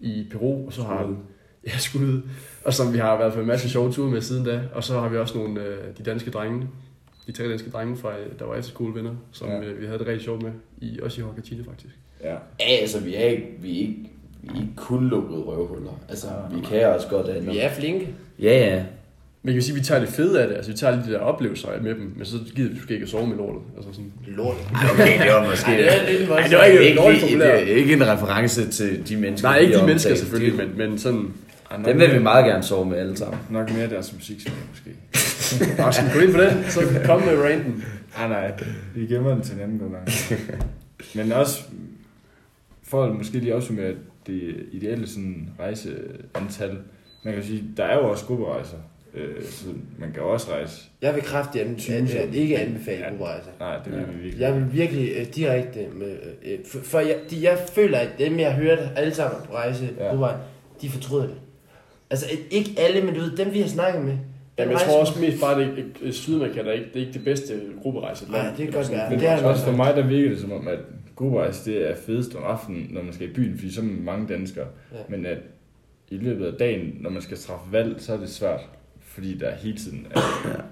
i 0.00 0.26
Peru, 0.30 0.66
og 0.66 0.72
så 0.72 0.82
har 0.82 1.02
Skud. 1.04 1.16
ja, 1.66 1.78
skud, 1.78 2.22
og 2.64 2.74
som 2.74 2.92
vi 2.92 2.98
har 2.98 3.18
været 3.18 3.32
på 3.32 3.40
en 3.40 3.46
masse 3.46 3.70
sjove 3.70 3.92
ture 3.92 4.10
med 4.10 4.20
siden 4.20 4.44
da, 4.44 4.60
og 4.74 4.84
så 4.84 5.00
har 5.00 5.08
vi 5.08 5.16
også 5.16 5.38
nogle 5.38 5.60
øh, 5.64 5.78
de 5.98 6.02
danske 6.02 6.30
drenge, 6.30 6.66
de 7.26 7.32
tre 7.32 7.50
danske 7.50 7.70
drenge 7.70 7.96
fra, 7.96 8.18
øh, 8.18 8.26
der 8.38 8.44
var 8.44 8.54
efterskolevenner, 8.56 9.14
som 9.32 9.48
Ja. 9.48 9.54
ja. 9.56 9.62
øh, 9.64 9.80
vi 9.80 9.86
havde 9.86 9.98
det 9.98 10.06
rigtig 10.06 10.24
sjovt 10.24 10.42
med, 10.42 10.50
i, 10.80 11.00
også 11.02 11.20
i 11.20 11.24
Argentina 11.24 11.62
faktisk. 11.70 11.94
ja. 12.24 12.32
Ja, 12.60 12.76
altså, 12.80 13.00
vi 13.00 13.14
er 13.14 13.24
ikke, 13.24 13.46
vi 13.60 13.76
er 13.76 13.80
ikke, 13.80 14.10
vi 14.42 14.48
er 14.48 14.54
ikke 14.54 14.72
kun 14.76 15.08
lukkede 15.08 15.40
røvhuller. 15.40 16.00
Altså, 16.08 16.26
vi 16.54 16.60
kan 16.60 16.86
også 16.86 17.08
godt 17.08 17.28
andet. 17.28 17.46
Vi 17.52 17.58
er 17.58 17.70
flinke. 17.70 18.08
Ja, 18.38 18.74
ja. 18.74 18.84
Men 19.48 19.54
jeg 19.54 19.62
kan 19.62 19.62
sige, 19.62 19.74
at 19.76 19.80
vi 19.80 19.84
tager 19.84 20.00
det 20.00 20.08
fede 20.08 20.42
af 20.42 20.48
det, 20.48 20.56
altså 20.56 20.70
vi 20.70 20.76
tager 20.76 20.96
lige 20.96 21.06
de 21.06 21.12
der 21.12 21.18
oplevelser 21.18 21.68
med 21.82 21.94
dem, 21.94 22.12
men 22.16 22.26
så 22.26 22.36
gider 22.56 22.68
vi 22.68 22.74
måske 22.74 22.94
ikke 22.94 23.04
at 23.04 23.10
sove 23.10 23.26
med 23.26 23.36
lortet. 23.36 23.62
Altså 23.76 23.92
sådan. 23.92 24.12
Lort. 24.26 24.56
Okay, 24.92 25.22
det 25.22 25.32
var 25.32 25.48
måske... 25.48 25.70
Ej, 25.70 25.76
det 25.76 25.86
er 25.92 26.18
lidt 26.18 26.30
Ej, 26.30 26.46
det 26.48 26.58
var 26.58 26.64
ikke 26.64 26.80
ikke, 27.28 27.38
det 27.38 27.72
er 27.72 27.76
ikke 27.76 27.92
en 27.92 28.06
reference 28.06 28.68
til 28.70 29.08
de 29.08 29.16
mennesker, 29.16 29.48
Nej, 29.48 29.58
ikke 29.58 29.68
vi 29.68 29.74
de 29.74 29.78
har 29.80 29.86
mennesker 29.86 30.14
selvfølgelig, 30.14 30.52
De- 30.52 30.66
men, 30.66 30.78
men 30.78 30.98
sådan, 30.98 31.32
Ah, 31.70 31.78
nok 31.78 31.88
Dem 31.88 32.00
vil 32.00 32.12
vi 32.12 32.18
meget 32.18 32.44
gerne 32.44 32.62
sove 32.62 32.86
med 32.86 32.98
alle 32.98 33.16
sammen. 33.16 33.38
Nok 33.50 33.72
mere 33.74 33.90
deres 33.90 34.12
musiksmag, 34.14 34.54
måske. 34.70 34.90
bare 35.82 35.92
skal 35.92 36.06
vi 36.06 36.10
gå 36.12 36.18
ind 36.18 36.32
på 36.34 36.40
det, 36.40 36.64
så 36.68 36.80
kom 37.04 37.20
med 37.22 37.42
ranten. 37.42 37.84
Ah, 38.16 38.30
nej, 38.30 38.52
vi 38.94 39.06
gemmer 39.06 39.30
den 39.34 39.42
til 39.42 39.54
en 39.54 39.60
anden 39.60 39.78
gang. 39.78 40.08
Men 41.14 41.32
også, 41.32 41.62
for 42.82 43.04
at 43.04 43.16
måske 43.16 43.38
lige 43.38 43.54
opsummere 43.54 43.92
det 44.26 44.56
ideelle 44.72 45.06
sådan 45.08 45.48
rejseantal, 45.60 46.78
man 47.22 47.34
kan 47.34 47.42
sige, 47.44 47.64
der 47.76 47.84
er 47.84 47.96
jo 47.98 48.10
også 48.10 48.24
grupperejser. 48.24 48.76
Øh, 49.18 49.42
så 49.44 49.66
man 49.98 50.12
kan 50.12 50.22
også 50.22 50.52
rejse. 50.52 50.82
Jeg 51.02 51.14
vil 51.14 51.22
kraftigt 51.22 51.64
an, 51.64 51.74
Tusind. 51.74 51.96
an, 51.96 52.08
an, 52.28 52.34
ikke 52.34 52.58
anbefale 52.58 52.98
Ja. 52.98 53.08
grupperejser. 53.08 53.50
Nej, 53.60 53.76
det 53.84 53.92
vil 53.92 53.98
Ja. 54.00 54.06
vi 54.06 54.12
virkelig. 54.22 54.40
Jeg 54.40 54.54
vil 54.54 54.72
virkelig 54.72 55.10
øh, 55.16 55.26
direkte 55.34 55.78
med... 55.94 56.16
Øh, 56.44 56.58
for, 56.66 56.78
for 56.78 56.98
jeg, 57.00 57.16
de, 57.30 57.42
jeg 57.42 57.58
føler, 57.72 57.98
at 57.98 58.08
dem, 58.18 58.38
jeg 58.38 58.52
har 58.54 58.60
hørt 58.60 58.78
alle 58.96 59.14
sammen 59.14 59.40
på 59.46 59.54
rejse, 59.54 59.88
Ja. 59.98 60.16
ja. 60.26 60.32
de 60.82 60.88
fortryder 60.90 61.26
det. 61.26 61.36
Altså, 62.10 62.26
ikke 62.50 62.70
alle, 62.78 63.02
men 63.02 63.14
du 63.14 63.20
ved, 63.20 63.36
dem 63.36 63.52
vi 63.52 63.60
har 63.60 63.68
snakket 63.68 64.04
med. 64.04 64.16
Jamen, 64.58 64.72
jeg 64.72 64.80
tror 64.80 65.00
også 65.00 65.20
mest 65.20 65.40
bare, 65.40 65.62
at 65.62 65.68
det 66.02 66.14
Sydamerika 66.14 66.62
der 66.62 66.68
er 66.68 66.72
ikke, 66.72 66.86
det 66.94 66.96
er 67.02 67.06
ikke 67.06 67.12
det 67.18 67.24
bedste 67.24 67.60
grupperejse. 67.82 68.30
Nej, 68.30 68.46
det 68.56 68.64
kan 68.64 68.72
godt 68.72 68.90
være. 68.90 69.10
Men 69.10 69.18
Det 69.20 69.28
er 69.28 69.44
også 69.44 69.64
for 69.64 69.72
mig, 69.72 69.96
der 69.96 70.06
virker 70.06 70.28
det 70.30 70.38
som 70.40 70.52
om, 70.52 70.68
at 70.68 70.78
grupperejse, 71.16 71.70
det 71.70 71.90
er 71.90 71.94
fedest 71.96 72.34
om 72.34 72.42
aftenen, 72.44 72.86
når 72.90 73.02
man 73.02 73.12
skal 73.12 73.28
i 73.30 73.32
byen, 73.32 73.58
fordi 73.58 73.72
så 73.72 73.80
er 73.80 73.84
man 73.84 74.02
mange 74.04 74.28
danskere. 74.28 74.66
Ja. 74.92 74.98
Men 75.08 75.26
at 75.26 75.38
i 76.10 76.16
løbet 76.16 76.46
af 76.46 76.52
dagen, 76.52 76.96
når 77.00 77.10
man 77.10 77.22
skal 77.22 77.36
træffe 77.36 77.72
valg, 77.72 77.94
så 77.98 78.12
er 78.12 78.16
det 78.16 78.28
svært. 78.28 78.60
Fordi 79.18 79.38
der 79.38 79.50
hele 79.54 79.78
tiden 79.78 80.06
er 80.10 80.20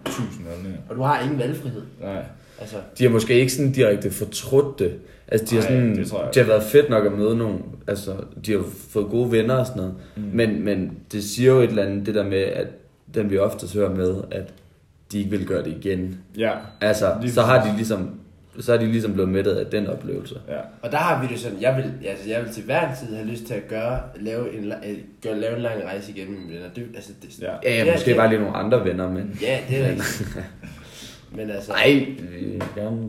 tusind 0.05 0.47
holdninger. 0.47 0.79
Og 0.89 0.97
du 0.97 1.03
har 1.03 1.21
ingen 1.23 1.39
valgfrihed. 1.39 1.83
Nej. 2.01 2.25
Altså, 2.61 2.77
De 2.99 3.05
har 3.05 3.11
måske 3.11 3.35
ikke 3.41 3.53
sådan 3.53 3.73
direkte 3.73 4.11
fortrudt 4.11 4.79
det. 4.79 4.93
Altså, 5.29 5.47
de 5.51 5.55
har, 5.55 5.63
sådan, 5.63 5.97
det 5.97 6.07
tror 6.07 6.25
jeg 6.25 6.35
det 6.35 6.43
har 6.43 6.49
været 6.49 6.63
fedt 6.63 6.91
nok 6.91 7.07
at 7.07 7.13
møde 7.13 7.37
nogen. 7.37 7.63
Altså, 7.87 8.15
de 8.47 8.53
har 8.53 8.65
fået 8.91 9.07
gode 9.11 9.33
venner 9.33 9.55
og 9.55 9.67
sådan 9.67 9.83
noget. 9.83 9.95
Mm. 10.17 10.23
Men, 10.33 10.65
men 10.65 10.93
det 11.13 11.25
siger 11.25 11.53
jo 11.53 11.61
et 11.61 11.69
eller 11.69 11.83
andet, 11.85 12.07
det 12.07 12.15
der 12.15 12.25
med, 12.25 12.39
at 12.39 12.67
den 13.15 13.31
vi 13.31 13.39
oftest 13.39 13.75
hører 13.75 13.95
med, 13.95 14.15
at 14.31 14.53
de 15.13 15.19
ikke 15.19 15.31
vil 15.31 15.47
gøre 15.47 15.65
det 15.65 15.77
igen. 15.85 16.19
Ja, 16.39 16.53
Altså, 16.81 17.17
Lige 17.21 17.33
så 17.33 17.43
har 17.43 17.71
de 17.71 17.77
ligesom 17.77 18.11
så 18.61 18.73
er 18.73 18.77
de 18.79 18.87
ligesom 18.87 19.13
blevet 19.13 19.29
mættet 19.31 19.53
af 19.53 19.67
den 19.67 19.87
oplevelse. 19.87 20.41
ja. 20.49 20.59
og 20.83 20.93
der 20.93 20.97
har 20.99 21.23
vi 21.23 21.29
det 21.33 21.41
sådan, 21.41 21.61
jeg 21.61 21.77
vil, 21.77 22.09
altså, 22.09 22.29
jeg 22.29 22.43
vil 22.45 22.53
til 22.53 22.65
hver 22.65 22.91
en 22.91 22.97
tid 22.97 23.15
have 23.17 23.29
lyst 23.29 23.45
til 23.47 23.55
at 23.55 23.69
gøre, 23.69 24.01
lave 24.21 24.59
en, 24.59 24.65
øh, 24.65 24.99
gøre, 25.23 25.41
lave 25.41 25.57
en 25.57 25.63
lang 25.63 25.85
rejse 25.85 26.13
igennem 26.13 26.35
med 26.35 26.43
mine 26.43 26.55
venner. 26.55 26.69
Det, 26.75 26.87
altså, 26.95 27.13
det, 27.23 27.43
Ja. 27.43 27.47
Ja, 27.47 27.59
ja 27.65 27.81
Det 27.81 27.89
er- 27.89 27.93
måske 27.95 28.11
det- 28.11 28.17
bare 28.17 28.29
lige 28.29 28.41
nogle 28.41 28.57
andre 28.57 28.85
venner, 28.85 29.11
men... 29.11 29.39
ja, 29.43 29.59
det 29.69 29.79
er 29.81 29.89
rigtigt. 29.89 30.39
Men 31.37 31.51
altså, 31.51 31.73
Nej, 31.73 32.07
gerne 32.75 33.09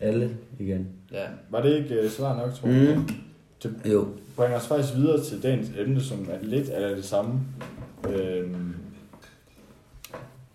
alle 0.00 0.30
igen. 0.58 0.86
ja. 1.12 1.24
Var 1.50 1.62
det 1.62 1.76
ikke 1.76 2.00
uh, 2.04 2.10
svar 2.10 2.36
nok, 2.36 2.54
tror 2.54 2.68
jeg? 2.68 2.96
Mm. 2.96 3.90
Jo. 3.90 4.08
bringer 4.36 4.56
os 4.56 4.66
faktisk 4.66 4.94
videre 4.94 5.24
til 5.24 5.42
dagens 5.42 5.70
emne, 5.78 6.00
som 6.00 6.28
er 6.32 6.38
lidt 6.46 6.68
eller 6.74 6.94
det 6.94 7.04
samme. 7.04 7.40
Øhm, 8.10 8.74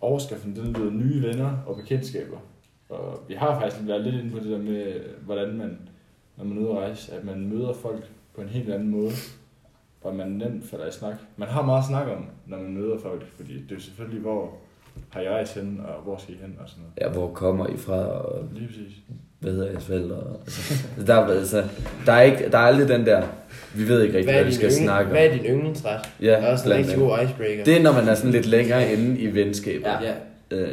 overskriften 0.02 0.56
den 0.56 0.74
lyder 0.74 0.92
nye 0.92 1.22
venner 1.22 1.52
og 1.68 1.76
bekendtskaber. 1.76 2.38
Og 2.94 3.20
vi 3.28 3.34
har 3.34 3.60
faktisk 3.60 3.88
været 3.88 4.02
lidt 4.04 4.16
inde 4.16 4.32
på 4.32 4.40
det 4.40 4.50
der 4.52 4.58
med, 4.58 4.94
hvordan 5.26 5.58
man, 5.58 5.78
når 6.38 6.46
man 6.46 6.58
er 6.58 6.62
ude 6.62 6.70
at 6.72 6.78
rejse, 6.78 7.14
at 7.14 7.24
man 7.26 7.50
møder 7.54 7.74
folk 7.74 8.04
på 8.36 8.42
en 8.42 8.48
helt 8.50 8.74
anden 8.74 8.90
måde, 8.90 9.12
og 10.02 10.16
man 10.16 10.28
nemt 10.28 10.70
falder 10.70 10.88
i 10.88 10.92
snak. 10.92 11.16
Man 11.38 11.48
har 11.48 11.62
meget 11.62 11.80
at 11.80 11.88
snakke 11.88 12.12
om, 12.12 12.26
når 12.48 12.58
man 12.58 12.74
møder 12.74 13.00
folk, 13.00 13.24
fordi 13.38 13.54
det 13.70 13.78
er 13.78 13.82
selvfølgelig, 13.82 14.22
hvor 14.22 14.54
har 15.10 15.22
jeg 15.22 15.32
rejst 15.32 15.56
hen, 15.56 15.82
og 15.88 16.04
hvor 16.04 16.18
skal 16.18 16.34
I 16.34 16.38
hen, 16.42 16.56
og 16.64 16.70
sådan 16.70 16.84
noget. 16.84 16.94
Ja, 17.02 17.20
hvor 17.20 17.34
kommer 17.34 17.68
I 17.68 17.78
fra, 17.78 17.94
og 17.98 18.44
Lige 18.54 18.68
præcis. 18.68 18.94
hvad 19.40 19.52
hedder 19.52 19.72
jeres 19.72 19.86
forældre? 19.86 20.18
Altså, 20.46 20.84
der, 21.08 21.16
er, 21.16 21.26
altså, 21.26 21.64
der, 22.06 22.12
er 22.12 22.22
ikke, 22.22 22.50
der 22.52 22.58
er 22.58 22.62
aldrig 22.62 22.88
den 22.90 23.06
der, 23.06 23.24
vi 23.76 23.88
ved 23.88 24.02
ikke 24.04 24.18
rigtig, 24.18 24.34
Hvad 24.34 24.42
hvad, 24.42 24.52
vi 24.52 24.56
skal 24.56 24.66
yndling, 24.70 24.86
snakke 24.86 25.12
hvad 25.12 25.28
om. 25.30 25.34
er 25.34 25.38
din 25.38 25.46
yndlingsret? 25.46 26.00
Ja, 26.22 26.26
Det 26.26 26.34
er 26.44 26.52
også 26.52 26.70
en 26.72 26.76
rigtig 26.78 26.98
god 26.98 27.18
icebreaker. 27.24 27.64
Det 27.64 27.78
er, 27.78 27.84
når 27.84 27.92
man 27.94 28.08
er 28.08 28.16
sådan 28.16 28.32
lidt 28.32 28.46
længere 28.46 28.94
inde 28.94 29.20
i 29.20 29.34
venskabet. 29.36 29.86
ja. 29.86 30.02
ja. 30.04 30.14
Øh, 30.54 30.68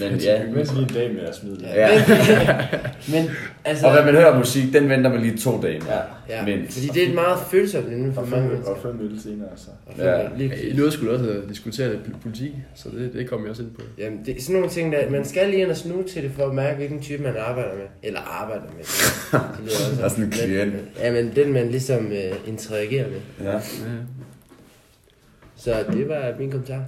men 0.00 0.18
ja. 0.20 0.42
Vent 0.42 0.54
lige 0.74 0.82
en 0.82 0.88
dag 0.94 1.14
med 1.14 1.20
at 1.22 1.34
smide 1.36 1.56
det. 1.56 1.62
Ja. 1.62 1.88
Men, 3.12 3.30
altså, 3.64 3.86
Og 3.86 3.92
hvad 3.92 4.04
man 4.04 4.14
hører 4.14 4.38
musik, 4.38 4.72
den 4.72 4.88
venter 4.88 5.10
man 5.10 5.20
lige 5.22 5.36
to 5.38 5.62
dage 5.62 5.78
med. 5.78 5.86
Ja. 6.28 6.36
ja, 6.36 6.44
mindst. 6.44 6.72
fordi 6.72 6.88
det 6.88 7.02
er 7.04 7.08
et 7.08 7.14
meget 7.14 7.38
følsomt 7.50 7.86
emne 7.92 8.14
for 8.14 8.20
Og 8.20 8.28
mange 8.28 8.48
mennesker. 8.48 8.70
og 8.72 8.78
fem 8.82 9.00
øl 9.00 9.20
senere, 9.22 9.48
så. 9.56 9.68
Og 9.86 9.94
Ja. 9.98 10.28
Lige 10.36 10.68
I 10.70 10.76
nåede 10.76 10.92
skulle 10.92 11.12
også 11.12 11.24
have 11.24 11.42
diskuteret 11.48 11.98
politik, 12.22 12.52
så 12.74 12.88
det, 12.98 13.12
det 13.12 13.28
kommer 13.28 13.46
jeg 13.46 13.50
også 13.50 13.62
ind 13.62 13.70
på. 13.70 13.80
Jamen, 13.98 14.18
det 14.26 14.36
er 14.36 14.40
sådan 14.42 14.54
nogle 14.54 14.70
ting, 14.70 14.92
der 14.92 15.10
man 15.10 15.24
skal 15.24 15.48
lige 15.48 15.62
ind 15.62 15.70
og 15.70 15.76
snuse 15.76 16.14
til 16.14 16.22
det, 16.22 16.30
for 16.36 16.46
at 16.46 16.54
mærke, 16.54 16.76
hvilken 16.76 17.00
type 17.00 17.22
man 17.22 17.34
arbejder 17.38 17.74
med. 17.74 17.84
Eller 18.02 18.20
arbejder 18.20 18.62
med. 18.76 18.84
Det, 18.84 19.40
det 19.56 19.64
lyder 19.64 19.74
også 19.90 19.96
Der 19.98 20.04
er 20.04 20.08
sådan 20.08 20.24
en 20.24 20.30
klient. 20.30 20.72
Men, 20.72 20.80
ja, 21.02 21.12
men 21.12 21.32
den 21.36 21.52
man 21.52 21.68
ligesom 21.70 22.06
uh, 22.06 22.48
interagerer 22.48 23.06
med. 23.08 23.46
Ja. 23.46 23.52
Ja. 23.52 23.58
Så 25.56 25.74
det 25.92 26.08
var 26.08 26.32
min 26.38 26.50
kommentar. 26.50 26.80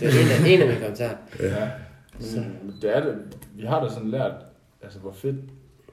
Det 0.00 0.02
var 0.02 0.08
en 0.08 0.44
af, 0.46 0.54
en 0.54 0.60
af 0.60 0.66
mine 0.66 0.80
kommentarer. 0.80 1.16
Ja. 1.40 1.68
Så. 2.20 2.36
Men 2.36 2.74
det 2.82 2.96
er 2.96 3.00
det. 3.04 3.14
Vi 3.54 3.66
har 3.66 3.84
da 3.84 3.92
sådan 3.94 4.10
lært, 4.10 4.32
altså 4.82 4.98
hvor 4.98 5.12
fedt, 5.12 5.36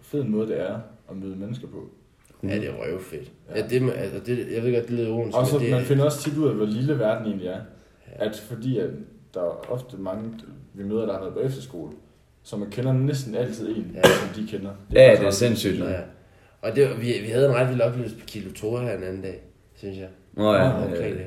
fed 0.02 0.22
en 0.22 0.32
måde 0.32 0.48
det 0.48 0.62
er 0.62 0.80
at 1.10 1.16
møde 1.18 1.36
mennesker 1.36 1.68
på. 1.68 1.90
Ja, 2.44 2.56
det 2.56 2.68
er 2.68 2.74
røvfedt. 2.74 3.32
Ja. 3.50 3.60
Ja, 3.62 3.68
det, 3.68 3.94
altså, 3.96 4.20
det, 4.26 4.48
jeg 4.56 4.64
ved 4.64 4.74
godt, 4.74 4.88
det 4.88 4.92
lyder 4.94 5.08
ironisk, 5.08 5.38
Og 5.38 5.48
så 5.48 5.60
det, 5.60 5.72
man 5.72 5.84
finder 5.84 6.06
også 6.06 6.22
tit 6.24 6.38
ud 6.38 6.48
af, 6.50 6.56
hvor 6.56 6.66
lille 6.66 7.00
verden 7.00 7.26
egentlig 7.28 7.48
er. 7.48 7.60
Ja. 8.20 8.26
At 8.26 8.36
fordi 8.50 8.80
at 8.80 8.90
der 9.34 9.40
er 9.42 9.72
ofte 9.72 9.98
mange, 9.98 10.24
vi 10.74 10.84
møder, 10.84 11.06
der 11.06 11.14
har 11.14 11.20
været 11.20 11.34
på 11.34 11.40
efterskole, 11.40 11.92
så 12.44 12.58
man 12.58 12.70
kender 12.70 12.94
næsten 12.94 13.36
altid 13.36 13.70
en, 13.78 13.92
Ja. 13.96 14.02
som 14.04 14.30
de 14.44 14.48
kender. 14.52 14.72
Ja, 14.94 15.00
faktisk 15.10 15.22
det 15.22 15.28
er 15.28 15.32
sindssygt. 15.32 15.80
Ja. 15.80 16.00
Og 16.62 16.76
det, 16.76 16.90
vi, 17.02 17.14
vi 17.22 17.28
havde 17.32 17.50
en 17.50 17.56
ret 17.56 17.70
vild 17.70 17.82
oplevelse 17.82 18.16
på 18.16 18.26
Kilo 18.26 18.52
Tora 18.52 18.84
her 18.84 18.98
en 18.98 19.04
anden 19.04 19.22
dag, 19.22 19.42
synes 19.76 19.98
jeg. 19.98 20.08
Nå 20.34 20.54
ja, 20.54 20.70
Omkring 20.72 21.14
øh, 21.14 21.18
det. 21.20 21.26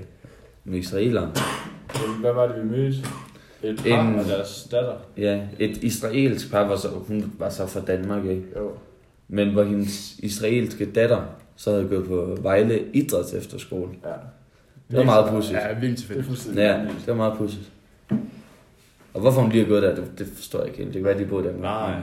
med 0.65 0.79
israelere. 0.79 1.33
Hvad 2.21 2.33
var 2.33 2.47
det, 2.47 2.57
vi 2.65 2.69
mødte? 2.69 2.99
Et 3.63 3.77
par 3.89 4.01
En- 4.09 4.19
og 4.19 4.25
deres 4.25 4.69
datter. 4.71 4.93
Ja, 5.17 5.41
et 5.59 5.77
israelsk 5.77 6.51
par 6.51 6.67
var 6.69 6.77
så, 6.77 6.89
hun 6.89 7.33
var 7.39 7.49
så 7.49 7.67
fra 7.67 7.81
Danmark, 7.81 8.25
ikke? 8.25 8.43
Jo. 8.57 8.71
Men 9.29 9.51
hvor 9.51 9.63
hendes 9.65 10.17
israelske 10.19 10.85
datter 10.93 11.23
så 11.57 11.71
havde 11.71 11.89
gået 11.89 12.07
på 12.09 12.39
Vejle 12.43 12.81
Idræts 12.93 13.33
Efterskole. 13.35 13.89
Ja. 14.05 14.11
Det 14.91 14.99
var 14.99 15.05
meget 15.05 15.31
pudsigt. 15.31 15.59
Ja, 15.59 15.73
vildt 15.81 15.83
Det 16.09 16.17
er 16.19 16.23
tilfældigt. 16.23 16.57
Ja, 16.67 16.73
det 16.79 17.07
var 17.07 17.15
meget 17.15 17.39
pudsigt. 17.39 17.71
Og 19.15 19.21
hvorfor 19.21 19.41
hun 19.41 19.51
lige 19.53 19.65
har 19.65 19.69
gået 19.69 19.83
der, 19.83 19.95
det, 19.95 20.05
det 20.19 20.27
forstår 20.35 20.59
jeg 20.59 20.69
ikke 20.69 20.79
helt. 20.79 20.95
Det 20.95 21.03
kan 21.03 21.05
være, 21.05 21.19
de 21.19 21.25
boede 21.27 21.49
der. 21.49 21.57
Nej. 21.57 21.95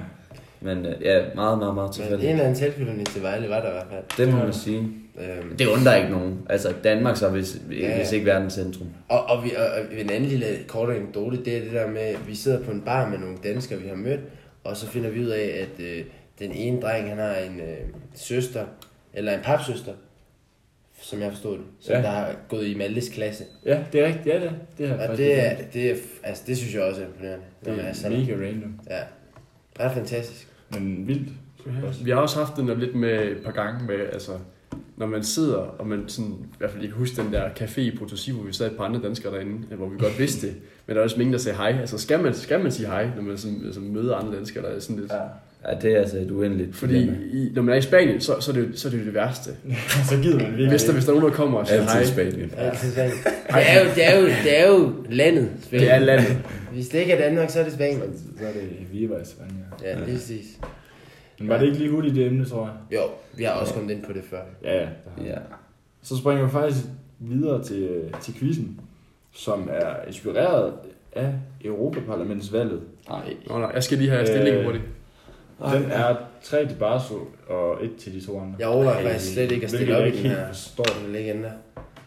Men 0.62 0.86
øh, 0.86 0.94
ja, 1.02 1.26
meget, 1.36 1.58
meget, 1.60 1.76
meget 1.76 1.76
Men 1.76 1.86
en 1.88 1.94
tilfældigt. 1.94 2.30
eller 2.32 2.44
anden 2.44 2.56
tilknytning 2.60 3.08
til 3.08 3.22
Vejle 3.22 3.50
var 3.50 3.60
der 3.62 3.70
i 3.70 3.72
hvert 3.72 3.88
fald. 3.92 4.26
Det 4.28 4.34
må 4.36 4.44
man 4.44 4.54
sige. 4.54 4.88
Øhm, 5.18 5.58
Det 5.58 5.68
undrer 5.68 5.96
ikke 5.96 6.10
nogen. 6.10 6.40
Altså, 6.50 6.74
Danmark 6.84 7.18
så 7.18 7.28
er 7.28 7.32
hvis, 7.32 7.62
Ja, 7.72 7.76
ja. 7.76 7.98
hvis 7.98 8.12
ikke 8.12 8.26
verdens 8.26 8.54
centrum. 8.54 8.88
Og, 9.10 9.24
og, 9.26 9.44
vi, 9.44 9.52
og, 9.58 9.66
og 9.66 10.00
en 10.00 10.10
anden 10.10 10.30
lille 10.30 10.46
kort 10.68 10.90
anekdote, 10.96 11.46
det 11.46 11.58
er 11.58 11.62
det 11.62 11.72
der 11.72 11.88
med, 11.88 12.02
at 12.02 12.28
vi 12.28 12.36
sidder 12.36 12.64
på 12.64 12.72
en 12.72 12.82
bar 12.82 13.10
med 13.10 13.18
nogle 13.18 13.38
danskere, 13.44 13.80
vi 13.82 13.88
har 13.88 13.96
mødt, 13.96 14.20
og 14.64 14.78
så 14.78 14.88
finder 14.88 15.10
vi 15.10 15.22
ud 15.22 15.28
af, 15.30 15.68
at 15.68 15.86
øh, 15.86 16.04
den 16.40 16.52
ene 16.52 16.82
dreng, 16.82 17.10
han 17.10 17.18
har 17.18 17.36
en 17.36 17.60
øh, 17.60 17.78
søster, 18.16 18.66
eller 19.14 19.34
en 19.38 19.44
papsøster, 19.44 19.92
som 21.02 21.22
jeg 21.22 21.32
forstod 21.32 21.58
det, 21.58 21.66
som 21.80 21.96
Ja. 21.96 22.02
der 22.02 22.10
har 22.10 22.36
gået 22.50 22.68
i 22.68 22.76
Maltes 22.78 23.10
klasse. 23.10 23.44
Ja, 23.66 23.80
det 23.94 24.02
er 24.02 24.06
rigtigt. 24.08 24.28
Ja, 24.28 24.40
det, 24.42 24.52
det 24.78 24.88
har 24.90 25.08
Og 25.08 25.18
det, 25.18 25.46
er, 25.48 25.56
det, 25.74 25.92
er, 25.92 25.96
altså, 26.24 26.44
det 26.48 26.58
synes 26.58 26.74
jeg 26.76 26.82
også 26.84 27.02
er 27.02 27.06
imponerende. 27.06 27.46
det 27.66 27.78
man 27.78 27.86
er 27.86 27.94
sådan- 27.94 28.20
mega 28.20 28.34
random. 28.34 28.80
Ja, 28.90 29.00
ret 29.80 29.92
fantastisk. 29.94 30.48
Men 30.72 31.08
vildt. 31.08 31.30
Vi 32.06 32.12
har 32.12 32.18
også 32.18 32.40
haft 32.40 32.58
den 32.58 32.68
der 32.68 32.76
lidt 32.76 32.96
med 32.96 33.24
et 33.32 33.38
par 33.46 33.52
gange 33.52 33.86
med, 33.88 33.96
altså, 34.14 34.32
når 34.98 35.08
man 35.08 35.24
sidder, 35.24 35.58
og 35.58 35.88
man 35.88 36.04
sådan, 36.08 36.32
i 36.32 36.56
hvert 36.58 36.72
fald 36.72 36.84
ikke 36.84 36.96
huske 36.96 37.22
den 37.22 37.34
der 37.34 37.50
café 37.50 37.80
i 37.80 37.90
Potosí, 37.90 38.34
hvor 38.34 38.44
vi 38.44 38.54
sad 38.54 38.72
et 38.72 38.78
par 38.78 38.84
andre 38.84 39.02
danskere 39.04 39.34
derinde, 39.34 39.76
hvor 39.76 39.90
vi 39.90 39.98
godt 40.00 40.20
vidste 40.20 40.48
det, 40.48 40.56
men 40.88 40.96
der 40.96 41.00
er 41.00 41.04
også 41.04 41.16
ingen, 41.16 41.34
der 41.34 41.40
sagde 41.40 41.58
hej. 41.58 41.78
Altså, 41.80 41.98
skal 41.98 42.20
man, 42.20 42.34
skal 42.34 42.60
man 42.60 42.72
sige 42.72 42.88
hej, 42.88 43.10
når 43.16 43.22
man 43.22 43.38
sådan, 43.38 43.62
altså, 43.66 43.80
møder 43.80 44.16
andre 44.16 44.36
danskere, 44.36 44.64
der 44.64 44.70
er 44.70 44.80
sådan 44.80 45.00
lidt... 45.00 45.12
Ja. 45.12 45.18
Ja, 45.66 45.76
det 45.82 45.96
er 45.96 46.00
altså 46.00 46.18
et 46.18 46.32
uendeligt 46.32 46.76
Fordi 46.76 47.12
i, 47.34 47.52
når 47.56 47.62
man 47.62 47.74
er 47.74 47.78
i 47.78 47.82
Spanien, 47.82 48.22
så, 48.22 48.36
så, 48.40 48.52
er 48.52 48.56
det, 48.56 48.80
så 48.80 48.88
er 48.88 48.92
det 48.92 49.00
jo 49.00 49.06
det 49.06 49.14
værste. 49.14 49.50
så 50.10 50.18
gider 50.22 50.38
man 50.38 50.48
virkelig 50.48 50.70
Hvis 50.70 50.84
der, 50.84 50.94
hvis 50.94 51.06
der 51.06 51.12
er 51.12 51.16
nogen, 51.16 51.32
der 51.32 51.38
kommer 51.38 51.60
og 51.60 51.68
siger 51.68 51.82
hej, 51.82 52.00
Altid 52.00 52.14
Spanien. 52.14 52.52
Ja. 52.58 52.70
Det, 53.56 53.68
er 53.68 53.80
jo, 53.80 53.90
det, 53.96 54.06
er 54.06 54.20
jo, 54.20 54.28
det 54.44 54.60
er 54.60 54.68
jo 54.68 54.94
landet, 55.10 55.50
Spanien. 55.62 55.88
det 55.88 55.94
er 55.94 56.00
landet. 56.00 56.38
Hvis 56.74 56.88
det 56.88 57.00
ikke 57.00 57.14
er 57.14 57.22
Danmark, 57.30 57.50
så 57.50 57.60
er 57.60 57.64
det 57.64 57.74
Spanien. 57.74 58.02
Så 58.40 58.46
er 58.46 58.52
det 58.52 58.64
Viva 58.92 59.16
i 59.16 59.26
Spanien. 59.26 59.66
Ja, 59.84 60.06
lige 60.06 60.18
præcis. 60.18 60.46
Men 61.40 61.50
var 61.50 61.58
det 61.58 61.66
ikke 61.66 61.78
lige 61.78 61.90
hurtigt 61.90 62.16
det 62.16 62.26
emne, 62.26 62.46
tror 62.46 62.66
jeg? 62.66 63.00
Jo, 63.00 63.04
vi 63.38 63.44
har 63.44 63.52
også 63.52 63.74
kommet 63.74 63.92
ind 63.92 64.04
på 64.04 64.14
det 64.14 64.24
før. 64.30 64.42
Ja, 64.64 64.82
ja. 64.82 64.88
Ja. 65.26 65.38
Så 66.02 66.18
springer 66.18 66.46
vi 66.46 66.52
faktisk 66.52 66.86
videre 67.20 67.64
til, 67.64 68.14
til 68.22 68.34
quizzen, 68.34 68.80
som 69.32 69.70
er 69.72 70.06
inspireret 70.08 70.74
af 71.12 71.34
Europaparlamentsvalget. 71.66 72.82
Nej. 73.10 73.34
Nå, 73.48 73.60
nej, 73.60 73.72
jeg 73.74 73.84
skal 73.84 73.98
lige 73.98 74.10
have 74.10 74.26
stillingen 74.26 74.60
Øh, 74.60 74.66
hurtigt. 74.66 74.84
Den 75.74 75.92
er 75.92 76.16
tre 76.44 76.68
til 76.68 76.76
Barso 76.76 77.16
og 77.48 77.86
et 77.86 77.96
til 77.96 78.14
de 78.14 78.26
to 78.26 78.40
andre. 78.42 78.56
Jeg 78.60 78.68
overvejer 78.68 79.02
faktisk 79.10 79.34
slet 79.34 79.52
ikke 79.52 79.64
at 79.64 79.70
stille 79.70 79.98
op 79.98 80.08
i 80.08 80.12
den 80.12 80.18
her. 80.18 80.48
forstår. 80.48 80.86
Den 81.06 81.16
ikke 81.16 81.30
ændre. 81.30 81.52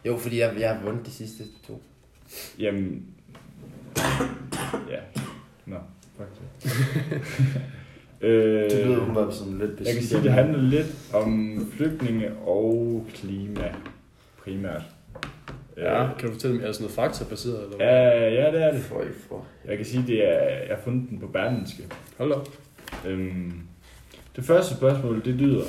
Jo, 0.06 0.16
fordi 0.16 0.40
jeg, 0.40 0.54
jeg 0.58 0.74
har 0.74 0.82
vundet 0.84 1.06
de 1.06 1.10
sidste 1.10 1.44
to. 1.66 1.82
Jamen... 2.58 3.06
Ja. 4.90 5.00
Nå, 5.66 5.76
det. 6.18 6.70
øh, 8.20 8.70
Det 8.70 8.86
lyder 8.86 8.96
umiddelbart 8.96 9.34
som 9.34 9.58
lidt 9.58 9.70
jeg 9.86 9.94
kan 9.94 10.02
sige, 10.02 10.18
at 10.18 10.24
det 10.24 10.32
handler 10.32 10.58
lidt 10.62 11.10
om 11.14 11.56
flygtninge 11.72 12.32
og 12.46 13.06
klima, 13.14 13.74
primært. 14.44 14.82
Ja, 15.76 16.02
Øh, 16.04 16.18
kan 16.18 16.28
du 16.28 16.32
fortælle 16.34 16.56
mig, 16.56 16.62
er 16.62 16.66
det 16.66 16.76
sådan 16.76 16.84
noget 16.84 16.94
faktabaseret? 17.10 17.62
Eller 17.64 17.76
hvad? 17.76 17.86
ja, 17.86 18.30
ja, 18.44 18.52
det 18.52 18.62
er 18.64 18.72
det. 18.72 18.80
Føj 18.80 19.04
for. 19.28 19.44
Jeg 19.68 19.76
kan 19.76 19.86
sige, 19.86 20.04
det 20.06 20.28
er, 20.28 20.38
jeg 20.48 20.76
har 20.76 20.82
fundet 20.84 21.10
den 21.10 21.18
på 21.18 21.26
Berlinske. 21.26 21.82
Hold 22.18 22.32
op. 22.32 22.48
Øhm, 23.06 23.52
det 24.36 24.44
første 24.44 24.74
spørgsmål, 24.76 25.24
det 25.24 25.34
lyder, 25.34 25.62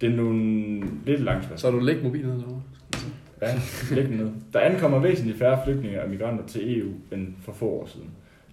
det 0.00 0.12
er 0.12 0.16
nogle 0.16 0.82
lidt 1.06 1.20
lange 1.20 1.42
Så 1.42 1.48
spørgsmål. 1.48 1.72
har 1.72 1.78
du 1.78 1.84
lægget 1.84 2.04
mobilen 2.04 2.30
derovre. 2.40 2.62
Ja, 3.42 3.60
læg 3.94 4.04
den 4.04 4.16
ned. 4.16 4.30
Der 4.52 4.60
ankommer 4.60 4.98
væsentligt 4.98 5.38
færre 5.38 5.60
flygtninge 5.64 6.02
og 6.02 6.08
migranter 6.10 6.46
til 6.46 6.78
EU 6.80 6.88
end 7.12 7.28
for 7.42 7.52
få 7.52 7.66
år 7.68 7.86
siden. 7.86 8.10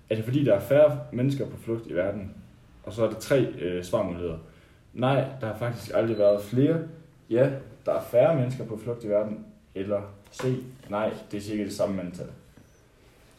Er 0.10 0.15
det 0.15 0.24
fordi, 0.26 0.44
der 0.46 0.54
er 0.54 0.60
færre 0.60 1.00
mennesker 1.13 1.46
på 1.46 1.58
flugt 1.63 1.88
i 1.88 1.94
verden? 1.94 2.32
Og 2.86 2.93
så 2.93 3.06
er 3.06 3.10
der 3.10 3.19
tre 3.19 3.41
øh, 3.41 3.84
svarmuligheder. 3.84 4.38
Nej, 4.93 5.26
der 5.41 5.48
har 5.48 5.58
faktisk 5.58 5.91
aldrig 5.93 6.17
været 6.17 6.43
flere. 6.43 6.78
Ja, 7.30 7.50
der 7.86 7.93
er 7.93 8.02
færre 8.02 8.36
mennesker 8.36 8.65
på 8.65 8.80
flugt 8.84 9.04
i 9.04 9.08
verden. 9.10 9.45
Eller 9.76 10.02
C. 10.34 10.43
Nej, 10.89 11.13
det 11.32 11.38
er 11.38 11.41
cirka 11.41 11.63
det 11.63 11.74
samme 11.74 12.02
antal. 12.02 12.26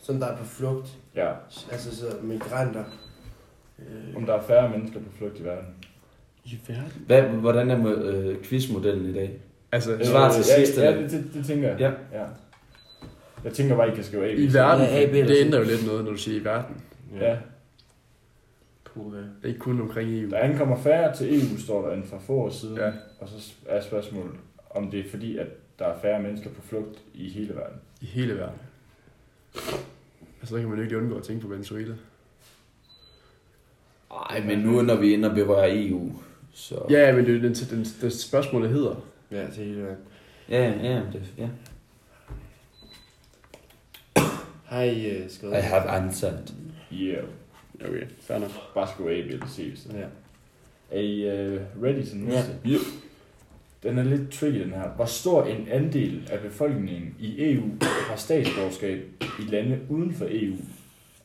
Som 0.03 0.19
der 0.21 0.27
er 0.27 0.37
på 0.37 0.45
flugt. 0.45 0.89
Ja, 1.17 1.33
Altså 1.73 1.97
så 1.97 2.07
migranter. 2.23 2.85
Øh, 3.79 4.17
om 4.17 4.27
der 4.27 4.35
er 4.35 4.43
færre 4.43 4.71
mennesker 4.71 5.01
på 5.01 5.07
flugt 5.19 5.41
i 5.41 5.45
verden. 5.45 5.69
I 6.45 6.59
verden? 6.69 7.03
Hvad, 7.07 7.23
hvordan 7.23 7.71
er 7.71 7.95
øh, 7.97 8.43
quizmodellen 8.43 9.07
i 9.11 9.13
dag? 9.13 9.41
Altså, 9.73 9.99
Svar 10.03 10.33
til 10.33 10.45
ja, 10.49 10.65
sidste, 10.65 10.81
Ja, 10.83 10.97
det, 10.97 11.11
det, 11.11 11.31
det 11.35 11.47
tænker 11.47 11.69
jeg. 11.69 11.81
Ja. 11.81 11.91
ja. 12.19 12.25
Jeg 13.45 13.53
tænker 13.53 13.77
bare, 13.77 13.93
I 13.93 13.95
kan 13.95 14.05
skrive 14.05 14.25
A. 14.27 14.29
i 14.29 14.55
verden, 14.55 14.87
Ja, 14.87 15.03
A, 15.03 15.07
B 15.07 15.13
det 15.13 15.37
ændrer 15.41 15.59
jo 15.59 15.65
lidt 15.65 15.87
noget, 15.87 16.05
når 16.05 16.11
du 16.11 16.17
siger 16.17 16.41
i 16.41 16.45
verden. 16.45 16.83
Ja. 17.15 17.19
puha. 17.19 17.35
Det 19.05 19.29
er 19.43 19.49
ikke 19.49 19.61
kun 19.61 19.81
omkring 19.81 20.11
EU. 20.11 20.31
Der 20.31 20.39
ankommer 20.39 20.77
færre 20.77 21.17
til 21.17 21.35
EU, 21.35 21.59
står 21.59 21.89
der, 21.89 21.95
end 21.95 22.05
for 22.05 22.19
få 22.19 22.33
år 22.33 22.51
siden. 22.51 22.77
Ja. 22.77 22.93
Og 23.21 23.29
så 23.29 23.55
er 23.67 23.81
spørgsmålet, 23.81 24.33
om 24.71 24.91
det 24.91 25.01
er 25.01 25.11
fordi, 25.11 25.39
at 25.39 25.47
der 25.79 25.85
er 25.87 25.99
færre 26.03 26.23
mennesker 26.23 26.51
på 26.51 26.63
flugt 26.63 27.03
i 27.15 27.29
hele 27.29 27.55
verden. 27.55 27.79
I 28.01 28.07
hele 28.07 28.35
verden. 28.37 28.59
Altså, 30.41 30.55
så 30.55 30.61
kan 30.61 30.69
man 30.69 30.79
jo 30.79 30.85
ikke 30.85 30.99
undgå 30.99 31.17
at 31.17 31.25
tænke 31.25 31.43
på 31.43 31.49
Venezuela. 31.49 31.95
Nej, 34.11 34.45
men 34.45 34.59
nu 34.59 34.83
når 34.83 34.97
vi 34.97 35.11
er 35.11 35.15
inde 35.17 35.29
og 35.29 35.35
berører 35.35 35.69
EU, 35.71 36.13
så... 36.53 36.87
Ja, 36.91 37.17
men 37.17 37.27
det 37.27 37.37
er 37.37 37.41
den, 37.41 37.55
den, 37.55 37.87
den 38.01 38.11
spørgsmålet 38.11 38.71
hedder. 38.71 38.95
Ja, 39.31 39.47
til 39.51 39.65
hele 39.65 39.83
verden. 39.83 40.05
ja, 40.49 40.71
ja, 40.71 41.03
det, 41.13 41.35
ja. 41.39 41.49
Har 44.65 44.83
I 44.83 45.23
uh, 45.23 45.31
skrevet? 45.31 45.59
I 45.59 45.61
have 45.61 45.83
answered. 45.83 46.53
Yeah. 46.93 47.25
Okay, 47.85 48.07
fair 48.21 48.39
nok. 48.39 48.51
Bare 48.75 48.89
skrive 48.89 49.11
A, 49.11 49.23
B 49.23 49.31
eller 49.31 49.47
C. 49.47 49.73
Så. 49.77 49.89
Ja. 49.97 50.07
Er 50.91 51.01
I 51.01 51.25
uh, 51.55 51.83
ready 51.83 52.03
til 52.05 52.13
den 52.13 52.29
Ja. 52.29 52.35
næste? 52.35 52.85
Den 53.83 53.99
er 53.99 54.03
lidt 54.03 54.31
tricky, 54.33 54.61
den 54.61 54.71
her. 54.71 54.89
Hvor 54.89 55.05
stor 55.05 55.45
en 55.45 55.69
andel 55.69 56.29
af 56.33 56.41
befolkningen 56.41 57.15
i 57.21 57.53
EU 57.53 57.63
har 57.83 58.17
statsborgerskab 58.17 59.05
i 59.41 59.43
lande 59.43 59.81
uden 59.91 60.13
for 60.15 60.27
EU? 60.31 60.55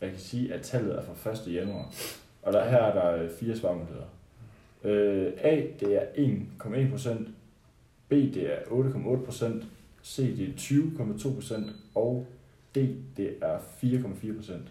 Jeg 0.02 0.10
kan 0.10 0.20
sige, 0.20 0.54
at 0.54 0.62
tallet 0.62 0.96
er 0.96 1.02
fra 1.04 1.32
1. 1.50 1.54
januar. 1.54 1.94
Og 2.42 2.54
der, 2.54 2.70
her 2.70 2.78
er 2.78 2.94
der 2.94 3.24
øh, 3.24 3.30
fire 3.40 3.58
svarmuligheder. 3.58 4.06
Øh, 4.84 5.32
A, 5.38 5.62
det 5.80 5.96
er 5.96 6.06
1,1 6.16 6.90
procent. 6.90 7.28
B, 8.10 8.12
det 8.12 8.54
er 8.54 8.58
8,8 8.58 9.26
procent. 9.26 9.64
C, 10.06 10.38
det 10.38 10.48
er 10.50 10.54
20,2 10.58 11.34
procent. 11.36 11.68
Og 11.96 12.28
D, 12.76 12.78
det 13.18 13.34
er 13.42 13.58
4,4 13.84 14.36
procent. 14.38 14.64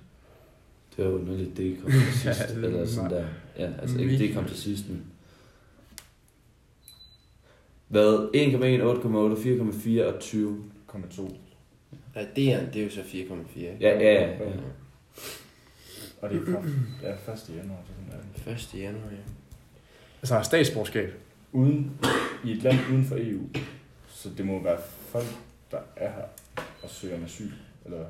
Det 1.01 1.13
var 1.13 1.37
lidt 1.37 1.57
det 1.57 1.79
kom 1.83 1.91
til 1.91 2.13
sidst. 2.13 2.41
Ja, 2.41 2.47
det 2.55 2.65
er 2.65 2.69
eller 2.69 2.87
sådan 2.87 3.11
der. 3.11 3.25
Ja, 3.59 3.73
altså 3.83 3.99
ikke 3.99 4.19
det 4.19 4.35
kom 4.35 4.45
til 4.45 4.57
sidst, 4.57 4.89
men... 4.89 5.05
Hvad? 7.89 8.29
1,1, 8.35 8.53
8,8, 9.37 9.99
4,4 9.99 10.15
og 10.15 10.21
20. 10.21 10.65
0,2. 10.89 11.35
Ja, 12.17 12.21
D'eren, 12.23 12.73
det 12.73 12.77
er 12.77 12.85
jo 12.85 12.91
så 12.91 13.01
4,4. 13.01 13.15
ikke? 13.15 13.77
Ja, 13.81 13.99
ja, 13.99 14.13
ja. 14.13 14.29
ja. 14.29 14.51
Og 16.21 16.31
det 16.31 16.37
er 16.37 16.45
fra 16.45 16.63
ja, 17.03 17.33
1. 17.33 17.57
januar. 17.57 17.83
Så 17.87 17.93
sådan 17.95 18.21
er 18.47 18.53
det. 18.55 18.75
1. 18.75 18.81
januar, 18.81 19.11
ja. 19.11 19.17
Altså, 20.23 20.35
har 20.35 20.43
statsborgerskab. 20.43 21.13
uden, 21.53 21.91
i 22.45 22.53
et 22.53 22.63
land 22.63 22.79
uden 22.93 23.05
for 23.05 23.17
EU. 23.17 23.49
Så 24.09 24.29
det 24.37 24.47
må 24.47 24.63
være 24.63 24.79
folk, 25.09 25.27
der 25.71 25.79
er 25.97 26.11
her 26.13 26.25
og 26.83 26.91
søger 26.91 27.17
om 27.17 27.25
asyl. 27.25 27.51
Eller 27.85 27.99
hvad? 27.99 28.07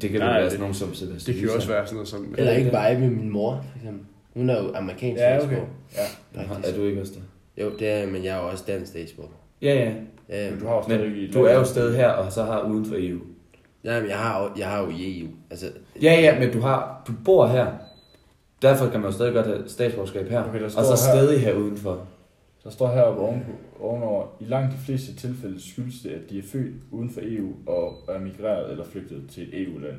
Det 0.00 0.10
kan 0.10 0.20
Nej, 0.20 0.28
jo 0.28 0.32
være 0.34 0.42
det- 0.42 0.50
sådan 0.50 0.60
nogen 0.60 0.74
som 0.74 0.94
Sebastian. 0.94 1.34
Det 1.34 1.40
kan 1.40 1.50
jo 1.50 1.54
også 1.56 1.68
være 1.68 1.86
sådan 1.86 1.94
noget 1.96 2.08
som... 2.08 2.34
Eller 2.38 2.52
ikke 2.52 2.70
bare 2.70 2.98
med 2.98 3.08
min 3.10 3.30
mor, 3.30 3.64
for 3.70 3.78
eksempel. 3.78 4.06
Hun 4.34 4.50
er 4.50 4.62
jo 4.62 4.72
amerikansk 4.74 5.20
Ja, 5.20 5.44
okay. 5.44 5.56
Ja, 6.34 6.42
faktisk. 6.42 6.74
Er 6.74 6.78
du 6.78 6.84
ikke 6.86 7.00
også 7.00 7.12
der? 7.56 7.64
Jo, 7.64 7.70
det 7.78 7.88
er 7.88 8.06
men 8.06 8.24
jeg 8.24 8.36
er 8.38 8.42
jo 8.42 8.48
også 8.48 8.64
dansk 8.66 8.90
statsborger. 8.90 9.30
Ja, 9.62 9.74
ja. 9.74 9.92
Ja, 10.28 10.50
men 10.50 10.60
du 10.60 10.66
har 10.66 10.84
Men 10.88 11.00
i 11.16 11.24
et 11.24 11.34
du 11.34 11.42
er 11.44 11.54
jo 11.54 11.64
stadig 11.64 11.96
her, 11.96 12.08
og 12.08 12.32
så 12.32 12.42
har 12.42 12.60
uden 12.62 12.84
for 12.86 12.94
EU. 12.98 13.18
Nej, 13.84 14.00
men 14.00 14.08
jeg 14.10 14.18
har, 14.18 14.42
jo, 14.42 14.50
jeg 14.58 14.68
har 14.68 14.80
jo 14.82 14.88
i 14.88 15.20
EU. 15.20 15.28
Altså, 15.50 15.66
Ja, 16.02 16.20
ja, 16.20 16.38
men 16.38 16.52
du 16.52 16.60
har, 16.60 17.02
du 17.08 17.12
bor 17.24 17.46
her. 17.46 17.66
Derfor 18.62 18.88
kan 18.90 19.00
man 19.00 19.10
jo 19.10 19.14
stadig 19.14 19.32
godt 19.34 19.46
have 19.46 19.62
statsborgerskab 19.66 20.28
her. 20.30 20.44
Okay, 20.48 20.62
og 20.62 20.70
så 20.70 20.80
her- 20.80 20.96
stadig 20.96 21.40
her 21.40 21.54
udenfor. 21.54 22.06
Der 22.64 22.70
står 22.70 22.92
heroppe 22.92 23.20
ovenpå, 23.20 23.50
ovenover, 23.80 24.26
i 24.40 24.44
langt 24.44 24.72
de 24.72 24.78
fleste 24.78 25.14
tilfælde 25.14 25.70
skyldes 25.72 26.00
det, 26.00 26.10
at 26.10 26.30
de 26.30 26.38
er 26.38 26.42
født 26.42 26.74
uden 26.90 27.10
for 27.10 27.20
EU 27.24 27.52
og 27.66 28.04
er 28.08 28.18
migreret 28.18 28.70
eller 28.70 28.84
flygtet 28.84 29.24
til 29.30 29.42
et 29.42 29.62
EU-land. 29.62 29.96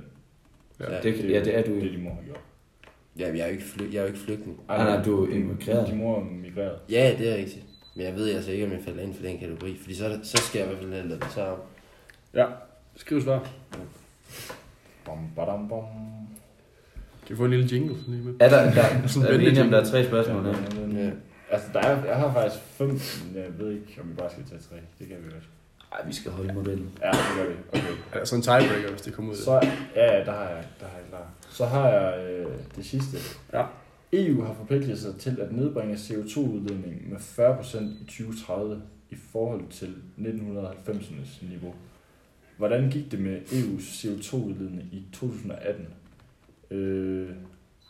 Ja. 0.79 0.85
Det, 1.03 1.29
ja, 1.29 1.39
det 1.43 1.57
er 1.57 1.63
du 1.63 1.75
Det 1.75 1.91
de 1.91 1.97
må 1.97 2.09
have 2.09 2.25
gjort. 2.25 2.39
ja, 3.19 3.27
jeg 3.27 3.39
er 3.39 3.45
jo 3.45 3.51
ikke, 3.51 3.63
fly, 3.63 3.83
jeg 3.93 3.97
er 3.97 4.01
jo 4.01 4.07
ikke 4.07 4.19
flygtning. 4.19 4.59
Nej, 4.67 4.77
nej, 4.77 5.03
du 5.03 5.23
er 5.23 5.29
de- 5.29 5.35
emigreret. 5.35 5.87
De 5.87 5.95
må 5.95 6.15
er 6.15 6.23
migreret. 6.23 6.79
Ja, 6.89 7.15
det 7.19 7.29
er 7.31 7.35
rigtigt. 7.35 7.65
Men 7.95 8.05
jeg 8.05 8.15
ved 8.15 8.35
altså 8.35 8.51
ikke, 8.51 8.65
om 8.65 8.71
jeg 8.71 8.79
falder 8.85 9.03
ind 9.03 9.13
for 9.13 9.23
den 9.23 9.37
kategori. 9.39 9.77
Fordi 9.81 9.95
så, 9.95 10.19
så 10.23 10.37
skal 10.37 10.59
jeg 10.59 10.67
i 10.67 10.69
hvert 10.69 10.81
fald 10.83 10.93
have 10.93 11.07
lavet 11.07 11.23
det 11.23 11.31
så 11.31 11.45
om. 11.45 11.57
Ja, 12.33 12.45
skriv 12.95 13.21
svar. 13.21 13.49
Bom, 15.05 15.17
badam, 15.35 15.67
bom. 15.67 15.83
Kan 17.27 17.29
vi 17.29 17.35
få 17.35 17.45
en 17.45 17.51
lille 17.51 17.67
jingle 17.71 17.95
sådan 17.99 18.13
lige 18.13 18.25
med? 18.25 18.33
Er 18.39 18.49
der, 18.49 18.73
der, 18.73 19.07
Sådan 19.07 19.27
er 19.33 19.37
vi 19.37 19.43
en 19.43 19.49
enige 19.49 19.63
om, 19.63 19.69
der 19.69 19.79
er 19.81 19.85
tre 19.85 20.05
spørgsmål? 20.05 20.45
Ja. 20.45 21.03
Ja. 21.03 21.11
Altså, 21.53 21.69
der 21.73 21.79
er, 21.79 22.05
jeg 22.05 22.15
har 22.15 22.33
faktisk 22.33 22.63
fem, 22.63 22.87
men 22.87 23.35
jeg 23.35 23.59
ved 23.59 23.71
ikke, 23.71 24.01
om 24.01 24.09
vi 24.09 24.13
bare 24.13 24.31
skal 24.31 24.43
tage 24.43 24.61
tre. 24.69 24.75
Det 24.99 25.07
kan 25.07 25.17
vi 25.25 25.31
godt. 25.31 25.49
Ej, 25.91 26.07
vi 26.07 26.13
skal 26.13 26.31
holde 26.31 26.53
modellen. 26.53 26.99
Ja, 27.01 27.11
det 27.11 27.33
gør 27.37 27.47
vi. 27.49 27.55
Okay. 27.69 27.93
Er 28.13 28.17
der 28.17 28.25
sådan 28.25 28.39
en 28.39 28.43
tiebreaker, 28.43 28.89
hvis 28.89 29.01
det 29.01 29.13
kommer 29.13 29.31
ud? 29.31 29.37
Så, 29.37 29.53
ja, 29.95 30.17
ja, 30.17 30.25
der 30.25 30.31
har 30.31 30.49
jeg, 30.49 30.63
der 30.79 30.85
har 30.85 30.97
jeg 30.97 31.07
klar. 31.09 31.29
Så 31.49 31.65
har 31.65 31.89
jeg 31.89 32.25
øh, 32.25 32.47
det 32.75 32.85
sidste. 32.85 33.17
Ja. 33.53 33.65
EU 34.13 34.43
har 34.43 34.53
forpligtet 34.53 34.99
sig 34.99 35.15
til 35.15 35.37
at 35.41 35.51
nedbringe 35.51 35.95
CO2-udledningen 35.95 37.09
med 37.09 37.17
40% 37.17 37.77
i 37.83 38.05
2030 38.05 38.81
i 39.09 39.15
forhold 39.15 39.67
til 39.69 39.95
1990'ernes 40.17 41.49
niveau. 41.49 41.73
Hvordan 42.57 42.89
gik 42.89 43.11
det 43.11 43.19
med 43.19 43.41
EU's 43.41 44.05
CO2-udledning 44.05 44.89
i 44.91 45.05
2018? 45.13 45.87
Øh, 46.71 47.29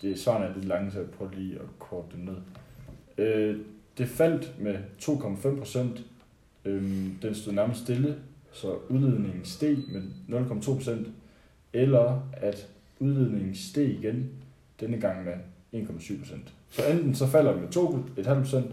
det 0.01 0.27
er 0.27 0.53
lidt 0.53 0.65
lange, 0.65 0.91
så 0.91 0.99
jeg 0.99 1.09
prøver 1.09 1.31
lige 1.31 1.55
at 1.55 1.65
korte 1.79 2.07
det 2.11 2.25
ned. 2.25 2.35
Øh, 3.17 3.57
det 3.97 4.07
faldt 4.07 4.53
med 4.59 4.75
2,5 5.01 5.57
procent. 5.57 6.03
Øhm, 6.65 7.17
den 7.21 7.35
stod 7.35 7.53
nærmest 7.53 7.81
stille, 7.81 8.15
så 8.51 8.75
udledningen 8.89 9.45
steg 9.45 9.77
med 9.87 10.01
0,2 10.39 10.75
procent. 10.75 11.07
Eller 11.73 12.29
at 12.33 12.67
udledningen 12.99 13.55
steg 13.55 13.89
igen, 13.89 14.29
denne 14.79 14.97
gang 14.97 15.25
med 15.25 15.33
1,7 15.73 16.19
procent. 16.19 16.53
Så 16.69 16.81
enten 16.91 17.15
så 17.15 17.27
falder 17.27 17.51
den 17.51 17.61
med 17.61 17.69
2,5 18.25 18.39
procent, 18.39 18.71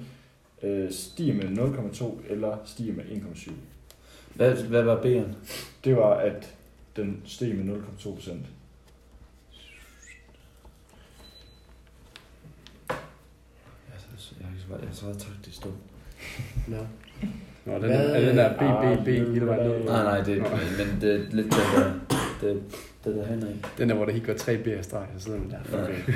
øh, 0.62 0.92
stiger 0.92 1.35
med 1.35 1.44
0,2 1.44 2.33
eller 2.33 2.57
stiger 2.64 2.94
med 2.94 3.05
1,7. 3.05 3.53
Hvad, 4.35 4.62
hvad 4.62 4.83
var 4.83 5.03
B'eren? 5.03 5.35
Det 5.85 5.96
var, 5.96 6.14
at 6.14 6.55
den 6.96 7.22
steg 7.24 7.55
med 7.55 7.76
0,2 7.76 8.14
procent. 8.14 8.46
Jeg, 14.71 14.81
jeg, 14.81 14.89
jeg 14.89 14.97
tror, 14.97 15.09
jeg 15.09 15.19
trak 15.19 15.35
det 15.45 15.55
stå. 15.55 15.69
Nå. 16.69 16.77
Nå, 17.67 17.73
den, 17.75 17.81
Hvad- 17.81 17.91
er, 18.11 18.15
er 18.15 18.27
den 18.29 18.37
der 18.37 18.53
B, 18.59 18.63
Ah, 18.63 18.99
B, 18.99 19.05
B, 19.05 19.09
hele 19.09 19.47
vejen 19.47 19.71
ned. 19.71 19.85
Nej, 19.85 20.03
nej, 20.05 20.21
det, 20.21 20.39
men 20.39 20.99
det 21.01 21.15
er 21.15 21.19
lidt 21.31 21.47
det 21.47 21.53
der, 21.77 21.93
det, 22.41 22.63
det 23.05 23.15
der 23.15 23.27
hen 23.27 23.43
af. 23.43 23.55
Den 23.79 23.89
der, 23.89 23.95
hvor 23.95 24.05
der 24.05 24.13
helt 24.13 24.27
går 24.27 24.33
tre 24.35 24.57
B 24.57 24.67
af 24.67 24.85
streg, 24.85 25.07
så 25.19 25.25
sidder 25.25 25.39
man 25.39 25.51
der. 25.51 25.83
Okay. 25.83 25.95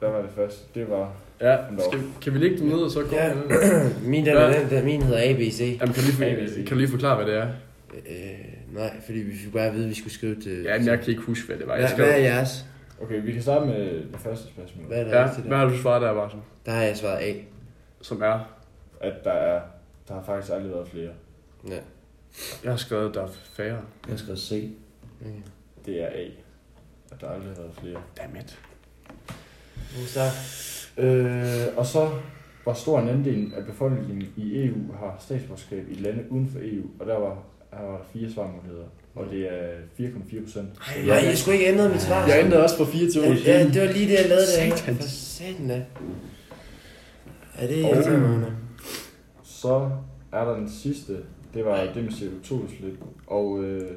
Hvad 0.00 0.08
var 0.10 0.22
det 0.22 0.30
første? 0.36 0.58
Det 0.74 0.90
var... 0.90 1.12
Ja, 1.40 1.56
skal, 1.90 2.00
kan 2.22 2.34
vi 2.34 2.38
lægge 2.38 2.58
dem 2.58 2.66
ned, 2.66 2.76
og 2.78 2.90
så 2.90 3.00
gå 3.10 3.16
Ja. 3.16 3.28
den? 3.28 3.42
Min, 4.10 4.26
den, 4.26 4.34
Ja. 4.34 4.60
den, 4.60 4.70
den, 4.70 4.84
min 4.84 5.02
hedder 5.02 5.30
ABC. 5.34 5.60
Jamen, 5.80 5.94
kan 5.94 6.04
du, 6.04 6.10
lige, 6.18 6.30
ABC. 6.30 6.54
kan 6.54 6.66
du 6.66 6.74
lige 6.74 6.88
forklare, 6.88 7.16
hvad 7.16 7.26
det 7.26 7.40
er? 7.40 7.48
Øh, 7.94 8.74
nej, 8.74 8.90
fordi 9.06 9.18
vi 9.18 9.36
fik 9.36 9.52
bare 9.52 9.66
at 9.66 9.74
vide, 9.74 9.84
at 9.84 9.90
vi 9.90 9.94
skulle 9.94 10.12
skrive 10.14 10.34
til... 10.34 10.62
Ja, 10.62 10.78
men 10.78 10.86
jeg 10.86 10.98
kan 11.00 11.08
ikke 11.08 11.22
huske, 11.22 11.46
hvad 11.46 11.56
det 11.56 11.66
var. 11.66 11.76
Jeg 11.76 11.88
skrev, 11.88 12.04
hvad 12.06 12.14
er 12.14 12.18
jeres? 12.18 12.64
Okay, 13.00 13.22
vi 13.24 13.32
kan 13.32 13.42
starte 13.42 13.66
med 13.66 14.12
det 14.12 14.20
første 14.20 14.48
spørgsmål. 14.48 14.86
Hvad 14.86 14.98
er 14.98 15.04
der 15.04 15.20
ja, 15.20 15.26
hvad 15.26 15.50
der? 15.50 15.56
har 15.56 15.64
du 15.64 15.78
svaret 15.78 16.02
der, 16.02 16.14
Martin? 16.14 16.40
Der 16.66 16.72
har 16.72 16.82
jeg 16.82 16.96
svaret 16.96 17.18
A. 17.18 17.34
Som 18.00 18.22
er, 18.22 18.40
At 19.00 19.24
der 19.24 19.32
er... 19.32 19.60
Der 20.08 20.14
har 20.14 20.22
faktisk 20.22 20.52
aldrig 20.52 20.72
været 20.72 20.88
flere. 20.88 21.10
Ja. 21.68 21.78
jeg 22.64 22.72
har 22.72 22.76
skrevet, 22.76 23.14
der 23.14 23.22
er 23.22 23.28
færre. 23.28 23.80
Jeg 24.08 24.18
skal 24.18 24.36
se. 24.38 24.74
Okay. 25.20 25.32
Det 25.86 26.02
er 26.02 26.06
A. 26.06 26.24
At 27.12 27.20
der 27.20 27.28
aldrig 27.28 27.48
har 27.48 27.62
været 27.62 27.74
flere. 27.74 28.00
Dammit. 28.16 28.60
Så, 30.06 30.20
Øh, 30.98 31.76
og 31.76 31.86
så, 31.86 32.10
hvor 32.62 32.72
stor 32.72 33.00
en 33.00 33.08
andel 33.08 33.54
af 33.54 33.64
befolkningen 33.64 34.32
i 34.36 34.66
EU 34.66 34.92
har 34.92 35.16
statsborgerskab 35.20 35.84
i 35.90 35.94
lande 35.94 36.24
uden 36.30 36.48
for 36.48 36.58
EU? 36.62 36.86
Og 37.00 37.06
der 37.06 37.18
var, 37.18 37.42
her 37.72 37.84
var 37.84 37.96
der 37.96 38.04
fire 38.12 38.30
svarmuligheder. 38.30 38.86
Og 39.18 39.26
det 39.30 39.52
er 39.52 39.68
4,4 39.98 40.44
procent. 40.44 40.68
Ej, 40.96 41.06
nej, 41.06 41.16
jeg 41.16 41.38
skulle 41.38 41.58
ikke 41.58 41.72
ændre 41.72 41.88
mit 41.88 42.02
svar. 42.02 42.26
Jeg 42.26 42.44
ændrede 42.44 42.62
også 42.62 42.76
fra 42.76 42.84
4 42.84 43.10
til 43.10 43.20
8. 43.20 43.42
Ja, 43.46 43.64
det 43.64 43.80
var 43.80 43.92
lige 43.92 44.08
det, 44.08 44.14
jeg 44.14 44.28
lavede 44.28 44.46
det. 44.46 44.96
For 44.96 45.02
satan 45.08 45.68
da. 45.68 45.84
Er 47.58 47.66
det 47.66 47.84
Og-? 47.84 48.52
Så 49.44 49.90
er 50.32 50.44
der 50.44 50.54
den 50.56 50.70
sidste 50.70 51.16
Det 51.54 51.64
var 51.64 51.84
det 51.94 52.04
med 52.04 52.12
CO2-udslip. 52.12 52.98
Og 53.26 53.64
øh, 53.64 53.90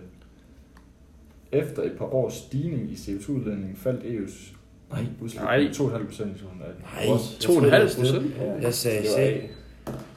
efter 1.51 1.83
et 1.83 1.91
par 1.97 2.13
års 2.13 2.33
stigning 2.33 2.91
i 2.91 2.95
CO2-udledningen 2.95 3.75
faldt 3.75 4.03
EU's 4.03 4.53
Nej. 4.91 5.05
udslip 5.21 5.41
Nej. 5.41 5.57
med 5.57 5.69
2,5 5.69 6.05
procent 6.05 6.35
i 6.35 6.39
2018. 6.39 6.83
Nej, 6.83 7.17
To 7.39 7.51
og 7.53 7.63
en 7.63 7.69
halv 7.69 7.89
procent. 7.95 8.33
Jeg 8.61 8.73
sagde 8.73 9.01
Det 9.01 9.09
var 9.09 9.15
C. 9.15 9.19
A. 9.19 9.60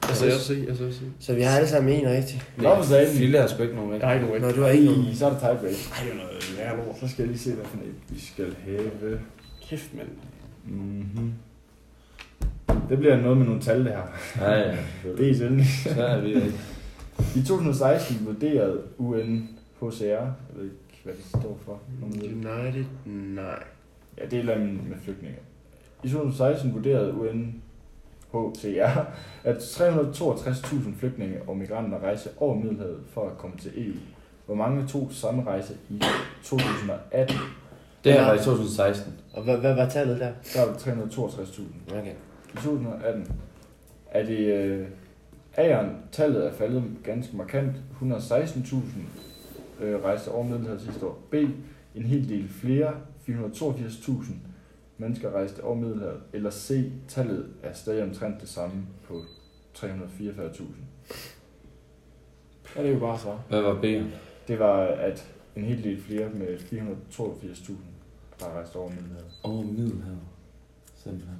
Jeg 0.09 0.17
sagde 0.17 0.33
også 0.33 0.47
se, 0.47 0.65
jeg 0.67 0.75
sagde 0.77 0.89
også 0.89 0.99
se. 0.99 1.05
Så 1.19 1.33
vi 1.33 1.41
har 1.41 1.57
alle 1.57 1.69
sammen 1.69 1.93
en 1.93 2.09
rigtig. 2.09 2.41
Nå, 2.57 2.75
for 2.83 2.95
den. 2.95 3.07
Fille 3.07 3.39
har 3.39 3.47
sgu 3.47 3.63
ikke 3.63 3.75
nogen 3.75 3.91
væk. 3.91 3.99
Jeg 3.99 4.07
har 4.07 4.15
ikke 4.15 4.27
nogen 4.27 4.41
Nå, 4.41 4.51
du 4.51 4.61
har 4.61 4.69
ikke 4.69 4.85
nogen. 4.85 5.15
Så 5.15 5.25
er 5.25 5.29
det 5.29 5.39
tiebreak. 5.39 5.63
Ej, 5.63 6.03
det 6.03 6.11
er 6.11 6.15
noget 6.15 6.55
værre 6.57 6.77
lort. 6.77 6.95
Så 6.99 7.07
skal 7.07 7.23
jeg 7.23 7.27
lige 7.27 7.39
se, 7.39 7.53
hvad 7.53 7.65
for 7.65 7.77
et 7.77 7.93
vi 8.09 8.19
skal 8.19 8.55
have. 8.65 9.19
Kæft, 9.69 9.93
mand. 9.95 10.07
Mm-hmm. 10.65 11.33
Det 12.89 12.97
bliver 12.97 13.21
noget 13.21 13.37
med 13.37 13.45
nogle 13.45 13.61
tal, 13.61 13.85
det 13.85 13.91
her. 13.91 14.01
Ja, 14.41 14.59
ja. 14.59 14.75
Det 15.17 15.29
er 15.29 15.35
sjældent. 15.35 15.65
Så 15.67 16.05
er 16.05 16.21
vi 16.21 16.27
ikke. 16.27 16.53
I 17.35 17.41
2016 17.41 18.25
vurderede 18.25 18.81
UNHCR, 18.97 20.03
jeg 20.03 20.31
ved 20.55 20.63
ikke, 20.63 20.75
hvad 21.03 21.13
det 21.13 21.25
står 21.29 21.59
for. 21.65 21.79
United? 22.23 22.85
Nej. 23.05 23.63
Ja, 24.17 24.25
det 24.25 24.33
er 24.33 24.37
et 24.37 24.39
eller 24.39 24.53
andet 24.53 24.89
med 24.89 24.97
flygtninge. 25.03 25.37
I 26.03 26.09
2016 26.09 26.73
vurderede 26.73 27.13
UNHCR, 28.39 28.99
at 29.43 29.55
362.000 29.55 30.99
flygtninge 30.99 31.37
og 31.47 31.57
migranter 31.57 31.99
rejste 31.99 32.29
over 32.37 32.55
Middelhavet 32.55 32.99
for 33.13 33.29
at 33.29 33.37
komme 33.37 33.57
til 33.57 33.87
EU. 33.87 33.95
Hvor 34.45 34.55
mange 34.55 34.87
tog 34.87 35.07
samme 35.11 35.43
rejse 35.43 35.73
i 35.89 36.01
2018? 36.43 37.35
Det 38.03 38.13
her 38.13 38.25
var 38.25 38.33
i 38.33 38.37
2016. 38.37 39.13
Og 39.33 39.43
hvad, 39.43 39.57
hvad 39.57 39.75
var 39.75 39.89
tallet 39.89 40.19
der? 40.19 40.31
Der 40.53 40.65
var 40.65 40.73
det 40.73 40.81
362.000. 40.81 41.97
Okay. 41.97 42.11
I 42.53 42.55
2018 42.55 43.31
er 44.11 44.25
det 44.25 44.37
øh, 44.37 44.87
A'eren, 45.57 45.87
tallet 46.11 46.45
er 46.45 46.51
faldet 46.51 46.83
ganske 47.03 47.37
markant. 47.37 47.75
116.000 48.01 49.83
øh, 49.83 50.03
rejste 50.03 50.29
over 50.29 50.43
Middelhavet 50.43 50.81
sidste 50.81 51.05
år. 51.05 51.19
B, 51.31 51.33
en 51.95 52.03
hel 52.03 52.29
del 52.29 52.49
flere, 52.49 52.93
482.000 53.29 54.33
mennesker 54.97 55.31
rejste 55.31 55.63
over 55.63 55.75
Middelhavet. 55.75 56.21
Eller 56.33 56.49
C, 56.49 56.91
tallet 57.07 57.53
er 57.63 57.73
stadig 57.73 58.03
omtrent 58.03 58.41
det 58.41 58.49
samme 58.49 58.87
på 59.03 59.21
344.000. 59.77 60.63
Ja, 62.75 62.81
det 62.81 62.89
er 62.89 62.93
jo 62.93 62.99
bare 62.99 63.19
så. 63.19 63.37
Hvad 63.49 63.61
var 63.61 63.81
B'eren? 63.81 64.15
Det 64.47 64.59
var, 64.59 64.77
at 64.85 65.31
en 65.55 65.63
hel 65.63 65.83
del 65.83 66.01
flere 66.01 66.29
med 66.29 66.57
482.000 66.57 67.73
har 68.41 68.51
rejst 68.51 68.75
over 68.75 68.89
Middelhavet. 68.89 69.31
Oh, 69.43 69.65
Middelhavet. 69.65 70.19
Simpelthen. 70.95 71.37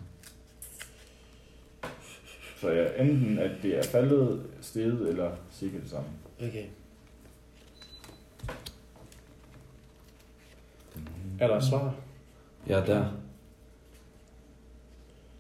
Så 2.58 2.70
ja, 2.70 3.04
enten 3.04 3.40
at 3.40 3.52
det 3.62 3.78
er 3.78 3.84
faldet, 3.84 4.46
steget 4.62 5.10
eller 5.10 5.32
cirka 5.52 5.78
det 5.78 5.90
samme. 5.90 6.10
Okay. 6.40 6.66
Er 11.40 11.48
der 11.48 11.58
et 11.58 11.64
svar? 11.64 11.96
Ja, 12.68 12.84
der. 12.86 13.06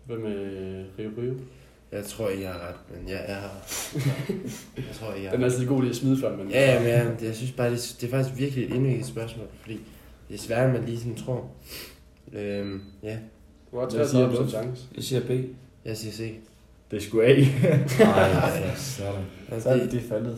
Hvad 0.05 0.17
med 0.17 0.85
Rio 0.99 1.09
Rio? 1.21 1.33
Jeg 1.91 2.05
tror 2.05 2.29
ikke, 2.29 2.43
jeg 2.43 2.51
har 2.51 2.59
ret, 2.67 2.75
men 2.99 3.09
jeg 3.09 3.21
er 3.25 3.35
her. 3.39 3.49
Jeg 4.77 4.83
tror 4.93 5.13
ikke, 5.13 5.25
jeg 5.25 5.33
Den 5.33 5.41
er 5.41 5.45
altid 5.45 5.67
god 5.67 5.81
lige 5.81 5.89
at 5.89 5.95
smide 5.95 6.19
før, 6.19 6.37
men... 6.37 6.49
Ja, 6.49 6.73
ja, 6.73 6.79
men 6.79 6.87
jeg, 6.89 7.23
jeg 7.23 7.35
synes 7.35 7.51
bare, 7.51 7.67
det, 7.71 7.77
er- 7.77 7.95
det 8.01 8.07
er 8.07 8.11
faktisk 8.11 8.39
virkelig 8.39 8.65
et 8.65 8.73
indviklet 8.75 9.05
spørgsmål, 9.05 9.45
fordi 9.61 9.79
det 10.29 10.33
er 10.35 10.39
sværere, 10.39 10.65
end 10.69 10.73
man 10.77 10.85
lige 10.85 10.97
sådan 10.99 11.15
tror. 11.15 11.47
Øhm, 12.33 12.81
ja, 13.03 13.17
Du 13.71 13.79
har 13.79 13.85
Hvad 13.89 14.07
siger 14.07 14.27
33 14.27 14.43
du? 14.45 14.49
chance. 14.49 14.83
Jeg 14.95 15.03
siger 15.03 15.21
B. 15.21 15.29
jeg 15.85 15.97
siger 15.97 16.11
C. 16.11 16.33
Det 16.91 17.03
skulle 17.03 17.25
af. 17.25 17.37
Nej, 17.99 18.31
for 18.51 18.75
sådan. 18.97 19.13
Altså, 19.51 19.69
Så 19.69 19.75
er 19.75 19.79
det, 19.79 19.91
det 19.91 20.01
faldet 20.01 20.37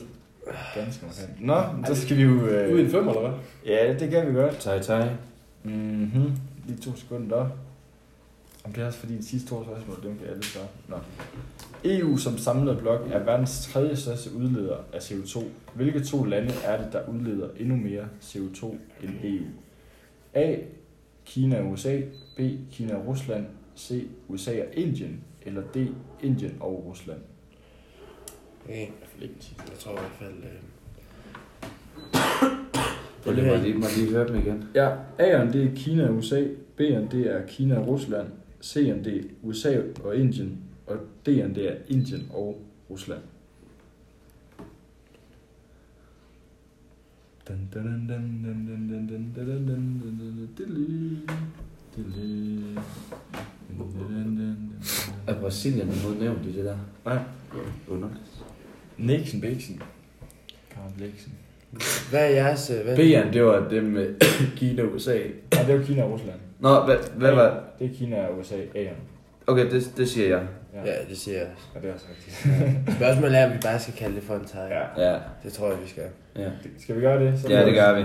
ganske 0.76 1.06
markant. 1.06 1.46
Nå, 1.46 1.86
så 1.96 2.02
skal 2.02 2.18
vi 2.18 2.22
jo... 2.22 2.48
Øh... 2.48 2.74
Ude 2.74 2.82
i 2.82 2.86
en 2.86 2.92
fem, 2.92 3.08
eller 3.08 3.22
hvad? 3.30 3.40
Ja, 3.66 3.94
det 4.00 4.10
kan 4.10 4.28
vi 4.30 4.34
godt. 4.34 4.58
Tai 4.60 4.80
tai. 4.84 5.10
Mhm. 5.64 6.32
Lige 6.68 6.78
to 6.82 6.96
sekunder. 6.96 7.50
Om 8.68 8.74
det 8.74 8.84
er 8.84 8.88
også 8.88 9.00
fordi 9.00 9.18
de 9.18 9.26
sidste 9.26 9.50
to 9.50 9.64
spørgsmål, 9.64 9.98
dem 10.04 10.18
kan 10.18 10.28
alle 10.28 10.44
svare. 10.44 10.68
Nå. 10.88 10.96
EU 11.84 12.18
som 12.18 12.38
samlet 12.38 12.78
blok 12.78 13.08
er 13.12 13.24
verdens 13.24 13.66
tredje 13.66 13.96
største 13.96 14.36
udleder 14.36 14.78
af 14.94 15.00
CO2. 15.00 15.44
Hvilke 15.76 16.04
to 16.04 16.24
lande 16.24 16.54
er 16.66 16.84
det, 16.84 16.94
der 16.94 17.10
udleder 17.10 17.50
endnu 17.60 17.76
mere 17.76 18.08
CO2 18.22 18.66
end 19.04 19.12
EU? 19.24 19.46
A. 20.34 20.56
Kina 21.26 21.60
og 21.60 21.72
USA. 21.72 22.02
B. 22.38 22.40
Kina 22.72 22.96
og 22.96 23.08
Rusland. 23.08 23.46
C. 23.78 24.08
USA 24.28 24.52
og 24.52 24.68
Indien. 24.74 25.22
Eller 25.42 25.62
D. 25.62 25.88
Indien 26.24 26.58
og 26.60 26.86
Rusland. 26.86 27.20
okay. 28.66 28.88
Jeg 29.18 29.80
tror 29.80 29.92
i 29.92 30.00
hvert 30.00 30.12
fald... 30.20 30.44
Øh... 30.44 30.62
Lige, 33.36 33.48
må 33.48 33.56
lige, 33.56 33.74
må 33.74 33.86
lige 33.98 34.12
høre 34.12 34.28
dem 34.28 34.36
igen. 34.36 34.64
Ja, 34.76 34.90
A'eren 35.20 35.54
det 35.54 35.64
er 35.64 35.76
Kina 35.76 36.08
og 36.08 36.16
USA, 36.16 36.44
B'eren 36.80 37.12
det 37.12 37.32
er 37.36 37.46
Kina 37.48 37.78
og 37.80 37.88
Rusland, 37.88 38.28
Er 38.62 39.24
USA 39.44 39.82
og 40.04 40.16
Indien, 40.16 40.58
og 40.88 40.98
det 41.26 41.40
er 41.40 41.46
Indien 41.88 42.28
og 42.34 42.62
Rusland. 42.90 43.22
Dun, 47.48 47.70
dun, 47.74 47.84
dun, 47.84 48.08
dun, 48.08 48.44
dun, 48.44 48.68
dun, 48.68 48.90
dun, 49.08 49.08
dun, 49.08 49.34
dun, 49.66 50.02
dun, 50.58 50.58
dun, 50.58 51.18
dun. 54.38 54.74
Er 55.28 55.40
Brasilien 55.40 55.88
noget 56.04 56.20
nævnt 56.20 56.46
i 56.46 56.52
det 56.58 56.66
der? 56.66 56.78
Nej. 57.06 57.20
Underligt. 57.88 58.44
Nixon 58.98 59.42
Bixen. 59.42 59.82
Karen 60.70 60.94
Bliksen. 60.98 61.34
Hvad 62.10 62.20
er 62.22 62.30
jeres... 62.30 62.70
øh, 62.70 62.84
Hvad? 62.84 62.98
B'eren, 62.98 63.34
det 63.34 63.44
var 63.44 63.70
dem 63.70 63.84
med 63.84 64.16
Kina 64.56 64.84
og 64.84 64.94
USA. 64.96 65.18
Nej, 65.54 65.64
det 65.64 65.70
er 65.70 65.74
jo 65.80 65.84
Kina 65.84 66.04
og 66.04 66.12
Rusland. 66.12 66.40
Nå, 66.60 66.80
hvad, 66.86 66.96
hvad 67.16 67.32
var... 67.32 67.60
Det 67.80 67.92
er 67.92 67.96
Kina 67.98 68.16
og 68.28 68.40
USA, 68.40 68.56
A'eren. 68.56 68.96
Okay, 69.48 69.72
det, 69.72 69.92
det 69.98 70.10
siger 70.10 70.28
jeg. 70.28 70.42
Ja, 70.74 70.80
Ja, 70.92 70.96
det 71.10 71.18
siger 71.18 71.38
jeg. 71.38 71.48
ja 71.76 71.80
det 71.80 71.90
er 71.90 71.94
også 71.94 72.06
rigtigt. 72.10 72.96
Spørgsmålet 72.98 73.38
er, 73.40 73.46
om 73.46 73.52
vi 73.54 73.58
bare 73.64 73.80
skal 73.80 73.94
kalde 73.94 74.16
det 74.16 74.24
for 74.24 74.34
en 74.34 74.46
tegn. 74.46 74.72
Ja. 74.98 75.12
Ja, 75.12 75.18
Det 75.44 75.54
tror 75.54 75.68
jeg, 75.70 75.78
vi 75.84 75.90
skal. 75.90 76.04
ja. 76.36 76.50
Skal 76.80 76.96
vi 76.96 77.02
gøre 77.02 77.26
det? 77.26 77.40
Så 77.40 77.48
Ja, 77.50 77.66
det 77.66 77.74
gør 77.74 77.96
vi. 77.96 78.02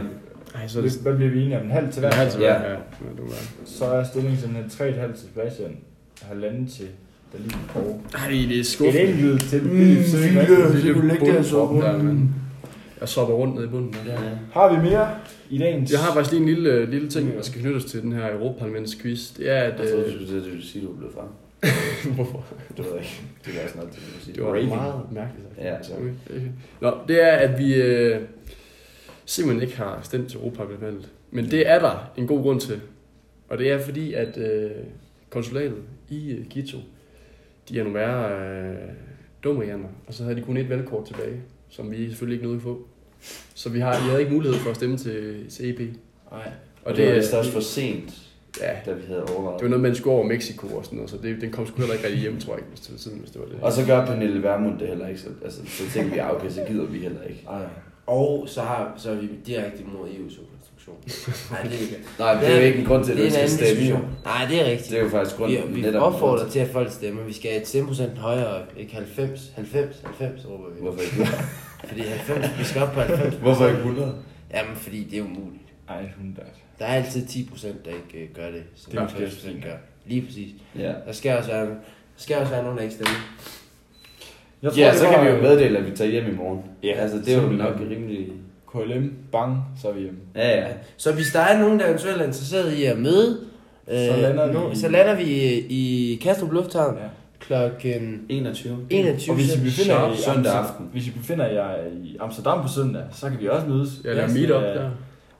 Ej, 0.54 0.68
så 0.68 0.80
det... 0.80 0.92
Hvad 1.02 1.14
bliver 1.16 1.30
vi 1.30 1.42
enige 1.42 1.58
om? 1.58 1.64
En 1.64 1.70
halv 1.70 1.92
til 1.92 2.00
hver? 2.00 2.08
En 2.10 2.16
halv 2.16 2.30
til 2.30 2.38
hver. 2.38 2.62
Ja. 2.62 2.70
Ja. 2.70 2.76
Du 3.18 3.22
er. 3.24 3.34
Så 3.64 3.84
er 3.84 4.04
stillingen 4.04 4.38
simpelthen 4.40 4.88
3,5 4.94 5.16
til 5.18 5.28
Sebastian, 5.28 5.76
halvanden 6.22 6.66
til 6.68 6.86
Dalin 7.32 7.52
og 7.74 8.00
Ej, 8.14 8.28
det 8.28 8.56
er 8.56 8.60
et 8.60 8.66
skuffende. 8.66 9.00
enkelt 9.12 9.42
til 9.42 9.62
Mm, 9.62 9.68
Philip 9.68 10.06
Søren. 10.06 10.76
det 10.86 10.94
kunne 10.94 11.08
ligge 11.08 11.26
der 11.32 11.42
så 11.42 11.56
Der, 11.82 11.98
mand. 12.02 12.28
Jeg 13.00 13.08
sopper 13.08 13.34
rundt 13.34 13.54
ned 13.54 13.64
i 13.64 13.66
bunden. 13.68 13.96
Ja. 14.06 14.12
Har 14.52 14.72
vi 14.74 14.88
mere 14.90 15.08
i 15.52 15.58
dagens? 15.58 15.92
Jeg 15.92 16.00
har 16.00 16.12
faktisk 16.14 16.32
lige 16.32 16.42
en 16.42 16.48
lille, 16.48 16.70
øh, 16.70 16.88
lille 16.88 17.08
ting, 17.08 17.34
der 17.34 17.42
skal 17.42 17.60
knyttes 17.60 17.84
til 17.84 18.02
den 18.02 18.12
her 18.12 18.32
Europaparlaments 18.32 18.94
quiz. 19.02 19.32
Det 19.36 19.50
er, 19.50 19.58
at... 19.60 19.80
Jeg 19.80 19.88
troede, 19.88 20.06
Øh, 20.06 20.12
du 20.12 20.18
ville 20.18 20.36
det 20.36 20.50
ville 20.50 20.66
sige, 20.66 20.84
du 20.86 20.92
er 20.92 20.96
blevet 20.96 21.14
fra. 21.14 21.28
hvorfor? 22.14 22.44
Det 22.76 22.84
ved 22.84 22.92
jeg 22.92 23.00
ikke. 23.00 23.22
Det 23.44 23.54
var 23.54 23.68
sådan 23.68 23.76
noget, 23.82 23.96
du 23.96 24.00
ville 24.00 24.24
sige. 24.24 24.34
Det 24.34 24.42
var 24.42 24.48
Raving. 24.48 24.68
meget 24.68 24.94
mærkeligt. 25.12 25.48
Ja. 25.58 25.82
Så, 25.82 25.92
okay. 25.94 26.40
Nå, 26.80 26.94
det 27.08 27.22
er, 27.22 27.32
at 27.32 27.58
vi 27.58 27.74
øh, 27.74 28.20
simpelthen 29.24 29.62
ikke 29.68 29.76
har 29.76 30.00
stemt 30.02 30.28
til 30.30 30.38
Europaparlamentet. 30.38 31.08
Men 31.30 31.50
det 31.50 31.68
er 31.68 31.78
der 31.78 32.12
en 32.16 32.26
god 32.26 32.42
grund 32.42 32.60
til. 32.60 32.80
Og 33.48 33.58
det 33.58 33.70
er 33.70 33.78
fordi, 33.78 34.12
at 34.14 34.36
øh, 34.38 34.70
konsulatet 35.30 35.78
i 36.10 36.30
øh, 36.32 36.44
Quito, 36.50 36.78
de 37.68 37.78
er 37.78 37.82
nogle 37.84 37.98
værre 37.98 38.48
øh, 38.70 38.76
dumrianer. 39.44 39.88
Og 40.06 40.14
så 40.14 40.22
havde 40.24 40.36
de 40.36 40.42
kun 40.42 40.56
et 40.56 40.68
valgkort 40.68 41.06
tilbage, 41.06 41.40
som 41.68 41.90
vi 41.90 42.08
selvfølgelig 42.08 42.34
ikke 42.34 42.44
nåede 42.44 42.56
at 42.56 42.62
få. 42.62 42.86
Så 43.54 43.68
vi, 43.68 43.80
har, 43.80 43.92
vi 44.04 44.08
havde 44.08 44.20
ikke 44.20 44.32
mulighed 44.34 44.58
for 44.58 44.70
at 44.70 44.76
stemme 44.76 44.96
til, 44.98 45.50
til 45.50 45.70
EP. 45.70 45.80
Nej. 46.32 46.50
Og 46.84 46.96
det 46.96 47.08
var 47.08 47.14
vist 47.14 47.32
også 47.34 47.50
for 47.52 47.60
sent, 47.60 48.12
Ja, 48.60 48.70
da 48.86 48.92
vi 48.92 49.02
havde 49.06 49.22
overvejet. 49.24 49.58
det 49.60 49.64
var 49.64 49.68
noget, 49.70 49.82
man 49.82 49.94
skulle 49.94 50.14
over 50.16 50.26
Mexico 50.26 50.66
og 50.66 50.84
sådan 50.84 50.96
noget, 50.96 51.10
så 51.10 51.16
det, 51.22 51.40
den 51.40 51.50
kom 51.52 51.66
sgu 51.66 51.76
heller 51.78 51.94
ikke 51.94 52.06
rigtig 52.06 52.20
hjem, 52.22 52.40
tror 52.40 52.54
jeg, 52.54 52.62
hvis 52.70 52.80
det 52.80 52.92
var 52.92 52.98
tiden, 52.98 53.18
hvis 53.18 53.30
det 53.30 53.40
var 53.40 53.46
det. 53.46 53.56
Og 53.62 53.72
så 53.72 53.86
gør 53.86 54.06
Pernille 54.06 54.42
Vermund 54.42 54.78
det 54.78 54.88
heller 54.88 55.08
ikke, 55.08 55.20
så, 55.20 55.26
altså, 55.44 55.60
så 55.66 55.82
tænkte 55.94 56.12
vi, 56.14 56.18
ah, 56.18 56.30
okay, 56.34 56.50
så 56.50 56.64
gider 56.68 56.84
vi 56.86 56.98
heller 56.98 57.22
ikke. 57.22 57.44
Ej. 57.50 57.62
Og 58.06 58.44
så, 58.48 58.60
har, 58.60 58.94
så 58.96 59.10
er 59.10 59.14
vi 59.14 59.28
direkte 59.46 59.80
imod 59.80 60.08
EU's 60.08 60.40
konstruktion. 60.50 60.96
Nej, 61.50 61.62
det 61.62 61.74
er 61.74 61.80
ikke. 61.80 61.98
Nej, 62.18 62.34
det 62.40 62.48
er 62.50 62.56
jo 62.58 62.62
ikke 62.66 62.78
en 62.78 62.84
grund 62.86 63.04
til, 63.04 63.12
at 63.12 63.18
det 63.18 63.32
du 63.32 63.36
er 63.38 63.46
skal 63.46 63.66
stemme. 63.66 63.68
jo. 63.68 63.96
diskussion. 63.96 64.10
Nej, 64.24 64.46
det 64.50 64.60
er 64.60 64.64
rigtigt. 64.70 64.90
Det 64.90 64.98
er 64.98 65.02
jo 65.02 65.08
faktisk 65.08 65.38
vi, 65.38 65.42
grunden. 65.42 65.74
vi 65.76 65.80
netop- 65.80 66.02
opfordrer 66.02 66.48
til, 66.48 66.58
at 66.58 66.68
folk 66.68 66.92
stemmer. 66.92 67.22
Vi 67.22 67.32
skal 67.32 67.50
have 67.50 67.60
et 67.62 67.68
stemmeprocent 67.68 68.18
højere 68.18 68.46
op. 68.46 68.72
Ikke 68.76 68.94
90. 68.94 69.52
90. 69.54 69.96
90 70.04 70.46
råber 70.50 70.64
vi. 70.74 70.80
Hvorfor 70.80 71.00
ikke? 71.00 71.30
Fordi 71.84 72.00
90, 72.00 72.58
vi 72.58 72.64
skal 72.64 72.82
op 72.82 72.92
på 72.92 73.00
90. 73.00 73.34
Hvorfor 73.34 73.66
ikke 73.66 73.78
100? 73.78 74.14
Jamen, 74.54 74.76
fordi 74.76 75.04
det 75.10 75.18
er 75.18 75.22
umuligt. 75.22 75.62
Ej, 75.88 76.02
hun 76.18 76.34
der. 76.36 76.42
Der 76.78 76.84
er 76.84 76.94
altid 76.94 77.26
10 77.26 77.48
procent, 77.50 77.84
der 77.84 77.90
ikke 77.90 78.24
øh, 78.24 78.34
gør 78.34 78.50
det, 78.50 78.62
som 78.74 78.90
Det 78.90 78.98
er 78.98 79.02
90 79.02 79.44
måske 79.44 79.60
gør. 79.62 79.76
Lige 80.06 80.22
præcis. 80.26 80.50
Ja. 80.78 80.92
Der 81.06 81.12
skal 81.12 81.36
også 81.38 81.50
være, 81.50 81.66
der 81.66 81.74
skal 82.16 82.36
også 82.36 82.52
være 82.52 82.62
nogen, 82.62 82.76
der 82.78 82.82
ikke 82.82 82.94
stemmer. 82.94 83.14
Jeg 84.62 84.72
Ja, 84.76 84.96
så 84.96 85.04
var, 85.06 85.12
kan 85.14 85.24
vi 85.24 85.28
jo 85.30 85.36
øh, 85.36 85.42
meddele, 85.42 85.78
at 85.78 85.86
vi 85.90 85.96
tager 85.96 86.10
hjem 86.10 86.28
i 86.28 86.36
morgen. 86.36 86.60
Ja, 86.82 86.92
altså, 86.92 87.18
det 87.18 87.34
er 87.34 87.42
jo 87.42 87.48
nok 87.48 87.80
rimelig... 87.90 88.28
KLM, 88.72 89.12
bang, 89.32 89.58
så 89.82 89.88
er 89.88 89.92
vi 89.92 90.00
hjemme. 90.00 90.18
Ja, 90.34 90.60
ja. 90.60 90.66
Så 90.96 91.12
hvis 91.12 91.32
der 91.32 91.40
er 91.40 91.58
nogen, 91.58 91.80
der 91.80 91.86
eventuelt 91.86 92.20
er 92.20 92.24
interesseret 92.24 92.72
i 92.72 92.84
at 92.84 92.98
møde, 92.98 93.40
øh, 93.88 93.98
Så 93.98 94.16
lander 94.16 94.46
vi 94.46 94.52
nu, 94.54 94.70
i- 94.70 94.76
så 94.76 94.88
lander 94.88 95.14
vi 95.14 95.22
i, 95.22 95.66
i 96.12 96.16
Kastrup 96.22 96.52
Lufthavn 96.52 96.96
Ja. 96.96 97.02
Klokken 97.46 98.26
21. 98.28 98.86
21. 98.90 99.32
Og 99.32 99.36
hvis 99.36 99.54
I 99.56 99.60
befinder 99.60 100.00
jer 100.06 100.12
i 100.12 100.16
Søndag 100.16 100.52
aften. 100.52 100.88
Hvis 100.92 101.08
I 101.08 101.10
befinder 101.10 101.46
jer 101.46 101.76
i 102.02 102.16
Amsterdam 102.20 102.62
på 102.62 102.68
søndag, 102.68 103.02
så 103.12 103.30
kan 103.30 103.40
vi 103.40 103.48
også 103.48 103.66
mødes. 103.66 103.90
Ja, 104.04 104.14
der 104.14 104.22
er 104.22 104.28
så, 104.28 104.34
meet 104.34 104.50
up 104.50 104.62
øh, 104.62 104.68
der. 104.68 104.90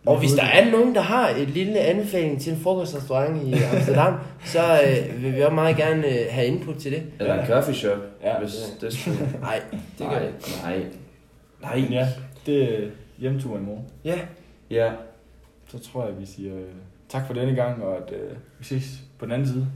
Og 0.06 0.18
hvis 0.18 0.32
der 0.32 0.42
er 0.44 0.70
nogen, 0.70 0.94
der 0.94 1.00
har 1.00 1.28
et 1.28 1.48
lille 1.48 1.78
anbefaling 1.78 2.40
til 2.40 2.52
en 2.52 2.58
frokostrestaurant 2.60 3.42
i 3.42 3.52
Amsterdam, 3.74 4.14
så 4.44 4.58
øh, 4.60 5.22
vil 5.22 5.34
vi 5.36 5.40
også 5.40 5.54
meget 5.54 5.76
gerne 5.76 6.06
øh, 6.06 6.26
have 6.30 6.46
input 6.46 6.76
til 6.76 6.92
det. 6.92 7.02
Eller 7.20 7.40
en 7.40 7.46
coffee 7.46 7.74
shop, 7.74 7.98
Ja. 8.22 8.38
hvis 8.38 8.52
det 8.80 8.92
skulle... 8.92 9.18
Nej, 9.40 9.60
det 9.98 10.08
gør 10.08 10.18
det 10.18 10.26
ikke. 10.26 10.38
Nej. 10.62 10.82
Nej. 11.62 11.88
Ja, 11.90 12.08
det 12.46 12.62
er 12.84 12.88
hjemtur 13.18 13.56
i 13.56 13.60
morgen. 13.60 13.84
Ja, 14.04 14.18
Ja. 14.70 14.90
Så 15.68 15.78
tror 15.78 16.06
jeg, 16.06 16.14
vi 16.20 16.26
siger 16.26 16.54
øh, 16.54 16.62
tak 17.08 17.26
for 17.26 17.34
denne 17.34 17.54
gang, 17.54 17.82
og 17.82 17.96
at 17.96 18.12
øh, 18.12 18.30
vi 18.58 18.64
ses 18.64 18.84
på 19.18 19.24
den 19.24 19.32
anden 19.32 19.48
side 19.48 19.66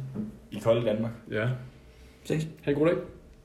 i 0.51 0.59
kolde 0.59 0.87
Danmark. 0.87 1.13
Ja. 1.31 1.47
Ses. 2.27 2.47
Ha' 2.65 2.71
en 2.71 2.75
god 2.75 2.89
dag. 2.89 3.16